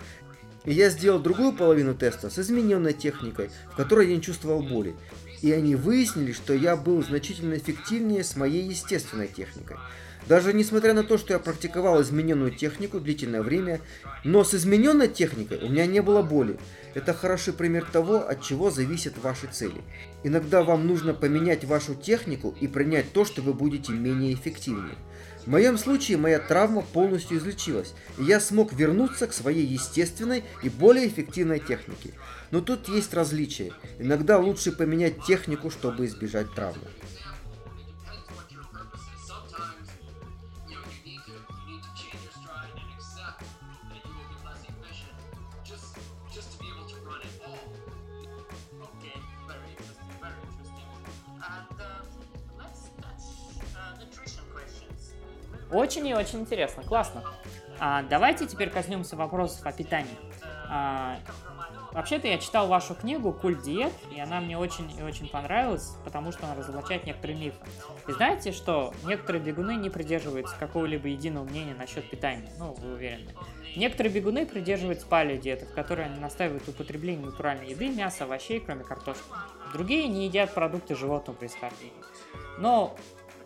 И 0.63 0.73
я 0.73 0.89
сделал 0.89 1.19
другую 1.19 1.53
половину 1.53 1.93
теста 1.93 2.29
с 2.29 2.39
измененной 2.39 2.93
техникой, 2.93 3.49
в 3.71 3.75
которой 3.75 4.07
я 4.07 4.15
не 4.15 4.21
чувствовал 4.21 4.63
боли. 4.63 4.95
И 5.41 5.51
они 5.51 5.75
выяснили, 5.75 6.31
что 6.31 6.53
я 6.53 6.75
был 6.75 7.03
значительно 7.03 7.55
эффективнее 7.55 8.23
с 8.23 8.35
моей 8.35 8.63
естественной 8.63 9.27
техникой. 9.27 9.77
Даже 10.27 10.53
несмотря 10.53 10.93
на 10.93 11.03
то, 11.03 11.17
что 11.17 11.33
я 11.33 11.39
практиковал 11.39 12.01
измененную 12.01 12.51
технику 12.51 12.99
длительное 12.99 13.41
время, 13.41 13.81
но 14.23 14.43
с 14.43 14.53
измененной 14.53 15.07
техникой 15.07 15.57
у 15.59 15.69
меня 15.69 15.85
не 15.85 16.01
было 16.01 16.21
боли. 16.21 16.57
Это 16.93 17.13
хороший 17.13 17.53
пример 17.53 17.85
того, 17.91 18.17
от 18.27 18.41
чего 18.41 18.69
зависят 18.69 19.17
ваши 19.17 19.47
цели. 19.47 19.81
Иногда 20.23 20.63
вам 20.63 20.87
нужно 20.87 21.13
поменять 21.13 21.65
вашу 21.65 21.95
технику 21.95 22.55
и 22.59 22.67
принять 22.67 23.11
то, 23.11 23.25
что 23.25 23.41
вы 23.41 23.53
будете 23.53 23.93
менее 23.93 24.33
эффективнее. 24.33 24.95
В 25.45 25.47
моем 25.47 25.77
случае 25.77 26.17
моя 26.17 26.37
травма 26.39 26.81
полностью 26.81 27.37
излечилась, 27.37 27.93
и 28.19 28.23
я 28.23 28.39
смог 28.39 28.73
вернуться 28.73 29.25
к 29.25 29.33
своей 29.33 29.65
естественной 29.65 30.43
и 30.61 30.69
более 30.69 31.07
эффективной 31.07 31.59
технике. 31.59 32.11
Но 32.51 32.61
тут 32.61 32.87
есть 32.89 33.13
различия. 33.13 33.71
Иногда 33.97 34.37
лучше 34.37 34.71
поменять 34.71 35.23
технику, 35.25 35.71
чтобы 35.71 36.05
избежать 36.05 36.53
травмы. 36.53 36.83
Очень 55.71 56.07
и 56.07 56.13
очень 56.13 56.41
интересно, 56.41 56.83
классно. 56.83 57.23
А, 57.79 58.03
давайте 58.03 58.45
теперь 58.45 58.69
коснемся 58.69 59.15
вопросов 59.15 59.65
о 59.65 59.71
питании. 59.71 60.17
А, 60.69 61.17
Вообще-то 61.93 62.27
я 62.27 62.37
читал 62.37 62.67
вашу 62.67 62.95
книгу 62.95 63.33
«Культ 63.33 63.63
диет», 63.63 63.91
и 64.15 64.19
она 64.19 64.39
мне 64.39 64.57
очень 64.57 64.89
и 64.97 65.03
очень 65.03 65.27
понравилась, 65.27 65.91
потому 66.05 66.31
что 66.31 66.45
она 66.45 66.55
разоблачает 66.55 67.05
некоторые 67.05 67.37
мифы. 67.37 67.57
И 68.07 68.13
знаете, 68.13 68.53
что 68.53 68.93
некоторые 69.03 69.43
бегуны 69.43 69.75
не 69.75 69.89
придерживаются 69.89 70.55
какого-либо 70.57 71.09
единого 71.09 71.43
мнения 71.43 71.75
насчет 71.77 72.09
питания? 72.09 72.49
Ну, 72.57 72.73
вы 72.73 72.93
уверены. 72.93 73.31
Некоторые 73.75 74.13
бегуны 74.13 74.45
придерживаются 74.45 75.05
палеодиеты, 75.05 75.65
в 75.65 75.73
которой 75.73 76.05
они 76.05 76.19
настаивают 76.19 76.67
употребление 76.67 77.25
натуральной 77.25 77.69
еды, 77.69 77.89
мяса, 77.89 78.23
овощей, 78.23 78.61
кроме 78.61 78.85
картошки. 78.85 79.23
Другие 79.73 80.07
не 80.07 80.27
едят 80.27 80.53
продукты 80.53 80.95
животного 80.95 81.35
происхождения. 81.35 81.91
Но 82.57 82.95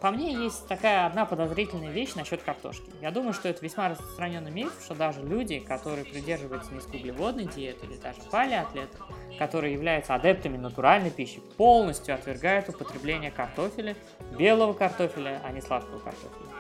по 0.06 0.12
мне 0.12 0.36
есть 0.36 0.68
такая 0.68 1.08
одна 1.08 1.26
подозрительная 1.26 1.90
вещь 1.90 2.14
насчет 2.14 2.44
картошки. 2.44 2.86
Я 3.02 3.10
думаю, 3.10 3.34
что 3.34 3.50
это 3.50 3.66
весьма 3.66 3.90
распространенный 3.90 4.52
миф, 4.52 4.72
что 4.84 4.94
даже 4.94 5.24
люди, 5.24 5.58
которые 5.58 6.06
придерживаются 6.06 6.72
низкоуглеводной 6.76 7.46
диеты 7.46 7.88
или 7.88 7.98
даже 7.98 8.22
палеоатлеты, 8.30 8.96
которые 9.40 9.74
являются 9.74 10.14
адептами 10.14 10.58
натуральной 10.58 11.10
пищи, 11.10 11.42
полностью 11.58 12.14
отвергают 12.14 12.70
употребление 12.70 13.32
картофеля, 13.32 13.96
белого 14.38 14.74
картофеля, 14.74 15.42
а 15.44 15.52
не 15.52 15.62
сладкого 15.62 15.98
картофеля. 15.98 16.52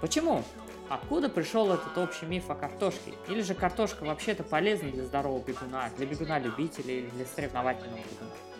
Почему? 0.00 0.42
Откуда 0.88 1.28
пришел 1.28 1.70
этот 1.74 1.98
общий 1.98 2.24
миф 2.24 2.48
о 2.48 2.54
картошке? 2.54 3.12
Или 3.28 3.42
же 3.42 3.52
картошка 3.52 4.04
вообще-то 4.04 4.44
полезна 4.44 4.90
для 4.90 5.04
здорового 5.04 5.44
бегуна, 5.44 5.90
для 5.98 6.06
бегуна-любителя 6.06 6.94
или 6.94 7.10
для 7.10 7.26
соревновательного 7.26 7.98
бегуна? 7.98 8.53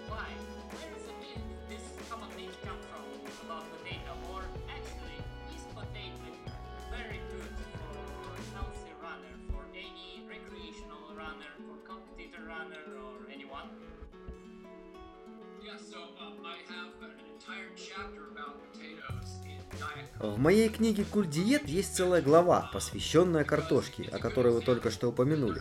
В 20.20 20.38
моей 20.38 20.68
книге 20.68 21.04
«Культ 21.10 21.30
диет» 21.30 21.68
есть 21.68 21.96
целая 21.96 22.22
глава, 22.22 22.70
посвященная 22.72 23.42
картошке, 23.44 24.08
о 24.12 24.18
которой 24.18 24.52
вы 24.52 24.60
только 24.60 24.90
что 24.90 25.08
упомянули. 25.08 25.60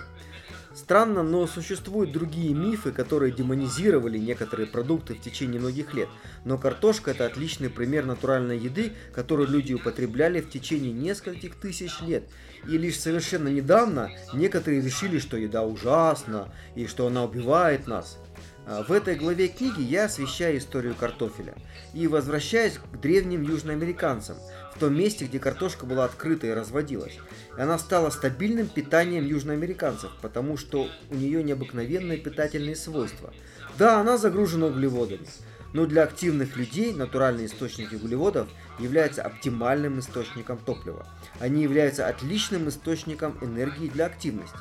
Странно, 0.75 1.21
но 1.21 1.45
существуют 1.45 2.11
другие 2.11 2.53
мифы, 2.53 2.91
которые 2.91 3.31
демонизировали 3.31 4.17
некоторые 4.17 4.67
продукты 4.67 5.13
в 5.13 5.21
течение 5.21 5.59
многих 5.59 5.93
лет. 5.93 6.09
Но 6.45 6.57
картошка 6.57 7.11
это 7.11 7.25
отличный 7.25 7.69
пример 7.69 8.05
натуральной 8.05 8.57
еды, 8.57 8.93
которую 9.11 9.49
люди 9.49 9.73
употребляли 9.73 10.41
в 10.41 10.49
течение 10.49 10.91
нескольких 10.91 11.55
тысяч 11.55 12.01
лет. 12.01 12.23
И 12.67 12.77
лишь 12.77 12.99
совершенно 12.99 13.49
недавно 13.49 14.09
некоторые 14.33 14.81
решили, 14.81 15.19
что 15.19 15.37
еда 15.37 15.63
ужасна 15.63 16.53
и 16.75 16.87
что 16.87 17.07
она 17.07 17.23
убивает 17.23 17.87
нас. 17.87 18.17
А, 18.65 18.83
в 18.83 18.91
этой 18.91 19.15
главе 19.15 19.49
книги 19.49 19.81
я 19.81 20.05
освещаю 20.05 20.57
историю 20.57 20.95
картофеля 20.95 21.55
и 21.93 22.07
возвращаюсь 22.07 22.77
к 22.77 22.99
древним 22.99 23.41
южноамериканцам, 23.41 24.37
в 24.75 24.79
том 24.79 24.95
месте, 24.95 25.25
где 25.25 25.39
картошка 25.39 25.85
была 25.85 26.05
открыта 26.05 26.47
и 26.47 26.51
разводилась. 26.51 27.17
И 27.57 27.61
она 27.61 27.77
стала 27.77 28.09
стабильным 28.09 28.67
питанием 28.67 29.25
южноамериканцев, 29.25 30.11
потому 30.21 30.57
что 30.57 30.87
у 31.09 31.15
нее 31.15 31.43
необыкновенные 31.43 32.17
питательные 32.17 32.75
свойства. 32.75 33.33
Да, 33.77 33.99
она 33.99 34.17
загружена 34.17 34.67
углеводами, 34.67 35.27
но 35.73 35.85
для 35.85 36.03
активных 36.03 36.55
людей 36.55 36.93
натуральные 36.93 37.47
источники 37.47 37.95
углеводов 37.95 38.47
являются 38.79 39.23
оптимальным 39.23 39.99
источником 39.99 40.57
топлива. 40.57 41.05
Они 41.39 41.63
являются 41.63 42.07
отличным 42.07 42.69
источником 42.69 43.37
энергии 43.41 43.89
для 43.89 44.05
активности. 44.05 44.57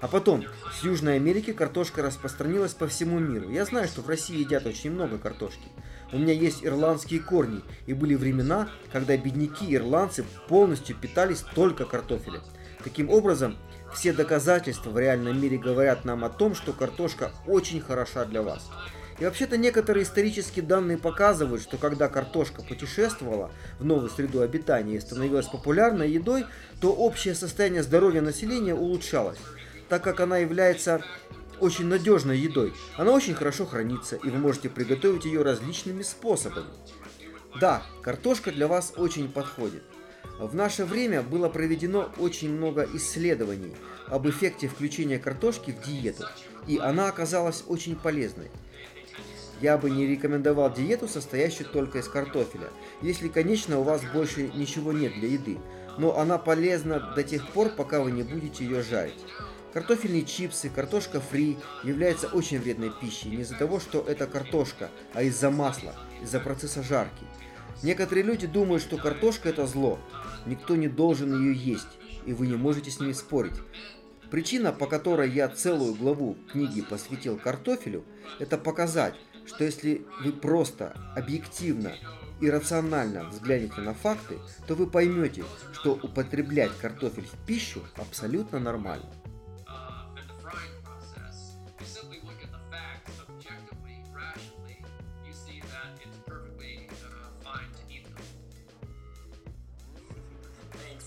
А 0.00 0.06
потом, 0.06 0.44
с 0.72 0.84
Южной 0.84 1.16
Америки 1.16 1.52
картошка 1.52 2.02
распространилась 2.02 2.72
по 2.72 2.86
всему 2.86 3.18
миру. 3.18 3.50
Я 3.50 3.64
знаю, 3.64 3.88
что 3.88 4.00
в 4.00 4.08
России 4.08 4.38
едят 4.38 4.64
очень 4.64 4.92
много 4.92 5.18
картошки. 5.18 5.68
У 6.12 6.18
меня 6.18 6.32
есть 6.32 6.64
ирландские 6.64 7.20
корни, 7.20 7.62
и 7.86 7.94
были 7.94 8.14
времена, 8.14 8.68
когда 8.92 9.16
бедняки-ирландцы 9.16 10.24
полностью 10.48 10.96
питались 10.96 11.44
только 11.54 11.84
картофелем. 11.84 12.42
Таким 12.84 13.10
образом, 13.10 13.56
все 13.92 14.12
доказательства 14.12 14.90
в 14.90 14.98
реальном 14.98 15.40
мире 15.40 15.58
говорят 15.58 16.04
нам 16.04 16.24
о 16.24 16.30
том, 16.30 16.54
что 16.54 16.72
картошка 16.72 17.32
очень 17.46 17.80
хороша 17.80 18.24
для 18.24 18.42
вас. 18.42 18.70
И 19.18 19.24
вообще-то 19.24 19.56
некоторые 19.56 20.04
исторические 20.04 20.64
данные 20.64 20.96
показывают, 20.96 21.60
что 21.60 21.76
когда 21.76 22.08
картошка 22.08 22.62
путешествовала 22.62 23.50
в 23.80 23.84
новую 23.84 24.10
среду 24.10 24.42
обитания 24.42 24.94
и 24.94 25.00
становилась 25.00 25.46
популярной 25.46 26.08
едой, 26.08 26.46
то 26.80 26.92
общее 26.92 27.34
состояние 27.34 27.82
здоровья 27.82 28.22
населения 28.22 28.76
улучшалось 28.76 29.38
так 29.88 30.02
как 30.04 30.20
она 30.20 30.38
является 30.38 31.04
очень 31.60 31.86
надежной 31.86 32.38
едой. 32.38 32.72
Она 32.96 33.12
очень 33.12 33.34
хорошо 33.34 33.66
хранится, 33.66 34.16
и 34.16 34.30
вы 34.30 34.38
можете 34.38 34.68
приготовить 34.68 35.24
ее 35.24 35.42
различными 35.42 36.02
способами. 36.02 36.68
Да, 37.60 37.82
картошка 38.02 38.52
для 38.52 38.68
вас 38.68 38.92
очень 38.96 39.30
подходит. 39.30 39.82
В 40.38 40.54
наше 40.54 40.84
время 40.84 41.22
было 41.22 41.48
проведено 41.48 42.12
очень 42.18 42.50
много 42.50 42.88
исследований 42.94 43.74
об 44.06 44.28
эффекте 44.28 44.68
включения 44.68 45.18
картошки 45.18 45.72
в 45.72 45.84
диету, 45.84 46.26
и 46.68 46.78
она 46.78 47.08
оказалась 47.08 47.64
очень 47.66 47.96
полезной. 47.96 48.50
Я 49.60 49.76
бы 49.76 49.90
не 49.90 50.06
рекомендовал 50.06 50.72
диету, 50.72 51.08
состоящую 51.08 51.68
только 51.68 51.98
из 51.98 52.06
картофеля, 52.06 52.68
если, 53.02 53.26
конечно, 53.26 53.80
у 53.80 53.82
вас 53.82 54.02
больше 54.14 54.48
ничего 54.54 54.92
нет 54.92 55.14
для 55.14 55.30
еды, 55.30 55.58
но 55.98 56.16
она 56.16 56.38
полезна 56.38 57.12
до 57.16 57.24
тех 57.24 57.48
пор, 57.48 57.70
пока 57.70 58.00
вы 58.00 58.12
не 58.12 58.22
будете 58.22 58.64
ее 58.64 58.82
жарить. 58.82 59.18
Картофельные 59.72 60.24
чипсы, 60.24 60.70
картошка 60.70 61.20
фри 61.20 61.58
являются 61.84 62.28
очень 62.28 62.58
вредной 62.58 62.90
пищей 62.90 63.28
не 63.28 63.42
из-за 63.42 63.54
того, 63.54 63.80
что 63.80 64.00
это 64.00 64.26
картошка, 64.26 64.90
а 65.12 65.22
из-за 65.22 65.50
масла, 65.50 65.94
из-за 66.22 66.40
процесса 66.40 66.82
жарки. 66.82 67.24
Некоторые 67.82 68.24
люди 68.24 68.46
думают, 68.46 68.82
что 68.82 68.96
картошка 68.96 69.50
это 69.50 69.66
зло. 69.66 69.98
Никто 70.46 70.74
не 70.74 70.88
должен 70.88 71.38
ее 71.38 71.54
есть, 71.54 71.98
и 72.24 72.32
вы 72.32 72.46
не 72.46 72.56
можете 72.56 72.90
с 72.90 72.98
ними 72.98 73.12
спорить. 73.12 73.54
Причина, 74.30 74.72
по 74.72 74.86
которой 74.86 75.30
я 75.30 75.48
целую 75.48 75.94
главу 75.94 76.36
книги 76.50 76.82
посвятил 76.82 77.38
картофелю, 77.38 78.04
это 78.38 78.58
показать, 78.58 79.14
что 79.46 79.64
если 79.64 80.06
вы 80.22 80.32
просто 80.32 80.94
объективно 81.14 81.92
и 82.40 82.50
рационально 82.50 83.28
взглянете 83.28 83.80
на 83.80 83.94
факты, 83.94 84.38
то 84.66 84.74
вы 84.74 84.86
поймете, 84.86 85.44
что 85.72 85.92
употреблять 85.94 86.72
картофель 86.80 87.26
в 87.26 87.46
пищу 87.46 87.82
абсолютно 87.96 88.58
нормально. 88.58 89.06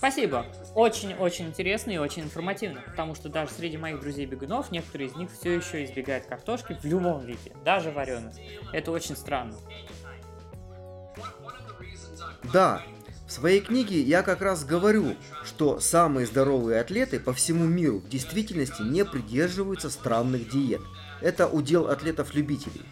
Спасибо. 0.02 0.46
очень-очень 0.74 1.46
интересно 1.46 1.92
и 1.92 1.96
очень 1.96 2.24
информативно, 2.24 2.80
потому 2.80 3.14
что 3.14 3.28
даже 3.28 3.52
среди 3.52 3.76
моих 3.76 4.00
друзей-бегунов 4.00 4.72
некоторые 4.72 5.08
из 5.08 5.14
них 5.14 5.30
все 5.30 5.54
еще 5.54 5.84
избегают 5.84 6.26
картошки 6.26 6.76
в 6.82 6.84
любом 6.84 7.24
виде, 7.24 7.52
даже 7.64 7.92
вареной. 7.92 8.32
Это 8.72 8.90
очень 8.90 9.14
странно. 9.14 9.54
Да, 12.52 12.82
в 13.28 13.32
своей 13.32 13.60
книге 13.60 14.00
я 14.00 14.24
как 14.24 14.42
раз 14.42 14.64
говорю, 14.64 15.14
что 15.44 15.78
самые 15.78 16.26
здоровые 16.26 16.80
атлеты 16.80 17.20
по 17.20 17.32
всему 17.32 17.66
миру 17.66 18.00
в 18.00 18.08
действительности 18.08 18.82
не 18.82 19.04
придерживаются 19.04 19.88
странных 19.88 20.50
диет. 20.50 20.82
Это 21.20 21.46
удел 21.46 21.86
атлетов-любителей. 21.86 22.82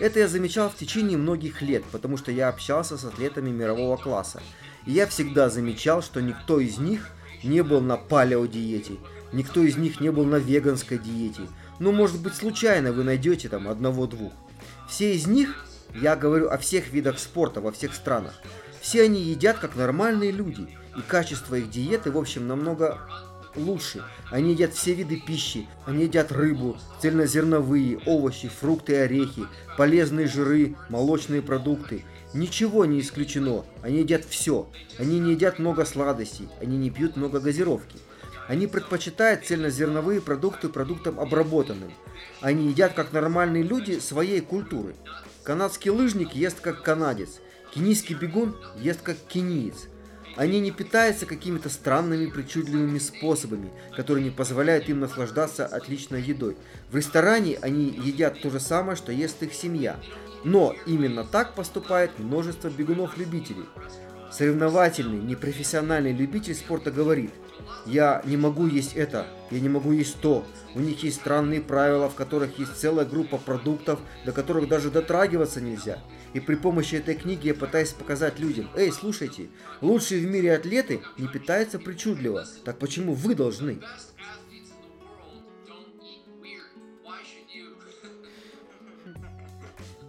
Это 0.00 0.18
я 0.18 0.26
замечал 0.26 0.68
в 0.68 0.74
течение 0.74 1.16
многих 1.16 1.62
лет, 1.62 1.84
потому 1.92 2.16
что 2.16 2.32
я 2.32 2.48
общался 2.48 2.98
с 2.98 3.04
атлетами 3.04 3.50
мирового 3.50 3.96
класса. 3.96 4.42
И 4.86 4.92
я 4.92 5.06
всегда 5.06 5.50
замечал, 5.50 6.02
что 6.02 6.22
никто 6.22 6.60
из 6.60 6.78
них 6.78 7.10
не 7.42 7.62
был 7.62 7.80
на 7.80 7.96
палеодиете, 7.96 8.94
никто 9.32 9.62
из 9.62 9.76
них 9.76 10.00
не 10.00 10.10
был 10.10 10.24
на 10.24 10.36
веганской 10.36 10.98
диете. 10.98 11.42
Ну, 11.78 11.92
может 11.92 12.20
быть, 12.20 12.34
случайно 12.34 12.92
вы 12.92 13.04
найдете 13.04 13.48
там 13.48 13.68
одного-двух. 13.68 14.32
Все 14.88 15.14
из 15.14 15.26
них, 15.26 15.66
я 15.94 16.16
говорю 16.16 16.48
о 16.48 16.58
всех 16.58 16.92
видах 16.92 17.18
спорта 17.18 17.60
во 17.60 17.72
всех 17.72 17.94
странах, 17.94 18.34
все 18.80 19.02
они 19.02 19.20
едят 19.20 19.58
как 19.58 19.74
нормальные 19.74 20.30
люди, 20.30 20.68
и 20.96 21.02
качество 21.02 21.56
их 21.56 21.70
диеты, 21.70 22.10
в 22.12 22.18
общем, 22.18 22.46
намного 22.46 23.00
лучше. 23.56 24.02
Они 24.30 24.52
едят 24.52 24.74
все 24.74 24.94
виды 24.94 25.20
пищи, 25.20 25.66
они 25.86 26.04
едят 26.04 26.30
рыбу, 26.30 26.78
цельнозерновые, 27.00 27.98
овощи, 28.06 28.48
фрукты 28.48 28.96
орехи, 28.96 29.44
полезные 29.76 30.28
жиры, 30.28 30.76
молочные 30.88 31.42
продукты. 31.42 32.04
Ничего 32.36 32.84
не 32.84 33.00
исключено, 33.00 33.64
они 33.80 34.00
едят 34.00 34.26
все. 34.26 34.68
Они 34.98 35.18
не 35.18 35.32
едят 35.32 35.58
много 35.58 35.86
сладостей, 35.86 36.50
они 36.60 36.76
не 36.76 36.90
пьют 36.90 37.16
много 37.16 37.40
газировки. 37.40 37.96
Они 38.46 38.66
предпочитают 38.66 39.46
цельнозерновые 39.46 40.20
продукты 40.20 40.68
продуктам 40.68 41.18
обработанным. 41.18 41.90
Они 42.42 42.68
едят 42.68 42.92
как 42.92 43.14
нормальные 43.14 43.62
люди 43.62 44.00
своей 44.00 44.42
культуры. 44.42 44.94
Канадский 45.44 45.90
лыжник 45.90 46.34
ест 46.34 46.60
как 46.60 46.82
канадец. 46.82 47.40
Кенийский 47.74 48.14
бегун 48.14 48.54
ест 48.78 49.00
как 49.00 49.16
кениец. 49.16 49.88
Они 50.36 50.60
не 50.60 50.70
питаются 50.70 51.24
какими-то 51.24 51.70
странными 51.70 52.26
причудливыми 52.26 52.98
способами, 52.98 53.70
которые 53.96 54.22
не 54.22 54.30
позволяют 54.30 54.90
им 54.90 55.00
наслаждаться 55.00 55.64
отличной 55.64 56.20
едой. 56.20 56.58
В 56.90 56.96
ресторане 56.96 57.58
они 57.62 57.86
едят 57.86 58.42
то 58.42 58.50
же 58.50 58.60
самое, 58.60 58.96
что 58.96 59.10
ест 59.10 59.42
их 59.42 59.54
семья. 59.54 59.96
Но 60.44 60.74
именно 60.86 61.24
так 61.24 61.54
поступает 61.54 62.18
множество 62.18 62.68
бегунов-любителей. 62.68 63.66
Соревновательный, 64.30 65.18
непрофессиональный 65.18 66.12
любитель 66.12 66.54
спорта 66.54 66.90
говорит, 66.90 67.30
я 67.86 68.22
не 68.24 68.36
могу 68.36 68.66
есть 68.66 68.94
это, 68.94 69.26
я 69.50 69.60
не 69.60 69.68
могу 69.68 69.92
есть 69.92 70.20
то. 70.20 70.44
У 70.74 70.80
них 70.80 71.02
есть 71.04 71.20
странные 71.20 71.60
правила, 71.60 72.08
в 72.08 72.14
которых 72.14 72.58
есть 72.58 72.76
целая 72.76 73.06
группа 73.06 73.38
продуктов, 73.38 74.00
до 74.24 74.32
которых 74.32 74.68
даже 74.68 74.90
дотрагиваться 74.90 75.60
нельзя. 75.60 76.00
И 76.34 76.40
при 76.40 76.56
помощи 76.56 76.96
этой 76.96 77.14
книги 77.14 77.46
я 77.48 77.54
пытаюсь 77.54 77.92
показать 77.92 78.38
людям, 78.38 78.68
эй, 78.76 78.92
слушайте, 78.92 79.48
лучшие 79.80 80.20
в 80.20 80.30
мире 80.30 80.54
атлеты 80.54 81.00
не 81.16 81.28
питаются 81.28 81.78
причудливо, 81.78 82.44
так 82.64 82.78
почему 82.78 83.14
вы 83.14 83.34
должны? 83.34 83.78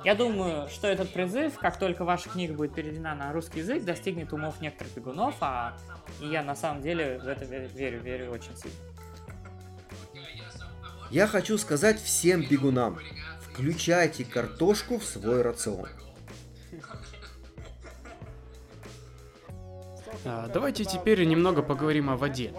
Я 0.07 0.15
думаю, 0.15 0.69
что 0.69 0.87
этот 0.87 1.11
призыв, 1.11 1.59
как 1.59 1.77
только 1.77 2.05
ваша 2.05 2.29
книга 2.29 2.53
будет 2.53 2.73
переведена 2.73 3.13
на 3.13 3.33
русский 3.33 3.59
язык, 3.59 3.83
достигнет 3.83 4.31
умов 4.31 4.61
некоторых 4.61 4.93
бегунов, 4.93 5.35
а 5.41 5.77
и 6.21 6.27
я 6.27 6.43
на 6.43 6.55
самом 6.55 6.81
деле 6.81 7.19
в 7.21 7.27
это 7.27 7.43
верю, 7.43 7.99
верю 7.99 8.31
очень 8.31 8.55
сильно. 8.55 8.77
Я 11.11 11.27
хочу 11.27 11.57
сказать 11.57 12.01
всем 12.01 12.47
бегунам, 12.47 12.99
включайте 13.41 14.23
картошку 14.23 14.97
в 14.97 15.03
свой 15.03 15.41
рацион. 15.41 15.89
А, 20.23 20.47
давайте 20.47 20.85
теперь 20.85 21.25
немного 21.25 21.61
поговорим 21.61 22.09
о 22.09 22.15
воде. 22.15 22.53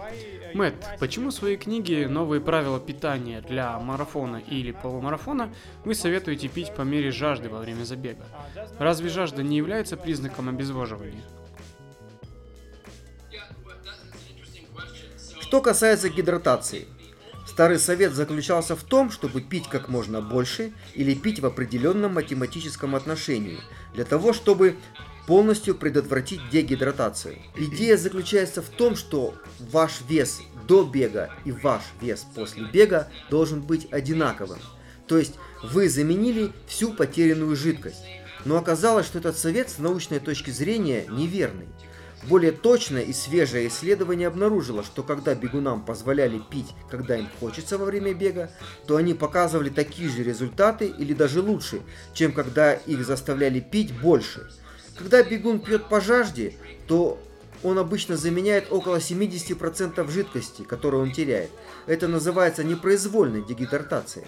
Мэт, 0.53 0.75
почему 0.99 1.29
в 1.29 1.33
своей 1.33 1.57
книге 1.57 2.07
«Новые 2.07 2.41
правила 2.41 2.79
питания 2.79 3.41
для 3.41 3.77
марафона 3.79 4.37
или 4.37 4.71
полумарафона» 4.71 5.53
вы 5.85 5.95
советуете 5.95 6.47
пить 6.47 6.73
по 6.73 6.81
мере 6.81 7.11
жажды 7.11 7.49
во 7.49 7.59
время 7.59 7.83
забега? 7.83 8.25
Разве 8.79 9.09
жажда 9.09 9.43
не 9.43 9.57
является 9.57 9.97
признаком 9.97 10.49
обезвоживания? 10.49 11.23
Что 15.39 15.61
касается 15.61 16.09
гидратации, 16.09 16.87
старый 17.47 17.79
совет 17.79 18.13
заключался 18.13 18.75
в 18.75 18.83
том, 18.83 19.09
чтобы 19.09 19.41
пить 19.41 19.67
как 19.67 19.89
можно 19.89 20.21
больше 20.21 20.71
или 20.93 21.15
пить 21.15 21.39
в 21.39 21.45
определенном 21.45 22.13
математическом 22.13 22.95
отношении, 22.95 23.57
для 23.93 24.05
того, 24.05 24.33
чтобы 24.33 24.77
полностью 25.29 25.75
предотвратить 25.75 26.41
дегидратацию. 26.49 27.35
Идея 27.55 27.97
заключается 27.97 28.63
в 28.63 28.69
том, 28.69 28.95
что 28.95 29.35
ваш 29.59 30.01
вес 30.09 30.41
до 30.67 30.83
бега 30.83 31.29
и 31.45 31.51
ваш 31.51 31.83
вес 32.01 32.25
после 32.33 32.65
бега 32.65 33.11
должен 33.29 33.61
быть 33.61 33.87
одинаковым. 33.91 34.57
То 35.05 35.19
есть 35.19 35.35
вы 35.61 35.87
заменили 35.87 36.51
всю 36.65 36.93
потерянную 36.93 37.55
жидкость. 37.55 38.03
Но 38.43 38.57
оказалось, 38.57 39.05
что 39.05 39.19
этот 39.19 39.37
совет 39.37 39.69
с 39.69 39.77
научной 39.77 40.19
точки 40.19 40.49
зрения 40.49 41.05
неверный. 41.07 41.67
Более 42.23 42.51
точное 42.51 43.03
и 43.03 43.13
свежее 43.13 43.67
исследование 43.67 44.27
обнаружило, 44.27 44.83
что 44.83 45.03
когда 45.03 45.35
бегунам 45.35 45.85
позволяли 45.85 46.41
пить, 46.49 46.73
когда 46.89 47.15
им 47.15 47.27
хочется 47.39 47.77
во 47.77 47.85
время 47.85 48.15
бега, 48.15 48.49
то 48.87 48.95
они 48.95 49.13
показывали 49.13 49.69
такие 49.69 50.09
же 50.09 50.23
результаты 50.23 50.87
или 50.87 51.13
даже 51.13 51.39
лучше, 51.41 51.81
чем 52.15 52.31
когда 52.31 52.73
их 52.73 53.05
заставляли 53.05 53.59
пить 53.59 53.93
больше. 53.93 54.49
Когда 54.99 55.23
бегун 55.23 55.59
пьет 55.59 55.87
по 55.87 56.01
жажде, 56.01 56.55
то 56.85 57.17
он 57.63 57.79
обычно 57.79 58.17
заменяет 58.17 58.69
около 58.69 58.97
70% 58.97 60.11
жидкости, 60.11 60.63
которую 60.63 61.03
он 61.03 61.13
теряет. 61.13 61.51
Это 61.87 62.09
называется 62.09 62.65
непроизвольной 62.65 63.41
дегидратацией. 63.41 64.27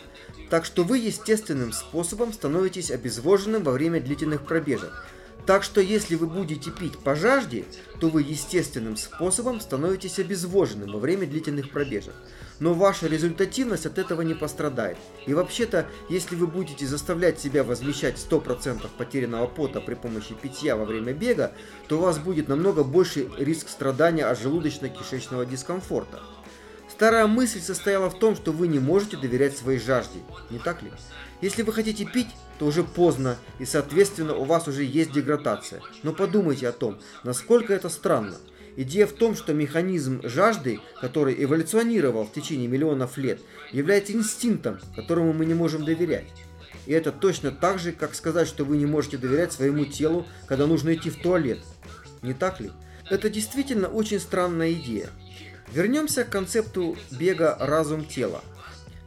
Так 0.50 0.64
что 0.64 0.86
вы 0.86 1.00
естественным 1.00 1.74
способом 1.74 2.32
становитесь 2.32 2.90
обезвоженным 2.90 3.64
во 3.64 3.74
время 3.74 4.00
длительных 4.00 4.46
пробежек. 4.46 5.06
Так 5.46 5.64
что 5.64 5.82
если 5.82 6.16
вы 6.16 6.28
будете 6.28 6.72
пить 6.72 6.98
по 6.98 7.16
жажде, 7.16 7.66
то 8.00 8.10
вы 8.10 8.22
естественным 8.22 8.98
способом 8.98 9.60
становитесь 9.60 10.20
обезвоженным 10.20 10.92
во 10.92 11.00
время 11.00 11.26
длительных 11.28 11.72
пробежек 11.72 12.14
но 12.62 12.76
ваша 12.76 13.08
результативность 13.08 13.88
от 13.88 13.98
этого 13.98 14.22
не 14.22 14.36
пострадает. 14.36 14.98
И 15.26 15.34
вообще-то, 15.34 15.88
если 16.10 16.36
вы 16.36 16.46
будете 16.46 16.86
заставлять 16.86 17.40
себя 17.40 17.64
возмещать 17.64 18.18
100% 18.18 18.88
потерянного 19.00 19.48
пота 19.48 19.82
при 19.82 19.96
помощи 19.96 20.36
питья 20.36 20.78
во 20.78 20.86
время 20.86 21.12
бега, 21.12 21.54
то 21.88 21.98
у 21.98 22.02
вас 22.02 22.20
будет 22.20 22.48
намного 22.48 22.84
больше 22.84 23.28
риск 23.40 23.68
страдания 23.68 24.26
от 24.26 24.40
желудочно-кишечного 24.40 25.50
дискомфорта. 25.50 26.22
Старая 26.88 27.26
мысль 27.26 27.62
состояла 27.62 28.12
в 28.12 28.20
том, 28.20 28.36
что 28.36 28.52
вы 28.52 28.68
не 28.68 28.78
можете 28.78 29.18
доверять 29.18 29.58
своей 29.58 29.80
жажде, 29.80 30.20
не 30.52 30.60
так 30.60 30.84
ли? 30.84 30.92
Если 31.42 31.64
вы 31.64 31.74
хотите 31.74 32.06
пить, 32.06 32.30
то 32.62 32.68
уже 32.68 32.84
поздно, 32.84 33.38
и 33.58 33.66
соответственно 33.66 34.36
у 34.36 34.44
вас 34.44 34.68
уже 34.68 34.84
есть 34.84 35.12
деградация. 35.12 35.82
Но 36.04 36.14
подумайте 36.14 36.68
о 36.68 36.72
том, 36.72 37.00
насколько 37.24 37.74
это 37.74 37.90
странно. 37.90 38.36
Идея 38.76 39.08
в 39.08 39.14
том, 39.14 39.36
что 39.36 39.56
механизм 39.56 40.22
жажды, 40.22 40.80
который 41.02 41.44
эволюционировал 41.44 42.28
в 42.28 42.32
течение 42.32 42.68
миллионов 42.68 43.18
лет, 43.18 43.42
является 43.72 44.14
инстинктом, 44.14 44.80
которому 44.96 45.34
мы 45.34 45.48
не 45.48 45.56
можем 45.56 45.86
доверять. 45.86 46.28
И 46.86 46.94
это 46.94 47.12
точно 47.12 47.50
так 47.50 47.80
же, 47.80 47.94
как 47.94 48.14
сказать, 48.14 48.48
что 48.48 48.64
вы 48.64 48.78
не 48.78 48.86
можете 48.86 49.18
доверять 49.18 49.52
своему 49.52 49.86
телу, 49.86 50.28
когда 50.46 50.68
нужно 50.68 50.94
идти 50.94 51.10
в 51.10 51.20
туалет. 51.20 51.58
Не 52.22 52.36
так 52.36 52.60
ли? 52.60 52.70
Это 53.10 53.32
действительно 53.32 53.88
очень 53.88 54.20
странная 54.20 54.74
идея. 54.74 55.10
Вернемся 55.74 56.26
к 56.26 56.30
концепту 56.30 56.96
бега 57.10 57.58
разум-тело. 57.60 58.44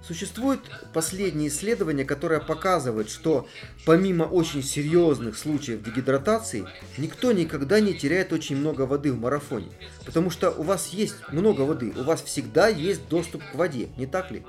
Существует 0.06 0.60
последнее 0.92 1.48
исследование, 1.48 2.04
которое 2.04 2.38
показывает, 2.38 3.08
что 3.08 3.48
помимо 3.86 4.24
очень 4.24 4.62
серьезных 4.62 5.38
случаев 5.38 5.82
дегидратации, 5.82 6.66
никто 6.98 7.32
никогда 7.32 7.80
не 7.80 7.94
теряет 7.94 8.30
очень 8.34 8.56
много 8.56 8.82
воды 8.82 9.12
в 9.12 9.18
марафоне. 9.18 9.70
Потому 10.04 10.28
что 10.28 10.50
у 10.50 10.62
вас 10.62 10.88
есть 10.88 11.16
много 11.32 11.62
воды, 11.62 11.94
у 11.96 12.02
вас 12.02 12.22
всегда 12.22 12.68
есть 12.68 13.08
доступ 13.08 13.42
к 13.50 13.54
воде, 13.54 13.88
не 13.96 14.04
так 14.06 14.30
ли? 14.30 14.42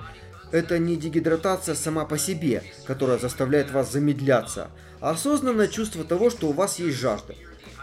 Это 0.52 0.78
не 0.78 0.94
дегидратация 0.94 1.74
сама 1.74 2.04
по 2.04 2.18
себе, 2.18 2.62
которая 2.84 3.18
заставляет 3.18 3.70
вас 3.70 3.90
замедляться, 3.90 4.70
а 5.00 5.10
осознанное 5.12 5.68
чувство 5.68 6.04
того, 6.04 6.28
что 6.28 6.48
у 6.48 6.52
вас 6.52 6.78
есть 6.78 6.98
жажда. 6.98 7.34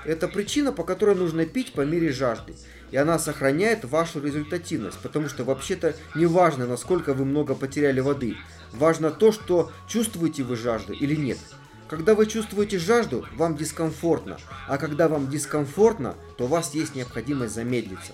Это 0.05 0.27
причина, 0.27 0.73
по 0.73 0.83
которой 0.83 1.15
нужно 1.15 1.47
пить 1.47 1.73
по 1.73 1.81
мере 1.81 2.11
жажды 2.11 2.53
и 2.93 2.95
она 2.95 3.17
сохраняет 3.17 3.85
вашу 3.85 4.21
результативность, 4.21 4.99
потому 4.99 5.27
что 5.27 5.43
вообще-то 5.43 5.95
не 6.13 6.27
важно, 6.27 6.67
насколько 6.67 7.15
вы 7.15 7.25
много 7.25 7.55
потеряли 7.55 8.01
воды, 8.01 8.37
важно 8.71 9.09
то, 9.09 9.31
что 9.31 9.71
чувствуете 9.87 10.43
вы 10.43 10.55
жажду 10.55 10.93
или 10.93 11.15
нет. 11.15 11.39
Когда 11.87 12.13
вы 12.13 12.27
чувствуете 12.27 12.77
жажду, 12.77 13.25
вам 13.35 13.57
дискомфортно, 13.57 14.37
а 14.67 14.77
когда 14.77 15.07
вам 15.07 15.27
дискомфортно, 15.27 16.13
то 16.37 16.43
у 16.43 16.47
вас 16.47 16.75
есть 16.75 16.93
необходимость 16.93 17.55
замедлиться. 17.55 18.13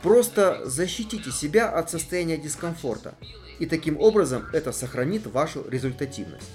Просто 0.00 0.62
защитите 0.64 1.32
себя 1.32 1.68
от 1.68 1.90
состояния 1.90 2.36
дискомфорта, 2.36 3.16
и 3.58 3.66
таким 3.66 3.98
образом 3.98 4.46
это 4.52 4.70
сохранит 4.70 5.26
вашу 5.26 5.68
результативность. 5.68 6.52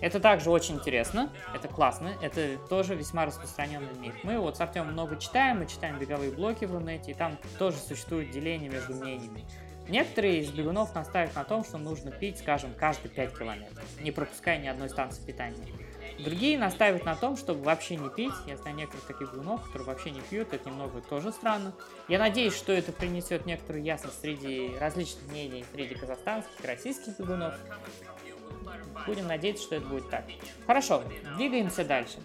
Это 0.00 0.18
также 0.18 0.50
очень 0.50 0.76
интересно, 0.76 1.30
это 1.54 1.68
классно, 1.68 2.12
это 2.22 2.56
тоже 2.68 2.94
весьма 2.94 3.26
распространенный 3.26 3.94
миф. 3.98 4.14
Мы 4.22 4.38
вот 4.38 4.56
с 4.56 4.60
Артемом 4.60 4.92
много 4.92 5.16
читаем, 5.16 5.58
мы 5.58 5.66
читаем 5.66 5.98
беговые 5.98 6.32
блоки 6.32 6.64
в 6.64 6.72
Рунете, 6.72 7.10
и 7.10 7.14
там 7.14 7.36
тоже 7.58 7.76
существует 7.76 8.30
деление 8.30 8.70
между 8.70 8.94
мнениями. 8.94 9.44
Некоторые 9.88 10.40
из 10.40 10.50
бегунов 10.50 10.94
настаивают 10.94 11.34
на 11.34 11.44
том, 11.44 11.64
что 11.64 11.76
нужно 11.76 12.12
пить, 12.12 12.38
скажем, 12.38 12.72
каждые 12.74 13.10
5 13.10 13.38
километров, 13.38 13.84
не 14.00 14.10
пропуская 14.12 14.58
ни 14.58 14.68
одной 14.68 14.88
станции 14.88 15.22
питания. 15.24 15.66
Другие 16.18 16.58
настаивают 16.58 17.04
на 17.06 17.16
том, 17.16 17.36
чтобы 17.36 17.62
вообще 17.62 17.96
не 17.96 18.10
пить. 18.10 18.34
Я 18.46 18.56
знаю 18.58 18.76
некоторых 18.76 19.06
таких 19.06 19.32
бегунов, 19.32 19.64
которые 19.64 19.86
вообще 19.86 20.10
не 20.10 20.20
пьют. 20.20 20.52
Это 20.52 20.68
немного 20.68 21.00
тоже 21.00 21.32
странно. 21.32 21.72
Я 22.08 22.18
надеюсь, 22.18 22.54
что 22.54 22.72
это 22.72 22.92
принесет 22.92 23.46
некоторую 23.46 23.82
ясность 23.82 24.20
среди 24.20 24.76
различных 24.78 25.26
мнений 25.30 25.64
среди 25.72 25.94
казахстанских 25.94 26.62
и 26.62 26.66
российских 26.66 27.18
бегунов. 27.18 27.54
Будем 29.06 29.26
надеяться, 29.26 29.64
что 29.64 29.76
это 29.76 29.86
будет 29.86 30.10
так. 30.10 30.24
Хорошо, 30.66 31.02
двигаемся 31.36 31.84
дальше. 31.84 32.18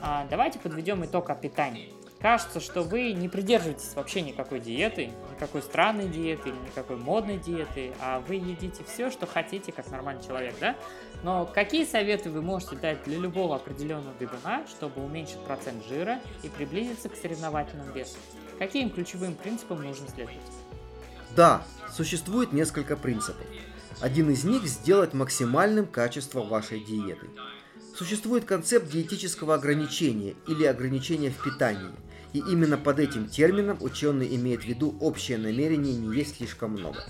А, 0.00 0.26
давайте 0.28 0.58
подведем 0.58 1.04
итог 1.04 1.30
о 1.30 1.34
питании. 1.34 1.92
Кажется, 2.22 2.60
что 2.60 2.82
вы 2.82 3.12
не 3.14 3.28
придерживаетесь 3.28 3.94
вообще 3.96 4.22
никакой 4.22 4.60
диеты, 4.60 5.10
никакой 5.34 5.60
странной 5.60 6.08
диеты 6.08 6.52
никакой 6.66 6.96
модной 6.96 7.36
диеты, 7.36 7.92
а 8.00 8.20
вы 8.20 8.36
едите 8.36 8.84
все, 8.84 9.10
что 9.10 9.26
хотите, 9.26 9.72
как 9.72 9.90
нормальный 9.90 10.22
человек, 10.22 10.54
да? 10.60 10.76
Но 11.24 11.46
какие 11.46 11.84
советы 11.84 12.30
вы 12.30 12.40
можете 12.40 12.76
дать 12.76 13.02
для 13.02 13.18
любого 13.18 13.56
определенного 13.56 14.14
бегуна, 14.20 14.64
чтобы 14.68 15.04
уменьшить 15.04 15.40
процент 15.40 15.84
жира 15.86 16.20
и 16.44 16.48
приблизиться 16.48 17.08
к 17.08 17.16
соревновательному 17.16 17.92
весу? 17.92 18.16
Каким 18.56 18.90
ключевым 18.90 19.34
принципам 19.34 19.82
нужно 19.82 20.06
следовать? 20.08 20.38
Да, 21.34 21.62
существует 21.92 22.52
несколько 22.52 22.96
принципов. 22.96 23.46
Один 24.02 24.30
из 24.30 24.42
них– 24.42 24.64
сделать 24.66 25.14
максимальным 25.14 25.86
качество 25.86 26.42
вашей 26.42 26.80
диеты. 26.80 27.30
Существует 27.96 28.44
концепт 28.44 28.90
диетического 28.90 29.54
ограничения 29.54 30.34
или 30.48 30.64
ограничения 30.64 31.30
в 31.30 31.40
питании, 31.40 31.92
и 32.32 32.38
именно 32.38 32.76
под 32.76 32.98
этим 32.98 33.28
термином 33.28 33.78
ученый 33.80 34.34
имеет 34.34 34.62
в 34.62 34.66
виду 34.66 34.96
общее 34.98 35.38
намерение 35.38 35.94
не 35.94 36.16
есть 36.16 36.38
слишком 36.38 36.72
много. 36.72 37.04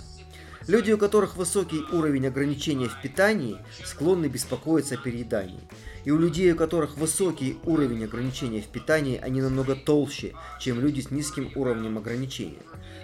Люди, 0.68 0.92
у 0.92 0.98
которых 0.98 1.36
высокий 1.36 1.82
уровень 1.92 2.26
ограничения 2.26 2.88
в 2.88 3.00
питании, 3.02 3.58
склонны 3.84 4.26
беспокоиться 4.26 4.94
о 4.94 4.98
переедании. 4.98 5.60
И 6.04 6.10
у 6.10 6.18
людей, 6.18 6.52
у 6.52 6.56
которых 6.56 6.96
высокий 6.96 7.58
уровень 7.64 8.04
ограничения 8.04 8.60
в 8.60 8.66
питании, 8.66 9.18
они 9.18 9.40
намного 9.40 9.74
толще, 9.74 10.34
чем 10.60 10.80
люди 10.80 11.00
с 11.00 11.10
низким 11.10 11.50
уровнем 11.54 11.98
ограничения 11.98 12.58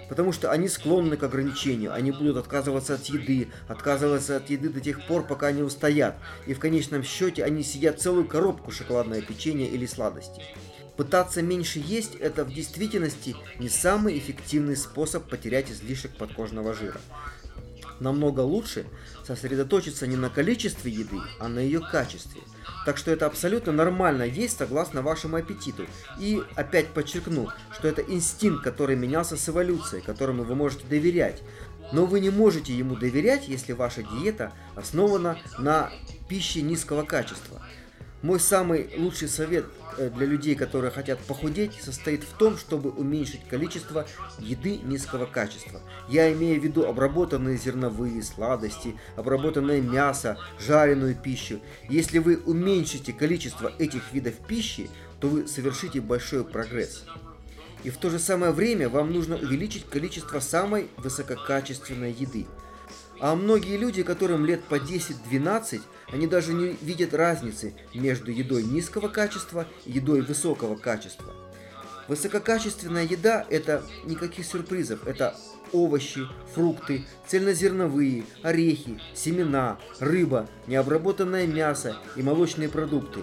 потому 0.09 0.33
что 0.33 0.51
они 0.51 0.67
склонны 0.67 1.15
к 1.15 1.23
ограничению, 1.23 1.93
они 1.93 2.11
будут 2.11 2.35
отказываться 2.35 2.95
от 2.95 3.05
еды, 3.05 3.47
отказываться 3.67 4.37
от 4.37 4.49
еды 4.49 4.69
до 4.69 4.81
тех 4.81 5.05
пор, 5.05 5.25
пока 5.25 5.51
не 5.51 5.61
устоят, 5.61 6.15
и 6.47 6.53
в 6.53 6.59
конечном 6.59 7.03
счете 7.03 7.43
они 7.43 7.63
съедят 7.63 8.01
целую 8.01 8.25
коробку 8.25 8.71
шоколадное 8.71 9.21
печенье 9.21 9.69
или 9.69 9.85
сладости. 9.85 10.41
Пытаться 10.97 11.41
меньше 11.41 11.79
есть– 11.79 12.15
это 12.19 12.43
в 12.43 12.53
действительности 12.53 13.35
не 13.57 13.69
самый 13.69 14.17
эффективный 14.17 14.75
способ 14.75 15.29
потерять 15.29 15.71
излишек 15.71 16.17
подкожного 16.17 16.73
жира. 16.73 16.99
Намного 17.99 18.41
лучше 18.41 18.85
сосредоточиться 19.25 20.07
не 20.07 20.15
на 20.15 20.29
количестве 20.29 20.91
еды, 20.91 21.19
а 21.39 21.47
на 21.47 21.59
ее 21.59 21.81
качестве– 21.81 22.41
так 22.85 22.97
что 22.97 23.11
это 23.11 23.25
абсолютно 23.25 23.71
нормально 23.71 24.23
есть 24.23 24.57
согласно 24.57 25.01
вашему 25.01 25.37
аппетиту. 25.37 25.85
И 26.17 26.41
опять 26.55 26.87
подчеркну, 26.87 27.49
что 27.71 27.87
это 27.87 28.01
инстинкт, 28.01 28.63
который 28.63 28.95
менялся 28.95 29.37
с 29.37 29.49
эволюцией, 29.49 30.01
которому 30.01 30.43
вы 30.43 30.55
можете 30.55 30.87
доверять. 30.87 31.41
Но 31.91 32.05
вы 32.05 32.19
не 32.19 32.29
можете 32.29 32.73
ему 32.73 32.95
доверять, 32.95 33.47
если 33.47 33.73
ваша 33.73 34.03
диета 34.03 34.53
основана 34.75 35.37
на 35.57 35.91
пище 36.27 36.61
низкого 36.61 37.03
качества. 37.03 37.61
Мой 38.21 38.39
самый 38.39 38.89
лучший 38.97 39.29
совет 39.29 39.65
Э, 39.99 40.09
для 40.09 40.25
людей, 40.25 40.55
которые 40.55 40.91
хотят 40.91 41.19
похудеть, 41.19 41.73
состоит 41.81 42.23
в 42.23 42.37
том, 42.37 42.57
чтобы 42.57 42.89
уменьшить 42.89 43.45
количество 43.49 44.07
еды 44.39 44.77
низкого 44.77 45.25
качества. 45.25 45.81
Я 46.07 46.31
имею 46.31 46.61
в 46.61 46.63
виду 46.63 46.85
обработанные 46.85 47.57
зерновые 47.57 48.23
сладости, 48.23 48.95
обработанное 49.17 49.81
мясо, 49.81 50.37
жареную 50.57 51.15
пищу. 51.15 51.59
Если 51.89 52.19
вы 52.19 52.37
уменьшите 52.37 53.11
количество 53.11 53.73
этих 53.77 54.13
видов 54.13 54.35
пищи, 54.47 54.89
то 55.19 55.27
вы 55.27 55.47
совершите 55.47 55.99
большой 55.99 56.45
прогресс. 56.45 57.03
И 57.83 57.89
в 57.89 57.97
то 57.97 58.09
же 58.09 58.19
самое 58.19 58.53
время 58.53 58.87
вам 58.87 59.11
нужно 59.11 59.35
увеличить 59.35 59.85
количество 59.85 60.39
самой 60.39 60.87
высококачественной 60.95 62.13
еды. 62.13 62.45
А 63.19 63.35
многие 63.35 63.77
люди, 63.77 64.03
которым 64.03 64.45
лет 64.45 64.63
по 64.63 64.75
10-12, 64.75 65.81
они 66.11 66.27
даже 66.27 66.53
не 66.53 66.77
видят 66.81 67.13
разницы 67.13 67.73
между 67.93 68.31
едой 68.31 68.63
низкого 68.63 69.09
качества 69.09 69.67
и 69.85 69.91
едой 69.91 70.21
высокого 70.21 70.75
качества. 70.75 71.33
Высококачественная 72.07 73.03
еда– 73.03 73.45
это 73.49 73.83
никаких 74.05 74.45
сюрпризов. 74.45 75.05
Это 75.05 75.35
овощи, 75.71 76.21
фрукты, 76.55 77.05
цельнозерновые, 77.27 78.23
орехи, 78.41 78.99
семена, 79.13 79.77
рыба, 79.99 80.47
необработанное 80.65 81.45
мясо 81.45 81.97
и 82.15 82.23
молочные 82.23 82.69
продукты. 82.69 83.21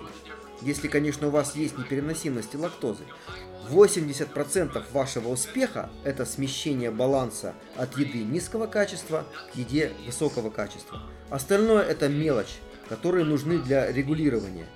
Если, 0.62 0.88
конечно, 0.88 1.26
у 1.26 1.30
вас 1.30 1.56
есть 1.56 1.76
непереносимость 1.76 2.54
лактозы. 2.54 3.02
80% 3.70 4.82
вашего 4.92 5.28
успеха– 5.28 5.90
это 6.04 6.24
смещение 6.24 6.90
баланса 6.90 7.54
от 7.76 7.96
еды 7.96 8.18
низкого 8.18 8.66
качества 8.66 9.24
к 9.52 9.56
еде 9.56 9.92
высокого 10.06 10.50
качества. 10.50 11.02
Остальное– 11.30 11.82
это 11.88 12.08
мелочь, 12.08 12.58
которые 12.88 13.24
нужны 13.24 13.58
для 13.58 13.90
регулирования. 13.90 14.66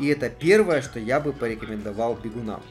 И 0.00 0.06
это 0.08 0.28
первое, 0.28 0.82
что 0.82 1.00
я 1.00 1.20
бы 1.20 1.32
порекомендовал 1.32 2.16
бегунам. 2.16 2.62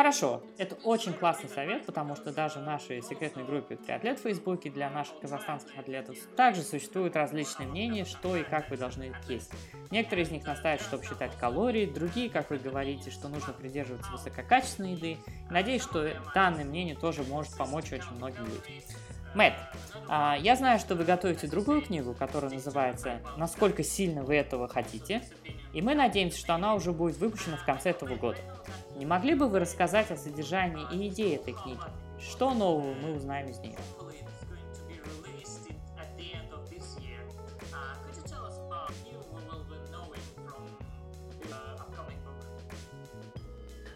Хорошо, 0.00 0.42
это 0.56 0.76
очень 0.76 1.12
классный 1.12 1.50
совет, 1.50 1.84
потому 1.84 2.16
что 2.16 2.32
даже 2.32 2.58
в 2.58 2.62
нашей 2.62 3.02
секретной 3.02 3.44
группе 3.44 3.76
«Триатлет» 3.76 4.18
в 4.18 4.22
Фейсбуке 4.22 4.70
для 4.70 4.88
наших 4.88 5.20
казахстанских 5.20 5.78
атлетов 5.78 6.16
также 6.36 6.62
существуют 6.62 7.16
различные 7.16 7.68
мнения, 7.68 8.06
что 8.06 8.34
и 8.34 8.42
как 8.42 8.70
вы 8.70 8.78
должны 8.78 9.12
есть. 9.28 9.52
Некоторые 9.90 10.24
из 10.24 10.30
них 10.30 10.46
настаивают, 10.46 10.80
чтобы 10.80 11.04
считать 11.04 11.36
калории, 11.36 11.84
другие, 11.84 12.30
как 12.30 12.48
вы 12.48 12.56
говорите, 12.56 13.10
что 13.10 13.28
нужно 13.28 13.52
придерживаться 13.52 14.10
высококачественной 14.10 14.92
еды. 14.92 15.18
Надеюсь, 15.50 15.82
что 15.82 16.10
данное 16.34 16.64
мнение 16.64 16.96
тоже 16.96 17.22
может 17.24 17.54
помочь 17.58 17.92
очень 17.92 18.16
многим 18.16 18.46
людям. 18.46 18.72
Мэтт, 19.34 19.54
а, 20.08 20.34
я 20.40 20.56
знаю, 20.56 20.78
что 20.78 20.94
вы 20.94 21.04
готовите 21.04 21.46
другую 21.46 21.82
книгу, 21.82 22.14
которая 22.14 22.50
называется 22.50 23.20
«Насколько 23.36 23.84
сильно 23.84 24.22
вы 24.22 24.36
этого 24.36 24.66
хотите», 24.66 25.22
и 25.74 25.82
мы 25.82 25.94
надеемся, 25.94 26.38
что 26.38 26.54
она 26.54 26.74
уже 26.74 26.90
будет 26.90 27.18
выпущена 27.18 27.58
в 27.58 27.66
конце 27.66 27.90
этого 27.90 28.16
года. 28.16 28.38
Не 29.00 29.06
могли 29.06 29.34
бы 29.34 29.48
вы 29.48 29.60
рассказать 29.60 30.10
о 30.10 30.16
содержании 30.18 30.86
и 30.92 31.08
идее 31.08 31.36
этой 31.36 31.54
книги? 31.54 31.80
Что 32.20 32.52
нового 32.52 32.92
мы 32.92 33.16
узнаем 33.16 33.48
из 33.48 33.58
нее? 33.60 33.78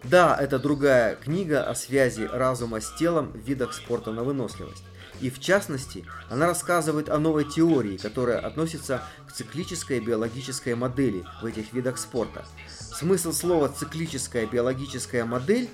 Да, 0.05 0.35
это 0.41 0.59
другая 0.59 1.17
книга 1.17 1.69
о 1.69 1.75
связи 1.75 2.23
разума 2.23 2.81
с 2.81 2.91
телом 2.97 3.33
в 3.33 3.37
видах 3.37 3.75
спорта 3.75 4.11
на 4.11 4.25
выносливость. 4.25 4.85
И 5.21 5.31
в 5.31 5.41
частности, 5.41 6.05
она 6.29 6.47
рассказывает 6.47 7.09
о 7.09 7.19
новой 7.19 7.45
теории, 7.45 7.97
которая 7.97 8.39
относится 8.39 9.03
к 9.27 9.33
циклической 9.33 10.01
биологической 10.01 10.75
модели 10.75 11.25
в 11.41 11.47
этих 11.47 11.73
видах 11.73 11.99
спорта. 11.99 12.45
Смысл 12.69 13.33
слова 13.33 13.69
циклическая 13.69 14.47
биологическая 14.47 15.25
модель 15.25 15.71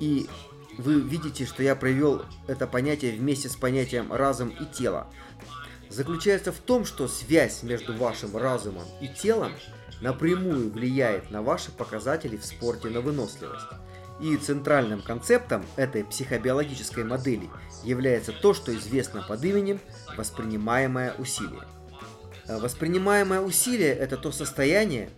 и 0.00 0.28
вы 0.78 1.00
видите, 1.00 1.44
что 1.46 1.62
я 1.62 1.76
провел 1.76 2.22
это 2.46 2.66
понятие 2.66 3.12
вместе 3.12 3.48
с 3.48 3.56
понятием 3.56 4.12
разум 4.12 4.48
и 4.48 4.64
тело. 4.64 5.06
Заключается 5.90 6.52
в 6.52 6.58
том, 6.58 6.84
что 6.84 7.08
связь 7.08 7.62
между 7.62 7.94
вашим 7.94 8.36
разумом 8.36 8.84
и 9.00 9.08
телом 9.08 9.52
напрямую 10.00 10.70
влияет 10.70 11.30
на 11.30 11.42
ваши 11.42 11.70
показатели 11.70 12.36
в 12.36 12.44
спорте 12.44 12.88
на 12.88 13.00
выносливость. 13.00 13.66
И 14.22 14.36
центральным 14.36 15.02
концептом 15.02 15.66
этой 15.74 16.04
психобиологической 16.04 17.02
модели 17.02 17.50
является 17.82 18.30
то, 18.32 18.54
что 18.54 18.72
известно 18.72 19.20
под 19.26 19.44
именем 19.44 19.80
воспринимаемое 20.16 21.12
усилие. 21.18 21.64
Э, 22.46 22.58
воспринимаемое 22.60 23.40
усилие– 23.40 23.92
это 23.98 24.16
то 24.16 24.30
состояние, 24.30 25.10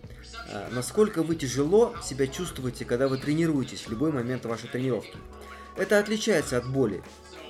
э, 0.49 0.69
насколько 0.71 1.21
вы 1.21 1.35
тяжело 1.35 1.93
себя 2.03 2.25
чувствуете, 2.25 2.83
когда 2.83 3.07
вы 3.07 3.19
тренируетесь 3.19 3.81
в 3.85 3.89
любой 3.91 4.11
момент 4.11 4.43
вашей 4.45 4.69
тренировки. 4.69 5.17
Это 5.77 5.99
отличается 5.99 6.57
от 6.57 6.67
боли. 6.67 7.03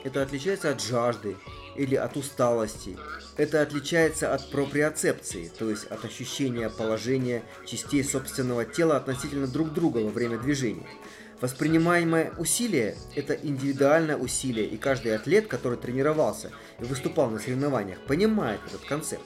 это 0.03 0.21
отличается 0.21 0.69
от 0.69 0.83
жажды 0.83 1.35
или 1.75 1.95
от 1.95 2.15
усталости. 2.15 2.95
Это 3.37 3.61
отличается 3.63 4.35
от 4.35 4.51
проприоцепции, 4.51 5.51
то 5.57 5.69
есть 5.69 5.85
от 5.85 6.05
ощущения 6.05 6.69
положения 6.69 7.43
частей 7.65 8.03
собственного 8.03 8.65
тела 8.65 8.97
относительно 8.97 9.47
друг 9.47 9.73
друга 9.73 9.99
во 9.99 10.11
время 10.11 10.37
движения. 10.37 10.85
Воспринимаемое 11.41 12.31
усилие– 12.37 12.95
это 13.15 13.33
индивидуальное 13.33 14.15
усилие, 14.15 14.67
и 14.67 14.77
каждый 14.77 15.15
атлет, 15.15 15.47
который 15.47 15.77
тренировался 15.77 16.51
и 16.79 16.85
выступал 16.85 17.29
на 17.29 17.39
соревнованиях, 17.39 17.99
понимает 18.05 18.61
этот 18.67 18.81
концепт. 18.85 19.25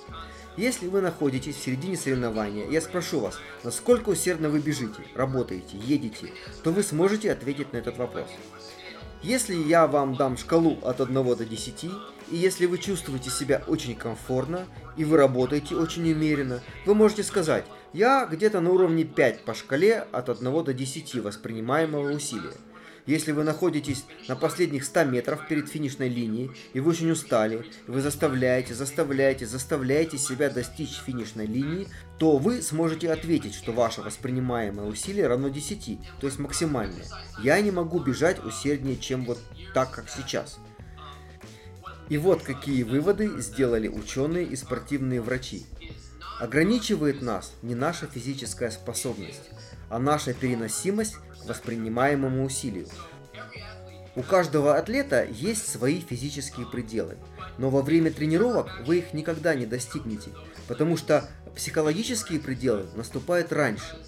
Если 0.57 0.88
вы 0.88 1.01
находитесь 1.01 1.55
в 1.55 1.64
середине 1.64 1.95
соревнования, 1.95 2.68
я 2.68 2.82
спрошу 2.82 3.20
вас, 3.20 3.39
насколько 3.64 4.10
усердно 4.10 4.49
вы 4.49 4.60
бежите, 4.60 5.03
работаете, 5.14 5.78
едете, 5.78 6.34
то 6.64 6.72
вы 6.72 6.82
сможете 6.82 7.32
ответить 7.32 7.72
на 7.74 7.78
этот 7.78 7.97
вопрос. 7.97 8.28
Если 9.22 9.53
я 9.53 9.86
вам 9.86 10.16
дам 10.16 10.36
шкалу 10.38 10.80
от 10.82 11.01
1 11.01 11.14
до 11.14 11.45
10, 11.45 11.84
и 11.84 11.91
если 12.32 12.66
вы 12.66 12.78
чувствуете 12.80 13.30
себя 13.30 13.62
очень 13.68 13.95
комфортно, 13.95 14.66
и 14.97 15.05
вы 15.05 15.18
работаете 15.18 15.76
очень 15.76 16.12
умеренно, 16.12 16.62
вы 16.86 16.95
можете 16.95 17.24
сказать, 17.24 17.66
я 17.93 18.25
где-то 18.25 18.61
на 18.61 18.71
уровне 18.71 19.03
5 19.03 19.45
по 19.45 19.53
шкале 19.53 20.05
от 20.11 20.29
1 20.29 20.63
до 20.63 20.73
10 20.73 21.15
воспринимаемого 21.15 22.11
усилия. 22.11 22.53
Если 23.05 23.31
вы 23.31 23.43
находитесь 23.43 24.05
на 24.27 24.35
последних 24.35 24.83
100 24.83 25.05
метров 25.05 25.47
перед 25.47 25.67
финишной 25.67 26.09
линией, 26.09 26.51
и 26.73 26.79
вы 26.79 26.91
очень 26.91 27.09
устали, 27.09 27.65
и 27.87 27.91
вы 27.91 28.01
заставляете, 28.01 28.75
заставляете, 28.75 29.47
заставляете 29.47 30.19
себя 30.19 30.51
достичь 30.51 31.01
финишной 31.03 31.47
линии, 31.47 31.87
то 32.19 32.37
вы 32.37 32.61
сможете 32.61 33.11
ответить, 33.11 33.55
что 33.55 33.71
ваше 33.71 34.01
воспринимаемое 34.01 34.85
усилие 34.85 35.25
равно 35.25 35.49
10, 35.49 35.99
то 36.19 36.27
есть 36.27 36.37
максимальное. 36.37 37.05
Я 37.41 37.59
не 37.61 37.71
могу 37.71 37.99
бежать 37.99 38.43
усерднее, 38.45 38.97
чем 38.97 39.25
вот 39.25 39.39
так, 39.73 39.89
как 39.89 40.05
сейчас. 40.07 40.59
И 42.09 42.17
вот 42.17 42.43
какие 42.43 42.83
выводы 42.83 43.39
сделали 43.39 43.87
ученые 43.87 44.45
и 44.45 44.55
спортивные 44.55 45.21
врачи. 45.21 45.65
Ограничивает 46.39 47.21
нас 47.21 47.51
не 47.61 47.75
наша 47.75 48.07
физическая 48.07 48.71
способность, 48.71 49.49
а 49.89 49.99
наша 49.99 50.33
переносимость 50.33 51.15
к 51.15 51.45
воспринимаемому 51.49 52.45
усилию. 52.45 52.87
У 54.15 54.23
каждого 54.23 54.77
атлета 54.77 55.25
есть 55.25 55.67
свои 55.67 55.99
физические 55.99 56.65
пределы, 56.65 57.17
но 57.57 57.69
во 57.69 57.81
время 57.81 58.09
тренировок 58.09 58.69
вы 58.87 58.99
их 58.99 59.13
никогда 59.13 59.53
не 59.53 59.65
достигнете, 59.65 60.31
потому 60.69 60.95
что 60.95 61.29
психологические 61.55 62.39
пределы 62.39 62.85
наступают 62.95 63.51
раньше. 63.51 63.99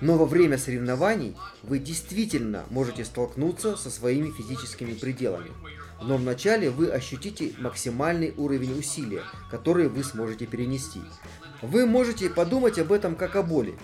Но 0.00 0.16
во 0.16 0.26
время 0.26 0.58
соревнований 0.58 1.36
вы 1.62 1.80
действительно 1.80 2.64
можете 2.70 3.04
столкнуться 3.04 3.76
со 3.76 3.90
своими 3.90 4.30
физическими 4.30 4.92
пределами. 4.92 5.50
Но 6.02 6.18
вначале 6.18 6.70
вы 6.70 6.90
ощутите 6.90 7.54
максимальный 7.58 8.32
уровень 8.36 8.78
усилия, 8.78 9.22
который 9.50 9.88
вы 9.88 10.04
сможете 10.04 10.46
перенести. 10.46 11.00
Вы 11.62 11.86
можете 11.86 12.30
подумать 12.30 12.78
об 12.78 12.92
этом 12.92 13.14
как 13.14 13.36
о 13.36 13.42
боли. 13.42 13.74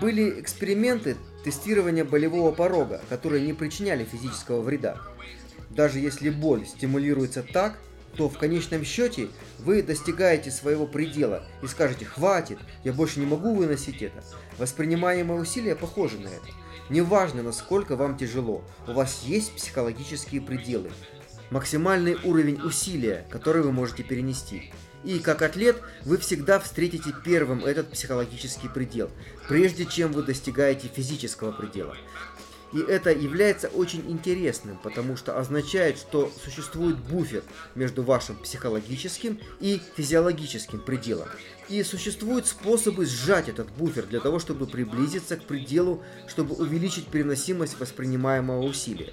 Были 0.00 0.40
эксперименты 0.40 1.16
тестирования 1.44 2.04
болевого 2.04 2.52
порога, 2.52 3.00
которые 3.08 3.44
не 3.44 3.52
причиняли 3.52 4.04
физического 4.04 4.60
вреда. 4.60 5.00
Даже 5.70 5.98
если 5.98 6.30
боль 6.30 6.66
стимулируется 6.66 7.42
так, 7.42 7.78
то 8.16 8.28
в 8.28 8.38
конечном 8.38 8.84
счете 8.84 9.28
вы 9.58 9.82
достигаете 9.82 10.50
своего 10.50 10.86
предела 10.86 11.44
и 11.62 11.66
скажете 11.66 12.04
«хватит, 12.04 12.58
я 12.84 12.92
больше 12.92 13.20
не 13.20 13.26
могу 13.26 13.54
выносить 13.54 14.02
это». 14.02 14.22
Воспринимаемое 14.58 15.40
усилие 15.40 15.74
похоже 15.74 16.18
на 16.18 16.28
это. 16.28 16.46
Неважно, 16.90 17.42
насколько 17.42 17.96
вам 17.96 18.16
тяжело, 18.16 18.62
у 18.86 18.92
вас 18.92 19.22
есть 19.24 19.54
психологические 19.56 20.42
пределы, 20.42 20.92
максимальный 21.50 22.16
уровень 22.24 22.60
усилия, 22.62 23.26
который 23.30 23.62
вы 23.62 23.72
можете 23.72 24.02
перенести. 24.02 24.72
И 25.04 25.18
как 25.18 25.42
атлет 25.42 25.80
вы 26.04 26.16
всегда 26.16 26.58
встретите 26.58 27.14
первым 27.24 27.64
этот 27.64 27.90
психологический 27.90 28.68
предел, 28.68 29.10
прежде 29.48 29.84
чем 29.84 30.12
вы 30.12 30.22
достигаете 30.22 30.88
физического 30.88 31.52
предела. 31.52 31.96
И 32.72 32.80
это 32.80 33.10
является 33.10 33.68
очень 33.68 34.02
интересным, 34.10 34.78
потому 34.82 35.16
что 35.16 35.38
означает, 35.38 35.96
что 35.96 36.32
существует 36.42 36.98
буфер 36.98 37.44
между 37.76 38.02
вашим 38.02 38.34
психологическим 38.36 39.38
и 39.60 39.80
физиологическим 39.96 40.80
пределом. 40.80 41.28
И 41.68 41.82
существуют 41.84 42.48
способы 42.48 43.06
сжать 43.06 43.48
этот 43.48 43.70
буфер 43.70 44.06
для 44.06 44.18
того, 44.18 44.40
чтобы 44.40 44.66
приблизиться 44.66 45.36
к 45.36 45.44
пределу, 45.44 46.02
чтобы 46.26 46.56
увеличить 46.56 47.06
переносимость 47.06 47.78
воспринимаемого 47.78 48.64
усилия. 48.64 49.12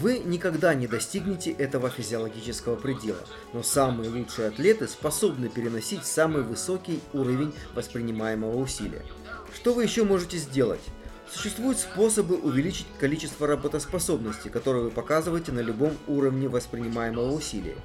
Вы 0.00 0.20
никогда 0.20 0.72
не 0.74 0.86
достигнете 0.86 1.50
этого 1.50 1.90
физиологического 1.90 2.76
предела, 2.76 3.20
но 3.52 3.62
самые 3.62 4.08
лучшие 4.08 4.48
атлеты 4.48 4.88
способны 4.88 5.50
переносить 5.50 6.06
самый 6.06 6.42
высокий 6.42 7.00
уровень 7.12 7.52
воспринимаемого 7.74 8.56
усилия. 8.56 9.02
Что 9.54 9.74
вы 9.74 9.82
еще 9.82 10.04
можете 10.04 10.38
сделать? 10.38 10.80
Существуют 11.30 11.78
способы 11.78 12.36
увеличить 12.36 12.86
количество 13.00 13.46
работоспособности, 13.46 14.48
которые 14.48 14.84
вы 14.84 14.90
показываете 14.90 15.52
на 15.52 15.60
любом 15.60 15.92
уровне 16.06 16.48
воспринимаемого 16.48 17.30
усилия. 17.30 17.76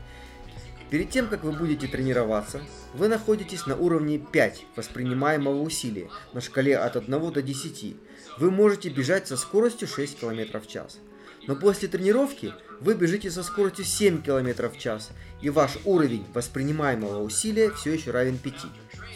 Перед 0.89 1.09
тем, 1.09 1.27
как 1.27 1.43
вы 1.43 1.51
будете 1.51 1.87
тренироваться, 1.87 2.61
вы 2.93 3.09
находитесь 3.09 3.65
на 3.65 3.75
уровне 3.75 4.17
5 4.17 4.65
воспринимаемого 4.77 5.61
усилия 5.61 6.09
на 6.31 6.39
шкале 6.39 6.77
от 6.77 6.95
1 6.95 7.31
до 7.33 7.41
10. 7.41 7.95
Вы 8.37 8.51
можете 8.51 8.87
бежать 8.87 9.27
со 9.27 9.35
скоростью 9.35 9.89
6 9.89 10.19
км 10.19 10.61
в 10.61 10.67
час. 10.67 10.99
Но 11.47 11.55
после 11.55 11.87
тренировки 11.87 12.53
вы 12.79 12.93
бежите 12.93 13.31
со 13.31 13.41
скоростью 13.41 13.85
7 13.85 14.21
км 14.21 14.69
в 14.69 14.77
час, 14.77 15.09
и 15.41 15.49
ваш 15.49 15.77
уровень 15.85 16.25
воспринимаемого 16.33 17.23
усилия 17.23 17.71
все 17.71 17.93
еще 17.93 18.11
равен 18.11 18.37
5. 18.37 18.53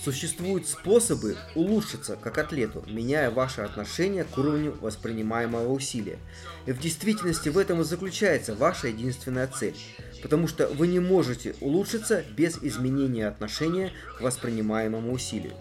Существуют 0.03 0.67
способы 0.67 1.37
улучшиться 1.53 2.15
как 2.15 2.39
атлету, 2.39 2.83
меняя 2.87 3.29
ваше 3.29 3.61
отношение 3.61 4.23
к 4.23 4.35
уровню 4.37 4.75
воспринимаемого 4.81 5.71
усилия. 5.71 6.17
И 6.65 6.71
в 6.71 6.79
действительности 6.79 7.49
в 7.49 7.57
этом 7.57 7.81
и 7.81 7.83
заключается 7.83 8.55
ваша 8.55 8.87
единственная 8.87 9.47
цель, 9.47 9.75
потому 10.23 10.47
что 10.47 10.67
вы 10.67 10.87
не 10.87 10.99
можете 10.99 11.53
улучшиться 11.61 12.23
без 12.35 12.57
изменения 12.63 13.27
отношения 13.27 13.91
к 14.17 14.21
воспринимаемому 14.21 15.11
усилию. 15.11 15.53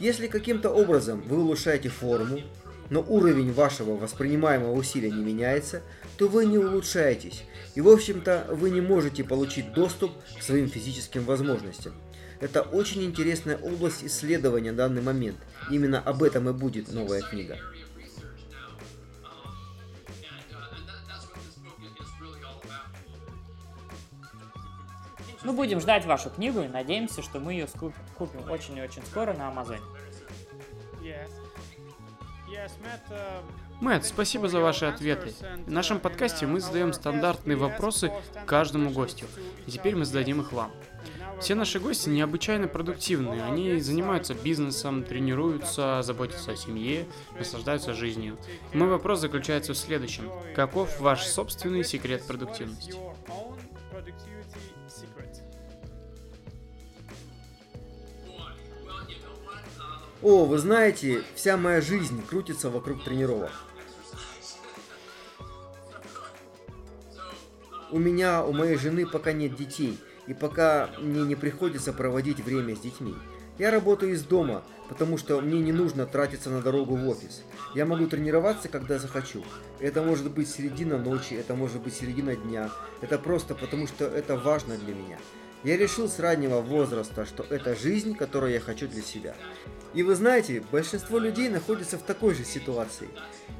Если 0.00 0.26
каким-то 0.26 0.70
образом 0.70 1.22
вы 1.28 1.38
улучшаете 1.38 1.88
форму, 1.88 2.40
но 2.90 3.00
уровень 3.00 3.52
вашего 3.52 3.96
воспринимаемого 3.96 4.72
усилия 4.72 5.10
не 5.10 5.22
меняется, 5.22 5.82
то 6.16 6.28
вы 6.28 6.46
не 6.46 6.58
улучшаетесь, 6.58 7.42
и 7.74 7.80
в 7.80 7.88
общем-то 7.88 8.48
вы 8.50 8.70
не 8.70 8.80
можете 8.80 9.24
получить 9.24 9.72
доступ 9.72 10.12
к 10.38 10.42
своим 10.42 10.68
физическим 10.68 11.24
возможностям. 11.24 11.94
Это 12.40 12.62
очень 12.62 13.04
интересная 13.04 13.56
область 13.56 14.04
исследования 14.04 14.72
в 14.72 14.76
данный 14.76 15.02
момент. 15.02 15.36
Именно 15.70 16.00
об 16.00 16.22
этом 16.22 16.48
и 16.48 16.52
будет 16.52 16.92
новая 16.92 17.22
книга. 17.22 17.58
Мы 25.42 25.52
будем 25.52 25.78
ждать 25.78 26.06
вашу 26.06 26.30
книгу 26.30 26.62
и 26.62 26.68
надеемся, 26.68 27.22
что 27.22 27.38
мы 27.38 27.52
ее 27.52 27.68
купим 28.16 28.50
очень 28.50 28.78
и 28.78 28.82
очень 28.82 29.04
скоро 29.04 29.34
на 29.34 29.48
Амазоне. 29.48 29.80
Мэтт, 33.84 34.06
спасибо 34.06 34.48
за 34.48 34.60
ваши 34.60 34.86
ответы. 34.86 35.34
В 35.66 35.70
нашем 35.70 36.00
подкасте 36.00 36.46
мы 36.46 36.60
задаем 36.60 36.94
стандартные 36.94 37.58
вопросы 37.58 38.10
каждому 38.46 38.88
гостю, 38.88 39.26
и 39.66 39.70
теперь 39.70 39.94
мы 39.94 40.06
зададим 40.06 40.40
их 40.40 40.52
вам. 40.52 40.70
Все 41.38 41.54
наши 41.54 41.78
гости 41.78 42.08
необычайно 42.08 42.66
продуктивны. 42.66 43.42
Они 43.42 43.78
занимаются 43.80 44.32
бизнесом, 44.32 45.04
тренируются, 45.04 46.00
заботятся 46.00 46.52
о 46.52 46.56
семье, 46.56 47.06
наслаждаются 47.38 47.92
жизнью. 47.92 48.38
мой 48.72 48.88
вопрос 48.88 49.20
заключается 49.20 49.74
в 49.74 49.76
следующем. 49.76 50.30
Каков 50.56 50.98
ваш 50.98 51.26
собственный 51.26 51.84
секрет 51.84 52.26
продуктивности? 52.26 52.94
О, 60.22 60.46
вы 60.46 60.56
знаете, 60.56 61.22
вся 61.34 61.58
моя 61.58 61.82
жизнь 61.82 62.24
крутится 62.26 62.70
вокруг 62.70 63.04
тренировок. 63.04 63.52
У 67.94 68.00
меня, 68.00 68.44
у 68.44 68.52
моей 68.52 68.76
жены 68.76 69.06
пока 69.06 69.32
нет 69.32 69.54
детей, 69.54 70.00
и 70.26 70.34
пока 70.34 70.90
мне 70.98 71.22
не 71.22 71.36
приходится 71.36 71.92
проводить 71.92 72.40
время 72.40 72.74
с 72.74 72.80
детьми. 72.80 73.14
Я 73.56 73.70
работаю 73.70 74.14
из 74.14 74.24
дома, 74.24 74.64
потому 74.88 75.16
что 75.16 75.40
мне 75.40 75.60
не 75.60 75.70
нужно 75.70 76.04
тратиться 76.04 76.50
на 76.50 76.60
дорогу 76.60 76.96
в 76.96 77.08
офис. 77.08 77.44
Я 77.72 77.86
могу 77.86 78.08
тренироваться, 78.08 78.68
когда 78.68 78.98
захочу. 78.98 79.44
Это 79.78 80.02
может 80.02 80.28
быть 80.32 80.48
середина 80.48 80.98
ночи, 80.98 81.34
это 81.34 81.54
может 81.54 81.82
быть 81.82 81.94
середина 81.94 82.34
дня. 82.34 82.68
Это 83.00 83.16
просто 83.16 83.54
потому, 83.54 83.86
что 83.86 84.06
это 84.06 84.36
важно 84.36 84.76
для 84.76 84.92
меня. 84.92 85.18
Я 85.62 85.76
решил 85.76 86.08
с 86.08 86.18
раннего 86.18 86.60
возраста, 86.62 87.24
что 87.24 87.46
это 87.48 87.76
жизнь, 87.76 88.16
которую 88.16 88.54
я 88.54 88.60
хочу 88.60 88.88
для 88.88 89.02
себя. 89.02 89.36
И 89.94 90.02
вы 90.02 90.16
знаете, 90.16 90.64
большинство 90.72 91.20
людей 91.20 91.48
находится 91.48 91.96
в 91.96 92.02
такой 92.02 92.34
же 92.34 92.44
ситуации. 92.44 93.08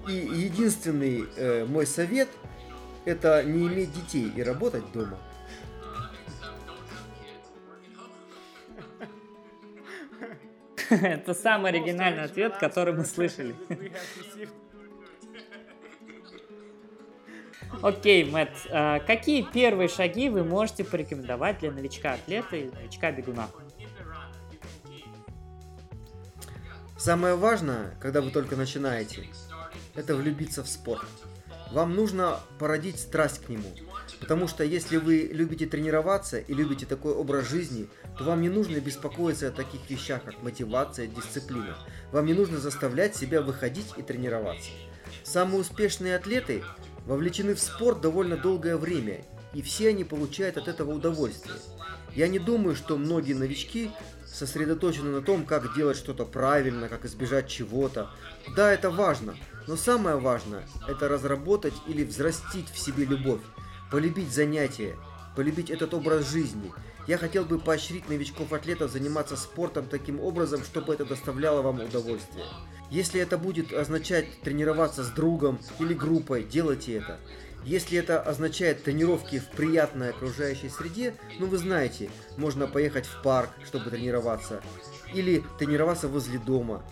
И 0.09 0.13
единственный 0.13 1.25
э, 1.37 1.65
мой 1.67 1.87
совет 1.87 2.29
это 3.05 3.43
не 3.45 3.67
иметь 3.69 3.93
детей 3.93 4.33
и 4.35 4.43
работать 4.43 4.91
дома. 4.93 5.19
Это 10.91 11.35
самый 11.35 11.71
оригинальный 11.71 12.25
ответ, 12.25 12.57
который 12.59 12.95
мы 12.95 13.05
слышали. 13.05 13.55
Окей, 17.83 18.31
Мэтт, 18.31 18.67
а 18.71 19.01
какие 19.01 19.43
первые 19.43 19.89
шаги 19.89 20.29
вы 20.29 20.45
можете 20.45 20.85
порекомендовать 20.85 21.59
для 21.59 21.71
новичка-атлета 21.71 22.57
и 22.57 22.71
новичка-бегуна? 22.71 23.49
Самое 26.97 27.35
важное, 27.35 27.95
когда 28.01 28.23
вы 28.23 28.31
только 28.31 28.57
начинаете, 28.57 29.29
это 29.95 30.15
влюбиться 30.15 30.63
в 30.63 30.69
спорт. 30.69 31.07
Вам 31.75 31.97
нужно 31.97 32.39
породить 32.61 33.01
страсть 33.01 33.45
к 33.45 33.49
нему. 33.49 33.69
Потому 34.21 34.47
что 34.47 34.63
если 34.63 34.97
вы 34.97 35.29
любите 35.33 35.67
тренироваться 35.67 36.39
и 36.39 36.55
любите 36.55 36.87
такой 36.87 37.13
образ 37.15 37.49
жизни, 37.49 37.89
то 38.17 38.23
вам 38.23 38.43
не 38.43 38.49
нужно 38.49 38.79
беспокоиться 38.79 39.49
о 39.49 39.51
таких 39.51 39.91
вещах, 39.91 40.23
как 40.23 40.41
мотивация, 40.41 41.09
дисциплина. 41.09 41.77
Вам 42.13 42.27
не 42.27 42.33
нужно 42.33 42.59
заставлять 42.59 43.17
себя 43.17 43.43
выходить 43.43 43.89
и 43.97 44.03
тренироваться. 44.03 44.71
Самые 45.25 45.63
успешные 45.63 46.15
атлеты 46.15 46.63
вовлечены 47.07 47.57
в 47.57 47.61
спорт 47.61 48.01
довольно 48.01 48.37
долгое 48.37 48.77
время, 48.77 49.25
и 49.53 49.61
все 49.61 49.89
они 49.89 50.05
получают 50.05 50.57
от 50.57 50.69
этого 50.69 50.93
удовольствие. 50.93 51.57
Я 52.15 52.29
не 52.29 52.39
думаю, 52.39 52.77
что 52.77 52.97
многие 52.97 53.35
новички 53.35 53.91
сосредоточены 54.25 55.11
на 55.11 55.23
том, 55.23 55.45
как 55.45 55.75
делать 55.75 55.97
что-то 55.97 56.25
правильно, 56.25 56.89
как 56.89 57.05
избежать 57.05 57.49
чего-то. 57.49 58.11
Да, 58.55 58.73
это 58.73 58.91
важно, 58.91 59.35
но 59.67 59.77
самое 59.77 60.17
важное– 60.17 60.67
это 60.89 61.09
разработать 61.09 61.75
или 61.87 62.05
взрастить 62.05 62.69
в 62.71 62.79
себе 62.79 63.05
любовь, 63.05 63.41
полюбить 63.91 64.33
занятия, 64.33 64.97
полюбить 65.37 65.71
этот 65.71 65.95
образ 65.95 66.31
жизни. 66.31 66.73
Я 67.07 67.19
хотел 67.19 67.45
бы 67.45 67.59
поощрить 67.59 68.09
новичков-атлетов 68.09 68.91
заниматься 68.91 69.37
спортом 69.37 69.87
таким 69.87 70.21
образом, 70.21 70.63
чтобы 70.63 70.95
это 70.95 71.05
доставляло 71.05 71.63
вам 71.63 71.81
удовольствие. 71.81 72.47
Если 72.91 73.21
это 73.21 73.39
будет 73.39 73.73
означать 73.73 74.41
тренироваться 74.43 75.03
с 75.03 75.09
другом 75.09 75.59
или 75.79 75.95
группой, 75.95 76.45
делайте 76.45 76.95
это. 76.95 77.19
Если 77.65 77.99
это 77.99 78.21
означает 78.21 78.85
тренировки 78.85 79.39
в 79.39 79.49
приятной 79.49 80.11
окружающей 80.11 80.69
среде, 80.69 81.15
ну 81.39 81.47
вы 81.47 81.57
знаете, 81.57 82.11
можно 82.37 82.67
поехать 82.67 83.07
в 83.07 83.23
парк, 83.23 83.51
чтобы 83.65 83.91
тренироваться, 83.91 84.63
или 85.15 85.43
тренироваться 85.59 86.09
возле 86.09 86.39
дома. 86.39 86.85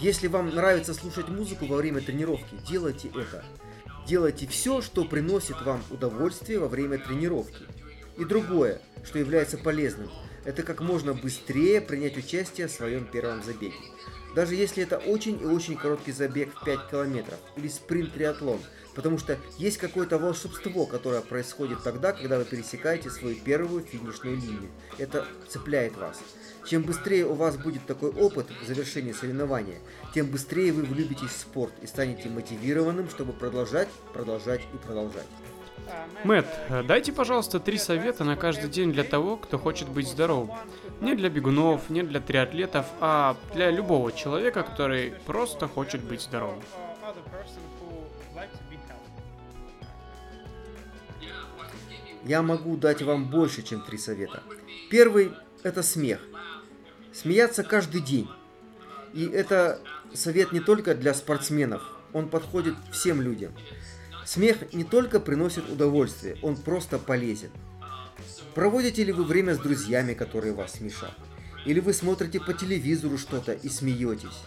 Если 0.00 0.26
вам 0.26 0.54
нравится 0.54 0.92
слушать 0.92 1.28
музыку 1.28 1.66
во 1.66 1.76
время 1.76 2.00
тренировки, 2.00 2.56
делайте 2.68 3.08
это. 3.08 3.44
Делайте 4.06 4.46
все, 4.46 4.82
что 4.82 5.04
приносит 5.04 5.60
вам 5.62 5.82
удовольствие 5.90 6.58
во 6.58 6.68
время 6.68 6.98
тренировки. 6.98 7.64
И 8.18 8.24
другое, 8.24 8.80
что 9.04 9.18
является 9.18 9.56
полезным, 9.56 10.10
это 10.44 10.62
как 10.62 10.80
можно 10.80 11.14
быстрее 11.14 11.80
принять 11.80 12.16
участие 12.16 12.66
в 12.66 12.72
своем 12.72 13.06
первом 13.06 13.42
забеге. 13.42 13.74
Даже 14.34 14.56
если 14.56 14.82
это 14.82 14.98
очень 14.98 15.40
и 15.40 15.44
очень 15.44 15.76
короткий 15.76 16.12
забег 16.12 16.54
в 16.54 16.64
5 16.64 16.90
километров 16.90 17.38
или 17.56 17.68
спринт-триатлон– 17.68 18.60
Потому 18.94 19.18
что 19.18 19.38
есть 19.58 19.78
какое-то 19.78 20.18
волшебство, 20.18 20.86
которое 20.86 21.20
происходит 21.20 21.82
тогда, 21.82 22.12
когда 22.12 22.38
вы 22.38 22.44
пересекаете 22.44 23.10
свою 23.10 23.36
первую 23.36 23.82
финишную 23.82 24.36
линию. 24.36 24.70
Это 24.98 25.26
цепляет 25.48 25.96
вас. 25.96 26.20
Чем 26.64 26.82
быстрее 26.82 27.26
у 27.26 27.34
вас 27.34 27.56
будет 27.56 27.84
такой 27.86 28.10
опыт 28.10 28.46
в 28.62 28.66
завершении 28.66 29.12
соревнования, 29.12 29.78
тем 30.14 30.26
быстрее 30.26 30.72
вы 30.72 30.84
влюбитесь 30.84 31.30
в 31.30 31.38
спорт 31.38 31.72
и 31.82 31.86
станете 31.86 32.28
мотивированным, 32.28 33.10
чтобы 33.10 33.32
продолжать, 33.32 33.88
продолжать 34.12 34.62
и 34.72 34.76
продолжать. 34.76 35.26
Мэт, 36.22 36.46
дайте, 36.86 37.12
пожалуйста, 37.12 37.60
три 37.60 37.76
совета 37.76 38.24
на 38.24 38.36
каждый 38.36 38.70
день 38.70 38.92
для 38.92 39.04
того, 39.04 39.36
кто 39.36 39.58
хочет 39.58 39.88
быть 39.88 40.08
здоровым. 40.08 40.50
Не 41.00 41.14
для 41.14 41.28
бегунов, 41.28 41.90
не 41.90 42.02
для 42.02 42.20
триатлетов, 42.20 42.86
а 43.00 43.36
для 43.52 43.70
любого 43.70 44.12
человека, 44.12 44.62
который 44.62 45.12
просто 45.26 45.68
хочет 45.68 46.00
быть 46.00 46.22
здоровым. 46.22 46.62
Я 52.24 52.42
могу 52.42 52.76
дать 52.76 53.02
вам 53.02 53.30
больше, 53.30 53.62
чем 53.62 53.82
три 53.82 53.98
совета. 53.98 54.42
Первый– 54.90 55.32
это 55.62 55.82
смех. 55.82 56.20
Смеяться 57.12 57.62
каждый 57.62 58.00
день. 58.00 58.28
И 59.12 59.26
это 59.26 59.80
совет 60.12 60.52
не 60.52 60.60
только 60.60 60.94
для 60.94 61.14
спортсменов, 61.14 61.82
он 62.12 62.28
подходит 62.28 62.74
всем 62.92 63.20
людям. 63.20 63.52
Смех 64.24 64.72
не 64.72 64.84
только 64.84 65.20
приносит 65.20 65.68
удовольствие, 65.68 66.38
он 66.42 66.56
просто 66.56 66.98
полезен. 66.98 67.50
Проводите 68.54 69.04
ли 69.04 69.12
вы 69.12 69.24
время 69.24 69.54
с 69.54 69.58
друзьями, 69.58 70.14
которые 70.14 70.54
вас 70.54 70.74
смешат? 70.74 71.14
Или 71.66 71.80
вы 71.80 71.92
смотрите 71.92 72.40
по 72.40 72.52
телевизору 72.54 73.18
что-то 73.18 73.52
и 73.52 73.68
смеетесь? 73.68 74.42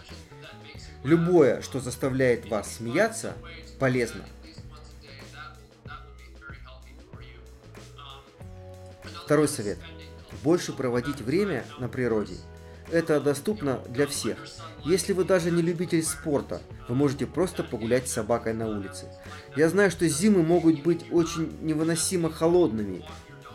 Любое, 1.04 1.62
что 1.62 1.80
заставляет 1.80 2.48
вас 2.48 2.76
смеяться, 2.76 3.34
полезно– 3.78 4.24
Второй 9.28 9.46
совет. 9.46 9.76
Больше 10.42 10.72
проводить 10.72 11.20
время 11.20 11.66
на 11.78 11.86
природе. 11.90 12.36
Это 12.90 13.20
доступно 13.20 13.82
для 13.90 14.06
всех. 14.06 14.38
Если 14.86 15.12
вы 15.12 15.24
даже 15.24 15.50
не 15.50 15.60
любитель 15.60 16.02
спорта, 16.02 16.62
вы 16.88 16.94
можете 16.94 17.26
просто 17.26 17.62
погулять 17.62 18.08
с 18.08 18.12
собакой 18.12 18.54
на 18.54 18.66
улице. 18.66 19.04
Я 19.54 19.68
знаю, 19.68 19.90
что 19.90 20.08
зимы 20.08 20.42
могут 20.42 20.82
быть 20.82 21.04
очень 21.10 21.58
невыносимо 21.60 22.30
холодными 22.32 23.04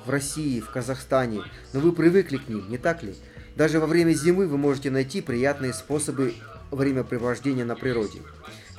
в 0.06 0.12
России, 0.12 0.60
в 0.60 0.70
Казахстане, 0.70 1.42
но 1.74 1.80
вы 1.80 1.92
привыкли 1.92 2.38
к 2.38 2.48
ним, 2.48 2.70
не 2.70 2.78
так 2.78 3.02
ли? 3.02 3.16
Даже 3.56 3.80
во 3.80 3.88
время 3.88 4.12
зимы 4.12 4.46
вы 4.46 4.60
можете 4.60 4.92
найти 4.92 5.22
приятные 5.22 5.74
способы 5.74 6.36
времяпрепровождения 6.70 7.66
на 7.66 7.76
природе. 7.76 8.20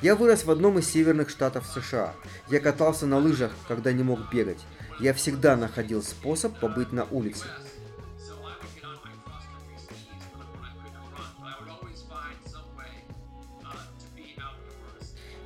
Я 0.01 0.15
вырос 0.15 0.45
в 0.45 0.51
одном 0.51 0.79
из 0.79 0.87
северных 0.87 1.29
штатов 1.29 1.67
США. 1.67 2.13
Я 2.49 2.61
катался 2.61 3.05
на 3.05 3.17
лыжах, 3.17 3.51
когда 3.67 3.91
не 3.91 4.03
мог 4.03 4.31
бегать 4.31 4.59
я 4.99 5.13
всегда 5.13 5.55
находил 5.55 6.01
способ 6.01 6.59
побыть 6.59 6.91
на 6.91 7.05
улице. 7.05 7.45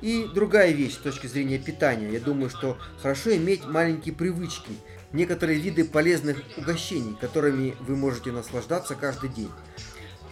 И 0.00 0.26
другая 0.32 0.72
вещь 0.72 0.94
с 0.94 0.98
точки 0.98 1.26
зрения 1.26 1.58
питания. 1.58 2.10
Я 2.10 2.20
думаю, 2.20 2.48
что 2.48 2.78
хорошо 3.02 3.36
иметь 3.36 3.66
маленькие 3.66 4.14
привычки, 4.14 4.72
некоторые 5.12 5.58
виды 5.58 5.84
полезных 5.84 6.42
угощений, 6.56 7.16
которыми 7.20 7.76
вы 7.80 7.96
можете 7.96 8.32
наслаждаться 8.32 8.94
каждый 8.94 9.28
день. 9.28 9.50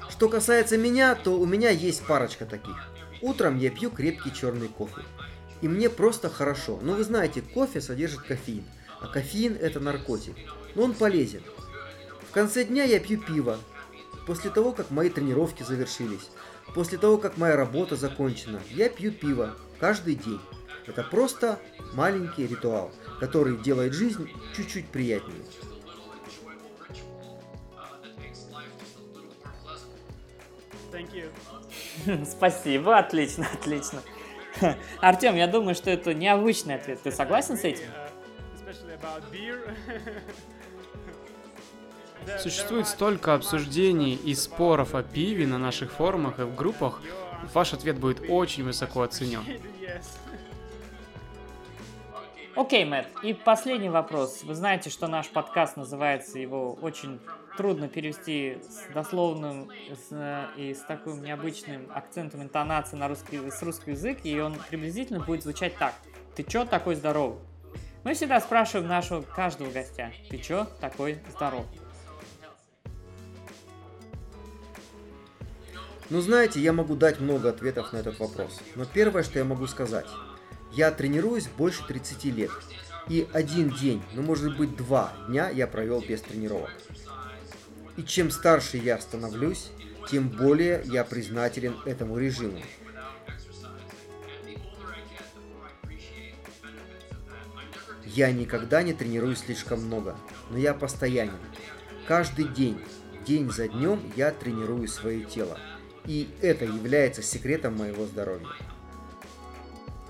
Что 0.08 0.28
касается 0.28 0.78
меня, 0.78 1.14
то 1.14 1.38
у 1.38 1.44
меня 1.44 1.68
есть 1.70 2.06
парочка 2.06 2.46
таких. 2.46 2.76
Утром 3.20 3.58
я 3.58 3.70
пью 3.70 3.90
крепкий 3.90 4.32
черный 4.32 4.68
кофе. 4.68 5.02
И 5.60 5.68
мне 5.68 5.90
просто 5.90 6.30
хорошо. 6.30 6.78
Но 6.80 6.94
вы 6.94 7.04
знаете, 7.04 7.42
кофе 7.42 7.80
содержит 7.80 8.22
кофеин. 8.22 8.64
А 9.00 9.08
кофеин 9.08 9.56
это 9.60 9.80
наркотик. 9.80 10.34
Но 10.74 10.84
он 10.84 10.94
полезен. 10.94 11.42
В 12.28 12.32
конце 12.32 12.64
дня 12.64 12.84
я 12.84 13.00
пью 13.00 13.20
пиво. 13.20 13.58
После 14.26 14.50
того, 14.50 14.72
как 14.72 14.90
мои 14.90 15.08
тренировки 15.08 15.62
завершились. 15.62 16.30
После 16.74 16.98
того, 16.98 17.18
как 17.18 17.36
моя 17.36 17.56
работа 17.56 17.96
закончена. 17.96 18.60
Я 18.70 18.88
пью 18.88 19.12
пиво. 19.12 19.54
Каждый 19.80 20.16
день. 20.16 20.40
Это 20.86 21.02
просто 21.02 21.58
маленький 21.94 22.46
ритуал, 22.46 22.90
который 23.20 23.58
делает 23.58 23.92
жизнь 23.92 24.28
чуть-чуть 24.56 24.88
приятнее. 24.88 25.44
Спасибо, 32.24 32.98
отлично, 32.98 33.46
отлично. 33.52 34.00
Артем, 35.00 35.36
я 35.36 35.46
думаю, 35.46 35.74
что 35.74 35.90
это 35.90 36.14
необычный 36.14 36.76
ответ. 36.76 37.00
Ты 37.02 37.12
согласен 37.12 37.56
с 37.56 37.64
этим? 37.64 37.86
Существует 42.38 42.86
столько 42.86 43.34
обсуждений 43.34 44.14
и 44.14 44.34
споров 44.34 44.94
о 44.94 45.02
пиве 45.02 45.46
на 45.46 45.58
наших 45.58 45.92
форумах 45.92 46.38
и 46.38 46.42
в 46.42 46.54
группах. 46.54 47.00
Ваш 47.54 47.72
ответ 47.72 47.98
будет 47.98 48.20
очень 48.28 48.64
высоко 48.64 49.00
оценен. 49.02 49.40
Окей, 52.56 52.84
okay, 52.84 52.88
Мэтт, 52.88 53.08
и 53.22 53.34
последний 53.34 53.88
вопрос. 53.88 54.42
Вы 54.42 54.54
знаете, 54.54 54.90
что 54.90 55.06
наш 55.06 55.28
подкаст 55.28 55.76
называется, 55.76 56.40
его 56.40 56.74
очень 56.74 57.20
трудно 57.56 57.88
перевести 57.88 58.58
с 58.68 58.92
дословным 58.92 59.70
с, 60.10 60.50
и 60.56 60.74
с 60.74 60.80
таким 60.80 61.22
необычным 61.22 61.88
акцентом 61.94 62.42
интонации 62.42 62.96
на 62.96 63.06
русский, 63.06 63.48
с 63.48 63.62
русский 63.62 63.92
язык, 63.92 64.18
и 64.24 64.40
он 64.40 64.56
приблизительно 64.70 65.20
будет 65.20 65.44
звучать 65.44 65.76
так. 65.76 65.94
Ты 66.34 66.42
чё 66.42 66.64
такой 66.64 66.96
здоровый? 66.96 67.38
Мы 68.04 68.14
всегда 68.14 68.40
спрашиваем 68.40 68.88
нашего 68.88 69.22
каждого 69.22 69.70
гостя, 69.70 70.12
ты 70.30 70.38
чё 70.38 70.66
такой 70.80 71.18
здоров? 71.34 71.66
Ну 76.10 76.20
знаете, 76.20 76.60
я 76.60 76.72
могу 76.72 76.96
дать 76.96 77.20
много 77.20 77.50
ответов 77.50 77.92
на 77.92 77.98
этот 77.98 78.18
вопрос. 78.18 78.60
Но 78.76 78.86
первое, 78.86 79.22
что 79.22 79.38
я 79.38 79.44
могу 79.44 79.66
сказать. 79.66 80.06
Я 80.72 80.90
тренируюсь 80.90 81.48
больше 81.48 81.86
30 81.86 82.24
лет. 82.26 82.50
И 83.08 83.28
один 83.32 83.70
день, 83.70 84.02
ну 84.14 84.22
может 84.22 84.56
быть 84.56 84.76
два 84.76 85.12
дня 85.28 85.50
я 85.50 85.66
провел 85.66 86.00
без 86.00 86.20
тренировок. 86.22 86.70
И 87.96 88.02
чем 88.02 88.30
старше 88.30 88.76
я 88.76 88.98
становлюсь, 88.98 89.70
тем 90.10 90.28
более 90.28 90.82
я 90.84 91.04
признателен 91.04 91.76
этому 91.84 92.16
режиму. 92.16 92.60
Я 98.18 98.32
никогда 98.32 98.82
не 98.82 98.94
тренируюсь 98.94 99.38
слишком 99.38 99.80
много, 99.84 100.16
но 100.50 100.58
я 100.58 100.74
постоянен. 100.74 101.38
Каждый 102.08 102.48
день, 102.48 102.84
день 103.24 103.48
за 103.48 103.68
днем 103.68 104.00
я 104.16 104.32
тренирую 104.32 104.88
свое 104.88 105.20
тело. 105.20 105.56
И 106.04 106.28
это 106.42 106.64
является 106.64 107.22
секретом 107.22 107.76
моего 107.76 108.06
здоровья. 108.06 108.48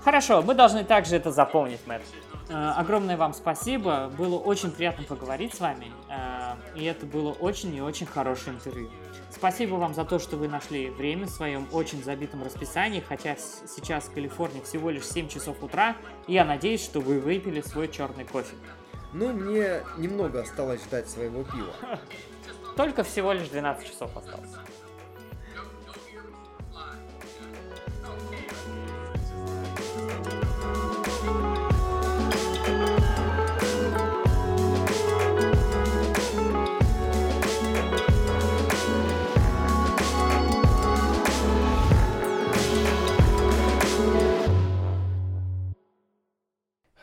Хорошо, 0.03 0.41
мы 0.41 0.55
должны 0.55 0.83
также 0.83 1.17
это 1.17 1.31
запомнить, 1.31 1.85
Мэтт. 1.85 2.03
Э, 2.49 2.73
огромное 2.75 3.15
вам 3.15 3.33
спасибо. 3.33 4.11
Было 4.17 4.37
очень 4.37 4.71
приятно 4.71 5.03
поговорить 5.03 5.53
с 5.53 5.59
вами. 5.59 5.91
Э, 6.09 6.55
и 6.75 6.83
это 6.83 7.05
было 7.05 7.31
очень 7.31 7.73
и 7.75 7.81
очень 7.81 8.07
хорошее 8.07 8.55
интервью. 8.55 8.89
Спасибо 9.29 9.75
вам 9.75 9.93
за 9.93 10.05
то, 10.05 10.17
что 10.17 10.37
вы 10.37 10.47
нашли 10.47 10.89
время 10.89 11.27
в 11.27 11.29
своем 11.29 11.67
очень 11.71 12.03
забитом 12.03 12.43
расписании, 12.43 13.03
хотя 13.07 13.35
сейчас 13.35 14.05
в 14.05 14.13
Калифорнии 14.13 14.61
всего 14.61 14.89
лишь 14.89 15.05
7 15.05 15.29
часов 15.29 15.61
утра, 15.61 15.95
и 16.25 16.33
я 16.33 16.43
надеюсь, 16.43 16.83
что 16.83 16.99
вы 16.99 17.19
выпили 17.19 17.61
свой 17.61 17.87
черный 17.87 18.25
кофе. 18.25 18.55
Ну, 19.13 19.31
мне 19.31 19.81
немного 19.97 20.41
осталось 20.41 20.83
ждать 20.83 21.07
своего 21.07 21.43
пива. 21.43 21.73
Только 22.75 23.03
всего 23.03 23.33
лишь 23.33 23.49
12 23.49 23.87
часов 23.87 24.15
осталось. 24.17 24.49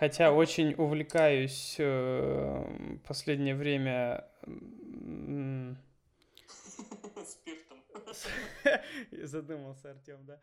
Хотя 0.06 0.30
очень 0.30 0.72
увлекаюсь 0.74 1.74
э, 1.80 2.96
последнее 3.08 3.56
время... 3.56 4.24
Спиртом. 7.24 7.78
Задумался 9.24 9.90
Артем, 9.90 10.24
да. 10.24 10.38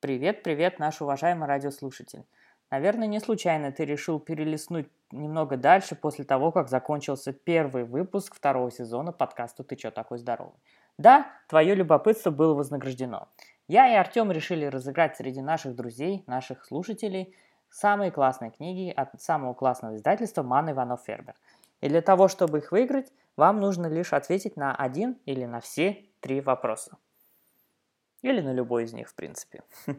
Привет, 0.00 0.42
привет, 0.42 0.78
наш 0.78 1.02
уважаемый 1.02 1.46
радиослушатель. 1.46 2.24
Наверное, 2.70 3.06
не 3.06 3.20
случайно 3.20 3.70
ты 3.70 3.84
решил 3.84 4.18
перелистнуть 4.18 4.88
немного 5.10 5.58
дальше 5.58 5.94
после 5.94 6.24
того, 6.24 6.52
как 6.52 6.70
закончился 6.70 7.34
первый 7.34 7.84
выпуск 7.84 8.34
второго 8.34 8.70
сезона 8.70 9.12
подкаста 9.12 9.62
«Ты 9.62 9.76
чё 9.76 9.90
такой 9.90 10.16
здоровый?». 10.16 10.58
Да, 10.96 11.26
твое 11.48 11.74
любопытство 11.74 12.30
было 12.30 12.54
вознаграждено. 12.54 13.28
Я 13.68 13.92
и 13.92 13.94
Артем 13.94 14.32
решили 14.32 14.64
разыграть 14.64 15.18
среди 15.18 15.42
наших 15.42 15.76
друзей, 15.76 16.24
наших 16.26 16.64
слушателей, 16.64 17.36
самые 17.68 18.10
классные 18.10 18.52
книги 18.52 18.90
от 18.96 19.20
самого 19.20 19.52
классного 19.52 19.96
издательства 19.96 20.42
«Ман 20.42 20.70
Иванов 20.70 21.02
Фербер». 21.04 21.34
И 21.82 21.90
для 21.90 22.00
того, 22.00 22.28
чтобы 22.28 22.60
их 22.60 22.72
выиграть, 22.72 23.12
вам 23.36 23.60
нужно 23.60 23.86
лишь 23.86 24.14
ответить 24.14 24.56
на 24.56 24.74
один 24.74 25.18
или 25.26 25.44
на 25.44 25.60
все 25.60 26.06
три 26.20 26.40
вопроса. 26.40 26.96
Или 28.22 28.40
на 28.40 28.52
любой 28.52 28.84
из 28.84 28.92
них, 28.92 29.08
в 29.08 29.14
принципе. 29.14 29.62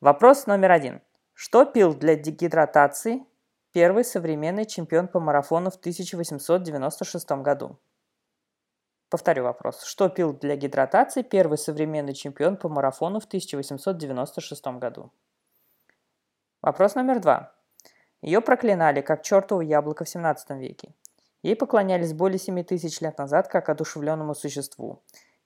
Вопрос 0.00 0.46
номер 0.46 0.72
один. 0.72 1.00
Что 1.34 1.64
пил 1.64 1.94
для 1.94 2.16
дегидратации 2.16 3.24
первый 3.72 4.04
современный 4.04 4.66
чемпион 4.66 5.08
по 5.08 5.20
марафону 5.20 5.70
в 5.70 5.76
1896 5.76 7.30
году? 7.42 7.78
Повторю 9.08 9.44
вопрос. 9.44 9.82
Что 9.82 10.08
пил 10.08 10.32
для 10.32 10.56
гидратации 10.56 11.22
первый 11.22 11.58
современный 11.58 12.14
чемпион 12.14 12.56
по 12.56 12.68
марафону 12.68 13.20
в 13.20 13.26
1896 13.26 14.66
году? 14.78 15.12
Вопрос 16.62 16.94
номер 16.94 17.20
два. 17.20 17.54
Ее 18.22 18.40
проклинали 18.40 19.02
как 19.02 19.22
чертово 19.22 19.60
яблоко 19.60 20.04
в 20.04 20.08
17 20.08 20.50
веке. 20.50 20.94
Ей 21.42 21.56
поклонялись 21.56 22.12
более 22.12 22.38
7 22.38 22.62
тысяч 22.64 23.00
лет 23.00 23.18
назад 23.18 23.48
как 23.48 23.68
одушевленному 23.68 24.34
существу. 24.34 25.02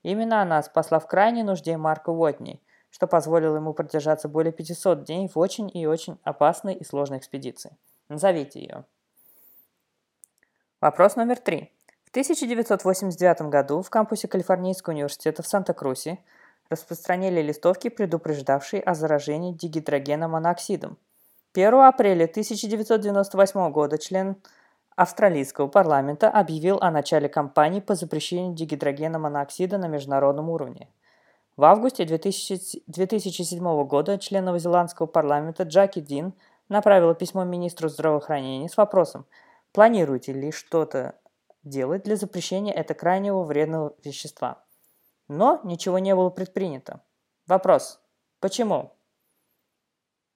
Именно 0.07 0.41
она 0.41 0.63
спасла 0.63 0.99
в 0.99 1.07
крайней 1.07 1.43
нужде 1.43 1.75
Марка 1.75 2.11
Уотни, 2.11 2.61
что 2.89 3.07
позволило 3.07 3.57
ему 3.57 3.73
продержаться 3.73 4.29
более 4.29 4.53
500 4.53 5.03
дней 5.03 5.27
в 5.27 5.37
очень 5.37 5.69
и 5.77 5.85
очень 5.85 6.17
опасной 6.23 6.75
и 6.75 6.85
сложной 6.85 7.17
экспедиции. 7.17 7.75
Назовите 8.07 8.61
ее. 8.61 8.85
Вопрос 10.79 11.17
номер 11.17 11.39
три. 11.39 11.73
В 12.05 12.11
1989 12.11 13.49
году 13.49 13.81
в 13.81 13.89
кампусе 13.89 14.29
Калифорнийского 14.29 14.93
университета 14.93 15.43
в 15.43 15.47
Санта-Крусе 15.47 16.19
распространили 16.69 17.41
листовки, 17.41 17.89
предупреждавшие 17.89 18.81
о 18.81 18.93
заражении 18.93 19.51
дигидрогеном 19.51 20.31
моноксидом. 20.31 20.97
1 21.53 21.73
апреля 21.73 22.27
1998 22.27 23.71
года 23.73 23.97
член 23.97 24.37
австралийского 24.97 25.67
парламента 25.67 26.29
объявил 26.29 26.79
о 26.81 26.89
начале 26.91 27.29
кампании 27.29 27.79
по 27.79 27.93
запрещению 27.93 28.55
дигидрогена 28.55 29.19
моноксида 29.19 29.77
на 29.77 29.87
международном 29.87 30.49
уровне. 30.49 30.89
В 31.55 31.63
августе 31.63 32.03
2000, 32.03 32.83
2007 32.87 33.85
года 33.85 34.17
член 34.17 34.45
новозеландского 34.45 35.05
парламента 35.05 35.63
Джаки 35.63 36.01
Дин 36.01 36.33
направила 36.67 37.13
письмо 37.13 37.43
министру 37.43 37.89
здравоохранения 37.89 38.67
с 38.67 38.75
вопросом, 38.75 39.27
планируете 39.71 40.33
ли 40.33 40.51
что-то 40.51 41.15
делать 41.63 42.03
для 42.03 42.15
запрещения 42.15 42.73
этого 42.73 42.97
крайнего 42.97 43.43
вредного 43.43 43.93
вещества. 44.03 44.63
Но 45.27 45.61
ничего 45.63 45.99
не 45.99 46.15
было 46.15 46.31
предпринято. 46.31 47.01
Вопрос. 47.45 47.99
Почему? 48.39 48.96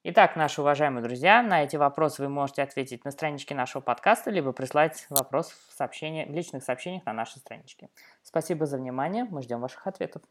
Итак, 0.03 0.35
наши 0.35 0.61
уважаемые 0.61 1.03
друзья, 1.03 1.43
на 1.43 1.63
эти 1.63 1.75
вопросы 1.75 2.23
вы 2.23 2.29
можете 2.29 2.63
ответить 2.63 3.05
на 3.05 3.11
страничке 3.11 3.53
нашего 3.53 3.83
подкаста, 3.83 4.31
либо 4.31 4.51
прислать 4.51 5.05
вопрос 5.11 5.51
в, 5.51 5.73
сообщение, 5.77 6.25
в 6.25 6.31
личных 6.31 6.63
сообщениях 6.63 7.05
на 7.05 7.13
нашей 7.13 7.37
страничке. 7.37 7.87
Спасибо 8.23 8.65
за 8.65 8.77
внимание, 8.77 9.25
мы 9.25 9.43
ждем 9.43 9.61
ваших 9.61 9.85
ответов. 9.85 10.23